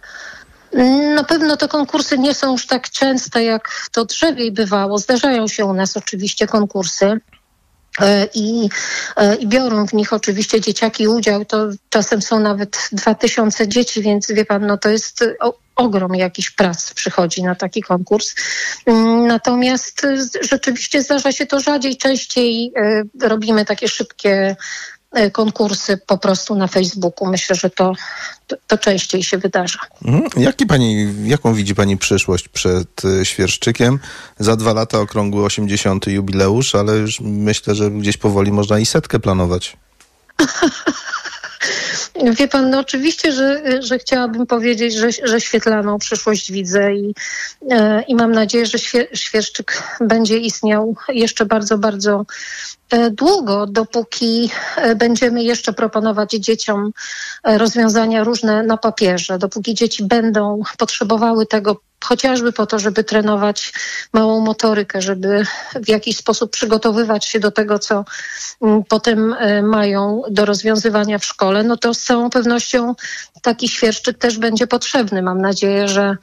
Na 1.15 1.23
pewno 1.23 1.57
te 1.57 1.67
konkursy 1.67 2.17
nie 2.17 2.33
są 2.33 2.51
już 2.51 2.67
tak 2.67 2.89
częste, 2.89 3.43
jak 3.43 3.89
to 3.91 4.05
drzewiej 4.05 4.51
bywało. 4.51 4.97
Zdarzają 4.97 5.47
się 5.47 5.65
u 5.65 5.73
nas 5.73 5.97
oczywiście 5.97 6.47
konkursy. 6.47 7.19
E, 8.01 8.27
I, 8.33 8.69
I 9.39 9.47
biorą 9.47 9.87
w 9.87 9.93
nich 9.93 10.13
oczywiście 10.13 10.61
dzieciaki 10.61 11.07
udział. 11.07 11.45
To 11.45 11.67
czasem 11.89 12.21
są 12.21 12.39
nawet 12.39 12.89
dwa 12.91 13.15
tysiące 13.15 13.67
dzieci, 13.67 14.01
więc 14.01 14.31
wie 14.31 14.45
pan, 14.45 14.67
no 14.67 14.77
to 14.77 14.89
jest 14.89 15.23
ogrom 15.79 16.15
jakiś 16.15 16.49
prac 16.51 16.93
przychodzi 16.93 17.43
na 17.43 17.55
taki 17.55 17.81
konkurs. 17.81 18.35
Mm, 18.85 19.27
natomiast 19.27 20.07
rzeczywiście 20.41 21.01
zdarza 21.01 21.31
się 21.31 21.45
to 21.45 21.59
rzadziej, 21.59 21.97
częściej 21.97 22.73
e, 22.75 23.03
robimy 23.27 23.65
takie 23.65 23.87
szybkie 23.87 24.31
e, 24.31 24.55
konkursy 25.31 25.97
po 25.97 26.17
prostu 26.17 26.55
na 26.55 26.67
Facebooku. 26.67 27.27
Myślę, 27.27 27.55
że 27.55 27.69
to, 27.69 27.93
to, 28.47 28.55
to 28.67 28.77
częściej 28.77 29.23
się 29.23 29.37
wydarza. 29.37 29.79
Mhm. 30.05 30.43
Jaki 30.43 30.65
pani, 30.65 31.07
jaką 31.23 31.53
widzi 31.53 31.75
Pani 31.75 31.97
przyszłość 31.97 32.47
przed 32.47 33.05
e, 33.05 33.25
Świerszczykiem? 33.25 33.99
Za 34.39 34.55
dwa 34.55 34.73
lata 34.73 34.99
okrągły 34.99 35.43
80. 35.43 36.07
jubileusz, 36.07 36.75
ale 36.75 36.97
już 36.97 37.19
myślę, 37.21 37.75
że 37.75 37.91
gdzieś 37.91 38.17
powoli 38.17 38.51
można 38.51 38.79
i 38.79 38.85
setkę 38.85 39.19
planować. 39.19 39.77
Wie 42.15 42.47
pan, 42.47 42.69
no 42.69 42.79
oczywiście, 42.79 43.31
że, 43.31 43.81
że 43.81 43.99
chciałabym 43.99 44.47
powiedzieć, 44.47 44.93
że, 44.93 45.11
że 45.11 45.41
świetlaną 45.41 45.97
przyszłość 45.97 46.51
widzę 46.51 46.93
i, 46.93 47.15
e, 47.71 48.01
i 48.01 48.15
mam 48.15 48.31
nadzieję, 48.31 48.65
że 48.65 48.77
Świerszczyk 49.13 49.83
będzie 50.01 50.37
istniał 50.37 50.95
jeszcze 51.09 51.45
bardzo, 51.45 51.77
bardzo 51.77 52.25
e, 52.89 53.09
długo, 53.11 53.67
dopóki 53.67 54.49
e, 54.77 54.95
będziemy 54.95 55.43
jeszcze 55.43 55.73
proponować 55.73 56.31
dzieciom 56.31 56.91
rozwiązania 57.43 58.23
różne 58.23 58.63
na 58.63 58.77
papierze, 58.77 59.37
dopóki 59.37 59.73
dzieci 59.73 60.03
będą 60.03 60.61
potrzebowały 60.77 61.45
tego 61.45 61.81
chociażby 62.03 62.51
po 62.51 62.65
to, 62.65 62.79
żeby 62.79 63.03
trenować 63.03 63.73
małą 64.13 64.39
motorykę, 64.39 65.01
żeby 65.01 65.45
w 65.75 65.89
jakiś 65.89 66.17
sposób 66.17 66.51
przygotowywać 66.51 67.25
się 67.25 67.39
do 67.39 67.51
tego, 67.51 67.79
co 67.79 68.05
mm, 68.61 68.83
potem 68.83 69.33
e, 69.33 69.61
mają 69.61 70.21
do 70.29 70.45
rozwiązywania 70.45 71.19
w 71.19 71.25
szkole, 71.25 71.63
no 71.63 71.77
to 71.77 71.93
z 71.93 72.03
całą 72.03 72.29
pewnością 72.29 72.95
taki 73.41 73.69
świerszczyk 73.69 74.17
też 74.17 74.37
będzie 74.37 74.67
potrzebny. 74.67 75.21
Mam 75.21 75.41
nadzieję, 75.41 75.87
że, 75.87 76.17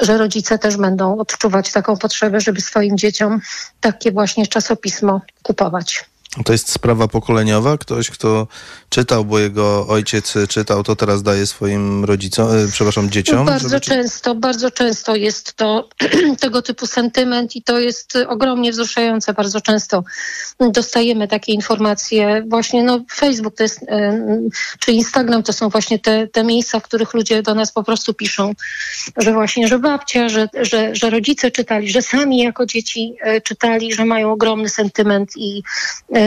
że 0.00 0.18
rodzice 0.18 0.58
też 0.58 0.76
będą 0.76 1.18
odczuwać 1.18 1.72
taką 1.72 1.96
potrzebę, 1.96 2.40
żeby 2.40 2.60
swoim 2.60 2.98
dzieciom 2.98 3.40
takie 3.80 4.12
właśnie 4.12 4.46
czasopismo 4.46 5.20
kupować. 5.42 6.04
To 6.44 6.52
jest 6.52 6.72
sprawa 6.72 7.08
pokoleniowa. 7.08 7.78
Ktoś, 7.78 8.10
kto 8.10 8.46
czytał, 8.88 9.24
bo 9.24 9.38
jego 9.38 9.86
ojciec 9.88 10.34
czytał, 10.48 10.82
to 10.82 10.96
teraz 10.96 11.22
daje 11.22 11.46
swoim 11.46 12.04
rodzicom, 12.04 12.48
e, 12.50 12.68
przepraszam, 12.72 13.10
dzieciom. 13.10 13.46
Bardzo 13.46 13.68
żeby... 13.68 13.80
często, 13.80 14.34
bardzo 14.34 14.70
często 14.70 15.16
jest 15.16 15.54
to 15.54 15.88
tego 16.40 16.62
typu 16.62 16.86
sentyment 16.86 17.56
i 17.56 17.62
to 17.62 17.78
jest 17.78 18.18
ogromnie 18.28 18.72
wzruszające. 18.72 19.32
Bardzo 19.32 19.60
często 19.60 20.04
dostajemy 20.72 21.28
takie 21.28 21.52
informacje. 21.52 22.44
Właśnie 22.48 22.82
no, 22.82 23.00
Facebook 23.14 23.56
to 23.56 23.62
jest, 23.62 23.82
e, 23.82 24.26
czy 24.78 24.92
Instagram 24.92 25.42
to 25.42 25.52
są 25.52 25.68
właśnie 25.68 25.98
te, 25.98 26.28
te 26.28 26.44
miejsca, 26.44 26.80
w 26.80 26.82
których 26.82 27.14
ludzie 27.14 27.42
do 27.42 27.54
nas 27.54 27.72
po 27.72 27.84
prostu 27.84 28.14
piszą, 28.14 28.52
że 29.16 29.32
właśnie, 29.32 29.68
że 29.68 29.78
babcia, 29.78 30.28
że, 30.28 30.48
że, 30.62 30.94
że 30.94 31.10
rodzice 31.10 31.50
czytali, 31.50 31.90
że 31.90 32.02
sami 32.02 32.38
jako 32.38 32.66
dzieci 32.66 33.14
e, 33.20 33.40
czytali, 33.40 33.92
że 33.92 34.04
mają 34.04 34.32
ogromny 34.32 34.68
sentyment 34.68 35.30
i 35.36 35.62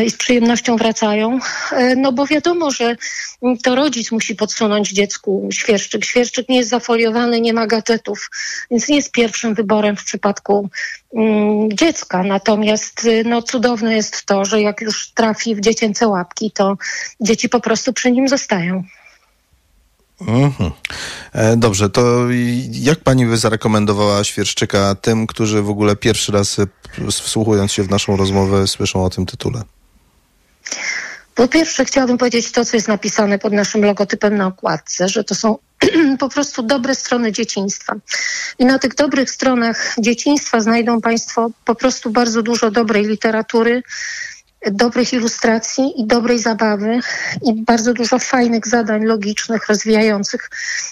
i 0.05 0.09
z 0.09 0.17
przyjemnością 0.17 0.77
wracają, 0.77 1.39
e, 1.71 1.95
no 1.95 2.11
bo 2.11 2.25
wiadomo, 2.25 2.71
że 2.71 2.95
to 3.63 3.75
rodzic 3.75 4.11
musi 4.11 4.35
podsunąć 4.35 4.91
dziecku 4.91 5.49
świerszczyk. 5.51 6.05
Świerszczyk 6.05 6.49
nie 6.49 6.57
jest 6.57 6.69
zafoliowany, 6.69 7.41
nie 7.41 7.53
ma 7.53 7.67
gadżetów, 7.67 8.29
więc 8.71 8.87
nie 8.87 8.95
jest 8.95 9.11
pierwszym 9.11 9.53
wyborem 9.53 9.95
w 9.95 10.03
przypadku 10.03 10.69
mm, 11.13 11.71
dziecka. 11.71 12.23
Natomiast 12.23 13.05
y, 13.05 13.23
no, 13.25 13.41
cudowne 13.41 13.95
jest 13.95 14.25
to, 14.25 14.45
że 14.45 14.61
jak 14.61 14.81
już 14.81 15.11
trafi 15.11 15.55
w 15.55 15.61
dziecięce 15.61 16.07
łapki, 16.07 16.51
to 16.51 16.77
dzieci 17.21 17.49
po 17.49 17.59
prostu 17.59 17.93
przy 17.93 18.11
nim 18.11 18.27
zostają. 18.27 18.83
Mhm. 20.21 20.71
E, 21.33 21.57
dobrze, 21.57 21.89
to 21.89 22.01
jak 22.71 22.99
pani 22.99 23.25
by 23.25 23.37
zarekomendowała 23.37 24.23
Świerszczyka 24.23 24.95
tym, 24.95 25.27
którzy 25.27 25.61
w 25.61 25.69
ogóle 25.69 25.95
pierwszy 25.95 26.31
raz 26.31 26.59
e, 26.59 26.67
wsłuchując 27.11 27.71
się 27.71 27.83
w 27.83 27.89
naszą 27.89 28.17
rozmowę 28.17 28.67
słyszą 28.67 29.05
o 29.05 29.09
tym 29.09 29.25
tytule? 29.25 29.63
Po 31.35 31.47
pierwsze 31.47 31.85
chciałabym 31.85 32.17
powiedzieć 32.17 32.51
to, 32.51 32.65
co 32.65 32.77
jest 32.77 32.87
napisane 32.87 33.39
pod 33.39 33.53
naszym 33.53 33.85
logotypem 33.85 34.37
na 34.37 34.47
okładce, 34.47 35.09
że 35.09 35.23
to 35.23 35.35
są 35.35 35.57
po 36.19 36.29
prostu 36.29 36.63
dobre 36.63 36.95
strony 36.95 37.31
dzieciństwa. 37.31 37.95
I 38.59 38.65
na 38.65 38.79
tych 38.79 38.95
dobrych 38.95 39.29
stronach 39.29 39.95
dzieciństwa 39.99 40.59
znajdą 40.59 41.01
Państwo 41.01 41.51
po 41.65 41.75
prostu 41.75 42.09
bardzo 42.09 42.41
dużo 42.41 42.71
dobrej 42.71 43.05
literatury, 43.05 43.83
dobrych 44.71 45.13
ilustracji 45.13 46.01
i 46.01 46.07
dobrej 46.07 46.39
zabawy 46.39 46.99
i 47.41 47.63
bardzo 47.63 47.93
dużo 47.93 48.19
fajnych 48.19 48.67
zadań 48.67 49.05
logicznych, 49.05 49.67
rozwijających 49.67 50.49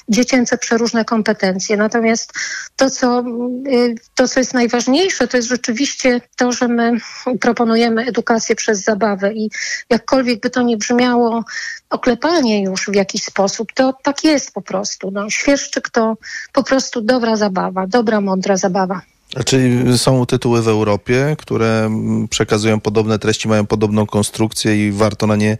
dziecięce 0.10 0.58
przeróżne 0.58 1.06
kompetencje. 1.06 1.78
Natomiast 1.78 2.34
to, 2.76 2.90
co, 2.90 3.24
y, 3.68 3.96
to, 4.16 4.28
co 4.28 4.40
jest 4.40 4.54
najważniejsze, 4.54 5.28
to 5.28 5.38
jest 5.38 5.50
rzeczywiście 5.50 6.22
to, 6.36 6.52
że 6.52 6.68
my 6.68 6.92
proponujemy 7.40 8.06
edukację 8.06 8.56
przez 8.56 8.84
zabawę 8.84 9.34
i 9.34 9.50
jakkolwiek 9.90 10.40
by 10.40 10.50
to 10.50 10.62
nie 10.62 10.78
brzmiało 10.78 11.44
oklepanie 11.90 12.64
już 12.64 12.86
w 12.86 12.96
jakiś 12.96 13.24
sposób, 13.24 13.74
to 13.74 13.94
tak 14.04 14.24
jest 14.24 14.54
po 14.54 14.62
prostu. 14.62 15.12
No, 15.12 15.30
świerszczyk 15.30 15.90
to 15.90 16.18
po 16.54 16.64
prostu 16.64 17.02
dobra 17.02 17.36
zabawa, 17.36 17.88
dobra, 17.88 18.22
mądra 18.22 18.58
zabawa. 18.58 19.02
A 19.36 19.44
czy 19.44 19.84
są 19.98 20.26
tytuły 20.26 20.62
w 20.62 20.68
Europie, 20.68 21.36
które 21.40 21.90
przekazują 22.30 22.80
podobne 22.80 23.20
treści, 23.20 23.48
mają 23.48 23.66
podobną 23.66 24.06
konstrukcję 24.06 24.88
i 24.88 24.92
warto 24.92 25.28
na 25.28 25.36
nie 25.36 25.58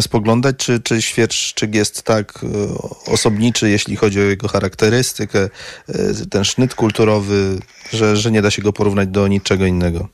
spoglądać? 0.00 0.56
Czy, 0.56 0.80
czy 0.80 1.02
świerszczyk 1.02 1.74
jest 1.74 2.02
tak 2.02 2.44
e, 2.44 2.48
osobniczy, 3.12 3.70
jeśli 3.70 3.96
chodzi 3.96 4.20
o 4.20 4.22
jego 4.22 4.48
charakterystykę, 4.48 5.48
e, 5.88 6.26
ten 6.30 6.44
sznyt 6.44 6.74
kulturowy, 6.74 7.58
że, 7.92 8.16
że 8.16 8.30
nie 8.30 8.42
da 8.42 8.50
się 8.50 8.62
go 8.62 8.72
porównać 8.72 9.08
do 9.08 9.28
niczego 9.28 9.66
innego? 9.66 10.08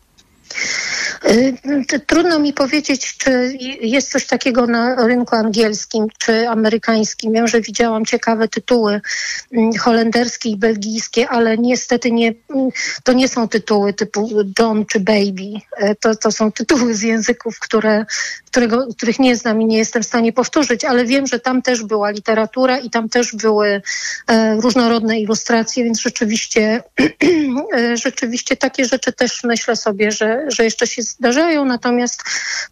Y, 1.29 2.01
trudno 2.07 2.39
mi 2.39 2.53
powiedzieć, 2.53 3.17
czy 3.17 3.59
jest 3.81 4.11
coś 4.11 4.27
takiego 4.27 4.67
na 4.67 5.07
rynku 5.07 5.37
angielskim 5.37 6.07
czy 6.19 6.49
amerykańskim. 6.49 7.33
Wiem, 7.33 7.49
że 7.49 7.61
widziałam 7.61 8.05
ciekawe 8.05 8.49
tytuły 8.49 9.01
mm, 9.53 9.73
holenderskie 9.73 10.49
i 10.49 10.57
belgijskie, 10.57 11.29
ale 11.29 11.59
niestety 11.59 12.13
nie, 12.13 12.35
mm, 12.55 12.69
to 13.05 13.13
nie 13.13 13.29
są 13.29 13.49
tytuły 13.49 13.93
typu 13.93 14.31
John 14.59 14.87
czy 14.87 15.01
Baby. 15.01 15.61
Y, 15.83 15.97
to, 16.01 16.17
to 16.17 16.33
są 16.33 16.53
tytuły 16.53 16.95
z 16.95 17.03
języków, 17.03 17.59
które, 17.59 18.05
którego, 18.47 18.87
których 18.97 19.19
nie 19.19 19.37
znam 19.37 19.63
i 19.63 19.67
nie 19.67 19.79
jestem 19.79 20.03
w 20.03 20.07
stanie 20.07 20.33
powtórzyć, 20.33 20.85
ale 20.85 21.05
wiem, 21.05 21.27
że 21.27 21.41
tam 21.41 21.63
też 21.63 21.83
była 21.85 22.11
literatura 22.11 22.79
i 22.79 22.91
tam 22.91 23.09
też 23.09 23.35
były 23.35 23.83
e, 24.27 24.57
różnorodne 24.61 25.21
ilustracje, 25.21 25.85
więc 25.85 26.01
rzeczywiście, 26.01 26.83
e, 27.77 27.97
rzeczywiście 27.97 28.57
takie 28.57 28.85
rzeczy 28.85 29.13
też 29.13 29.45
myślę 29.45 29.77
sobie, 29.77 30.13
że, 30.13 30.45
że 30.49 30.65
jeszcze 30.65 30.87
się 30.87 31.03
zdarzają, 31.11 31.65
natomiast 31.65 32.23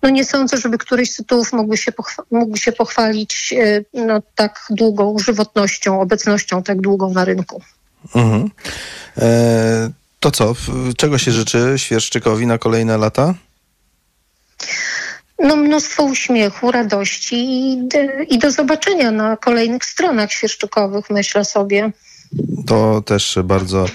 no 0.03 0.11
nie 0.11 0.25
sądzę, 0.25 0.57
żeby 0.57 0.79
któryś 0.79 1.13
z 1.13 1.17
tytułów 1.17 1.53
mógłby 1.53 1.77
się, 1.77 1.93
pochwa- 1.93 2.23
mógł 2.31 2.57
się 2.57 2.73
pochwalić 2.73 3.55
e, 3.59 3.85
no, 3.95 4.23
tak 4.35 4.67
długą 4.71 5.19
żywotnością, 5.19 6.01
obecnością 6.01 6.63
tak 6.63 6.81
długą 6.81 7.13
na 7.13 7.25
rynku. 7.25 7.63
Mhm. 8.15 8.51
E, 9.19 9.91
to 10.21 10.31
co? 10.31 10.55
Czego 10.97 11.19
się 11.19 11.33
życzy 11.33 11.75
Świerszczykowi 11.77 12.47
na 12.47 12.59
kolejne 12.59 12.99
lata? 12.99 13.35
no, 15.39 15.57
mnóstwo 15.57 16.03
uśmiechu, 16.03 16.71
radości 16.71 17.37
i, 17.37 17.89
i, 18.29 18.39
do 18.39 18.51
zobaczenia 18.51 19.11
na 19.11 19.37
kolejnych 19.37 19.85
stronach 19.85 20.33
świerszczykowych, 20.33 21.11
myślę 21.11 21.45
sobie. 21.45 21.91
To 22.67 23.03
też 23.07 23.39
bardzo, 23.45 23.87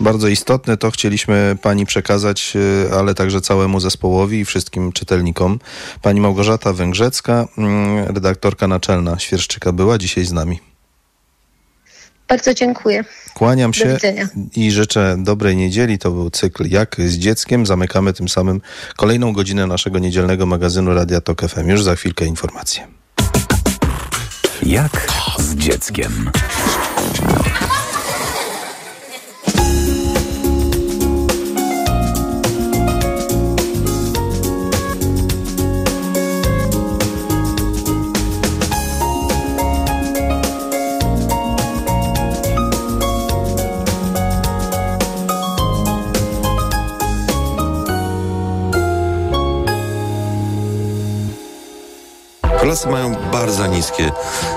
bardzo 0.00 0.28
istotne. 0.28 0.76
To 0.76 0.90
chcieliśmy 0.90 1.56
Pani 1.62 1.86
przekazać, 1.86 2.52
y, 2.56 2.94
ale 2.94 3.14
także 3.14 3.40
całemu 3.40 3.80
zespołowi 3.80 4.38
i 4.38 4.44
wszystkim 4.44 4.92
czytelnikom. 4.92 5.58
Pani 6.02 6.20
Małgorzata 6.20 6.72
Węgrzecka, 6.72 7.48
mm, 7.58 8.04
redaktorka 8.14 8.68
naczelna 8.68 9.18
Świerszczyka, 9.18 9.72
była 9.72 9.98
dzisiaj 9.98 10.24
z 10.24 10.32
nami. 10.32 10.60
Bardzo 12.28 12.54
dziękuję. 12.54 13.04
Kłaniam 13.34 13.74
się 13.74 13.98
i 14.56 14.70
życzę 14.70 15.16
dobrej 15.18 15.56
niedzieli. 15.56 15.98
To 15.98 16.10
był 16.10 16.30
cykl 16.30 16.68
Jak 16.68 16.96
z 16.98 17.14
dzieckiem. 17.14 17.66
Zamykamy 17.66 18.12
tym 18.12 18.28
samym 18.28 18.60
kolejną 18.96 19.32
godzinę 19.32 19.66
naszego 19.66 19.98
niedzielnego 19.98 20.46
magazynu 20.46 20.94
Radia 20.94 21.20
Tok 21.20 21.42
FM. 21.42 21.68
Już 21.68 21.82
za 21.82 21.96
chwilkę 21.96 22.26
informacje. 22.26 22.86
Jak 24.62 25.12
z 25.38 25.54
dzieckiem. 25.54 26.30
Polacy 52.66 52.88
mają 52.88 53.14
bardzo 53.14 53.66
niskie 53.66 54.10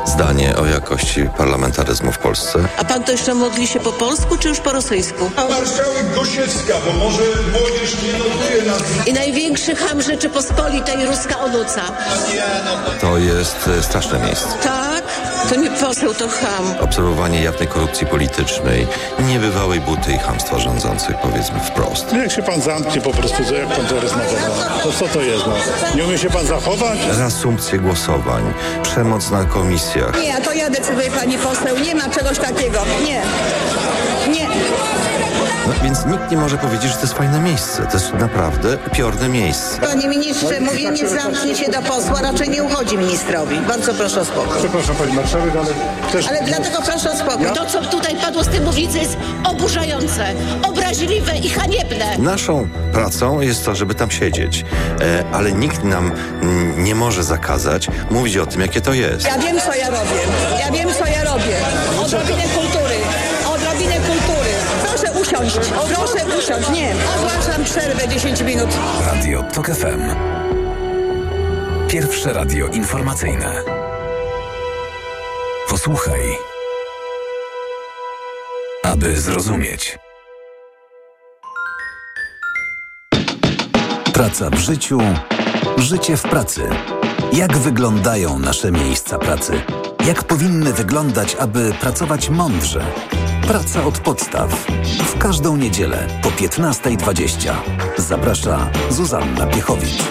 zdanie 0.06 0.56
o 0.56 0.66
jakości 0.66 1.30
parlamentaryzmu 1.38 2.12
w 2.12 2.18
Polsce. 2.18 2.60
A 2.78 2.86
pan 2.86 3.04
to 3.04 3.12
jeszcze 3.12 3.34
modli 3.34 3.68
się 3.68 3.80
po 3.80 3.92
polsku, 3.92 4.38
czy 4.38 4.50
już 4.50 4.60
po 4.60 4.72
rosyjsku? 4.72 5.32
Marszałek 5.36 6.16
Gosiewska, 6.16 6.74
bo 6.86 6.94
może 6.94 7.22
młodzież 7.52 8.04
nie 8.04 8.14
notuje 8.14 8.64
nas. 8.64 9.08
I 9.08 9.14
największy 9.14 9.76
ham 9.76 10.02
Rzeczypospolitej, 10.02 11.06
ruska 11.06 11.40
onuca. 11.40 11.82
To 13.02 13.18
jest 13.18 13.70
e, 13.80 13.84
straszne 13.84 14.20
miejsce. 14.20 14.48
Tak? 14.64 14.89
To 15.50 15.56
nie 15.56 15.70
poseł, 15.70 16.14
to 16.14 16.28
ham. 16.28 16.76
Obserwowanie 16.82 17.42
jawnej 17.42 17.68
korupcji 17.68 18.08
politycznej, 18.08 18.88
niebywałej 19.20 19.80
buty 19.80 20.12
i 20.14 20.18
hamstwa 20.18 20.60
rządzących, 20.60 21.16
powiedzmy 21.22 21.60
wprost. 21.60 22.06
No 22.12 22.18
jak 22.18 22.32
się 22.32 22.44
pan 22.44 22.62
zamknie 22.62 23.02
po 23.02 23.12
prostu, 23.12 23.44
jak 23.56 23.68
pan 23.68 23.86
to 23.86 24.00
rozmawia? 24.00 24.30
To 24.84 24.92
co 24.92 25.08
to 25.08 25.22
jest? 25.22 25.46
No? 25.48 25.54
Nie 25.96 26.06
umie 26.06 26.18
się 26.18 26.30
pan 26.30 26.46
zachować? 26.46 27.00
Reasumpcje 27.18 27.80
głosowań, 27.80 28.54
przemoc 28.84 29.30
na 29.32 29.46
komisjach. 29.46 30.22
Nie, 30.22 30.42
to 30.42 30.54
ja 30.54 30.70
decyduję 30.70 31.12
pani 31.12 31.38
poseł. 31.38 31.80
Nie 31.80 31.96
ma 31.96 32.10
czegoś 32.10 32.40
takiego. 32.40 32.80
Nie. 33.06 33.22
Nie. 34.34 34.48
No, 35.70 35.76
więc 35.84 36.06
nikt 36.06 36.32
nie 36.32 36.38
może 36.38 36.58
powiedzieć, 36.58 36.92
że 36.92 36.96
to 36.96 37.02
jest 37.02 37.14
fajne 37.14 37.40
miejsce. 37.40 37.86
To 37.86 37.94
jest 37.94 38.14
naprawdę 38.14 38.78
piorne 38.78 39.30
miejsce. 39.30 39.82
Panie 39.82 40.08
ministrze, 40.08 40.60
mówienie 40.60 41.10
zamknie 41.10 41.56
się 41.56 41.72
do 41.72 41.82
posła 41.82 42.22
raczej 42.22 42.50
nie 42.50 42.64
uchodzi 42.64 42.98
ministrowi. 42.98 43.58
Bardzo 43.68 43.94
proszę 43.94 44.22
o 44.22 44.26
spokój. 44.26 44.58
Przepraszam 44.60 44.96
pani 44.96 45.14
marszałek, 45.14 45.54
ale 45.56 45.68
też... 46.12 46.28
Ale 46.28 46.42
dlatego 46.44 46.78
proszę 46.86 47.12
o 47.12 47.16
spokój. 47.16 47.46
To, 47.56 47.66
co 47.66 47.82
tutaj 47.82 48.16
padło 48.16 48.44
z 48.44 48.48
tej 48.48 48.62
mównicy 48.62 48.98
jest 48.98 49.18
oburzające, 49.44 50.26
obraźliwe 50.64 51.38
i 51.38 51.50
haniebne. 51.50 52.18
Naszą 52.18 52.68
pracą 52.94 53.42
jest 53.42 53.66
to, 53.66 53.76
żeby 53.76 53.96
tam 53.96 54.12
siedzieć, 54.12 54.66
e, 55.02 55.24
ale 55.34 55.52
nikt 55.52 55.84
nam 55.84 56.12
nie 56.78 56.96
może 56.96 57.24
zakazać 57.24 57.88
mówić 58.12 58.38
o 58.38 58.46
tym, 58.46 58.62
jakie 58.62 58.82
to 58.82 58.94
jest. 58.94 59.26
Ja 59.26 59.38
wiem, 59.38 59.60
co 59.60 59.76
ja 59.76 59.90
robię. 59.90 60.22
Ja 60.60 60.72
wiem, 60.72 60.90
co 61.00 61.06
ja 61.06 61.24
robię. 61.24 61.56
Odrobinę 62.02 62.44
kultury. 62.44 62.49
Odrobinę 62.49 62.49
usiąść. 65.48 65.70
Proszę 65.70 66.38
usiąść. 66.40 66.70
Nie. 66.70 66.94
Ogłaszam 67.18 67.64
przerwę 67.64 68.08
10 68.08 68.42
minut. 68.42 68.70
Radio 69.06 69.44
TOK 69.44 69.68
FM. 69.68 70.02
Pierwsze 71.88 72.34
radio 72.34 72.68
informacyjne. 72.68 73.64
Posłuchaj, 75.70 76.22
aby 78.84 79.18
zrozumieć. 79.18 80.00
Praca 84.14 84.50
w 84.50 84.56
życiu, 84.56 85.00
życie 85.78 86.18
w 86.18 86.22
pracy. 86.22 86.62
Jak 87.34 87.58
wyglądają 87.58 88.40
nasze 88.40 88.72
miejsca 88.72 89.20
pracy? 89.20 89.62
Jak 90.08 90.24
powinny 90.24 90.74
wyglądać, 90.74 91.36
aby 91.36 91.74
pracować 91.82 92.30
mądrze? 92.30 92.86
Praca 93.48 93.84
od 93.84 94.00
podstaw. 94.00 94.68
W 95.06 95.18
każdą 95.18 95.58
niedzielę 95.58 96.08
po 96.22 96.30
15.20. 96.30 97.54
Zaprasza 97.98 98.70
Zuzanna 98.90 99.48
Piechowicz. 99.48 100.04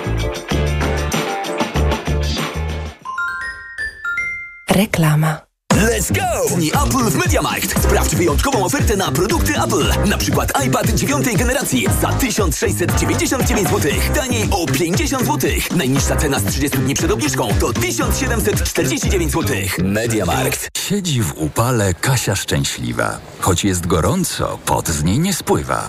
Reklama. 4.70 5.47
Let's 5.78 6.12
go! 6.12 6.56
Dni 6.56 6.70
Apple 6.70 7.10
w 7.10 7.14
MediaMarkt. 7.14 7.82
Sprawdź 7.82 8.14
wyjątkową 8.14 8.64
ofertę 8.64 8.96
na 8.96 9.12
produkty 9.12 9.52
Apple. 9.62 10.08
Na 10.08 10.18
przykład 10.18 10.64
iPad 10.66 10.90
dziewiątej 10.90 11.36
generacji 11.36 11.86
za 12.02 12.08
1699 12.08 13.68
zł. 13.68 13.92
Taniej 14.14 14.48
o 14.50 14.66
50 14.66 15.26
zł. 15.26 15.50
Najniższa 15.76 16.16
cena 16.16 16.38
z 16.40 16.44
30 16.44 16.78
dni 16.78 16.94
przed 16.94 17.10
obniżką 17.10 17.48
to 17.60 17.72
1749 17.72 19.32
zł. 19.32 19.56
MediaMarkt. 19.78 20.68
Siedzi 20.78 21.22
w 21.22 21.32
upale 21.36 21.94
Kasia 21.94 22.36
szczęśliwa. 22.36 23.18
Choć 23.40 23.64
jest 23.64 23.86
gorąco, 23.86 24.58
pot 24.64 24.88
z 24.88 25.04
niej 25.04 25.18
nie 25.18 25.34
spływa. 25.34 25.88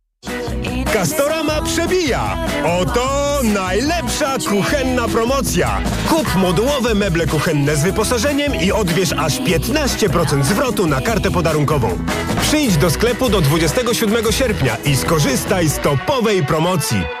Castorama 0.93 1.61
przebija! 1.61 2.37
Oto 2.79 3.39
najlepsza 3.43 4.37
kuchenna 4.49 5.07
promocja! 5.07 5.81
Kup 6.09 6.35
modułowe 6.35 6.95
meble 6.95 7.27
kuchenne 7.27 7.75
z 7.75 7.83
wyposażeniem 7.83 8.55
i 8.55 8.71
odbierz 8.71 9.13
aż 9.13 9.39
15% 9.39 10.43
zwrotu 10.43 10.87
na 10.87 11.01
kartę 11.01 11.31
podarunkową. 11.31 11.97
Przyjdź 12.41 12.77
do 12.77 12.89
sklepu 12.89 13.29
do 13.29 13.41
27 13.41 14.31
sierpnia 14.31 14.77
i 14.85 14.95
skorzystaj 14.95 15.69
z 15.69 15.79
topowej 15.79 16.45
promocji. 16.45 17.20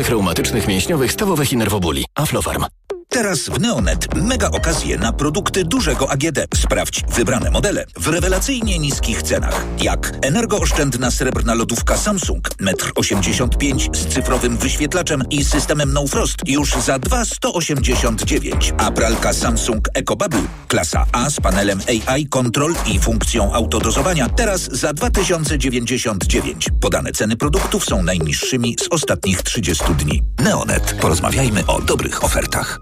reumatycznych, 0.09 0.67
mięśniowych, 0.67 1.11
stawowych 1.11 1.53
i 1.53 1.57
nerwobóli. 1.57 2.05
Aflofarm. 2.15 2.65
Teraz 3.13 3.49
w 3.49 3.59
Neonet 3.59 4.15
mega 4.15 4.51
okazje 4.51 4.97
na 4.97 5.13
produkty 5.13 5.65
dużego 5.65 6.11
AGD. 6.11 6.39
Sprawdź 6.55 7.03
wybrane 7.15 7.51
modele 7.51 7.85
w 7.97 8.07
rewelacyjnie 8.07 8.79
niskich 8.79 9.23
cenach. 9.23 9.65
Jak 9.81 10.13
energooszczędna 10.21 11.11
srebrna 11.11 11.53
lodówka 11.53 11.97
Samsung 11.97 12.49
1,85 12.49 13.71
m 13.71 13.95
z 13.95 14.13
cyfrowym 14.13 14.57
wyświetlaczem 14.57 15.23
i 15.29 15.45
systemem 15.45 15.93
No 15.93 16.07
Frost 16.07 16.35
już 16.47 16.73
za 16.73 16.99
2,189 16.99 18.73
a 18.77 18.91
pralka 18.91 19.33
Samsung 19.33 19.89
EcoBubble 19.93 20.43
klasa 20.67 21.05
A 21.11 21.29
z 21.29 21.39
panelem 21.39 21.79
AI 21.87 22.25
Control 22.25 22.73
i 22.85 22.99
funkcją 22.99 23.53
autodozowania 23.53 24.29
teraz 24.29 24.61
za 24.61 24.93
2099. 24.93 26.69
Podane 26.81 27.11
ceny 27.11 27.37
produktów 27.37 27.85
są 27.85 28.03
najniższymi 28.03 28.75
z 28.79 28.87
ostatnich 28.87 29.41
30 29.41 29.83
dni. 29.99 30.23
Neonet. 30.39 30.95
Porozmawiajmy 31.01 31.65
o 31.67 31.81
dobrych 31.81 32.23
ofertach. 32.23 32.81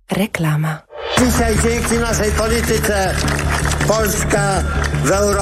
Reklama. 0.11 0.81
Dzisiaj 1.19 1.55
dzięki 1.63 1.97
naszej 1.97 2.31
polityce 2.31 3.15
Polska 3.87 4.63
w 5.03 5.11
Europie 5.11 5.31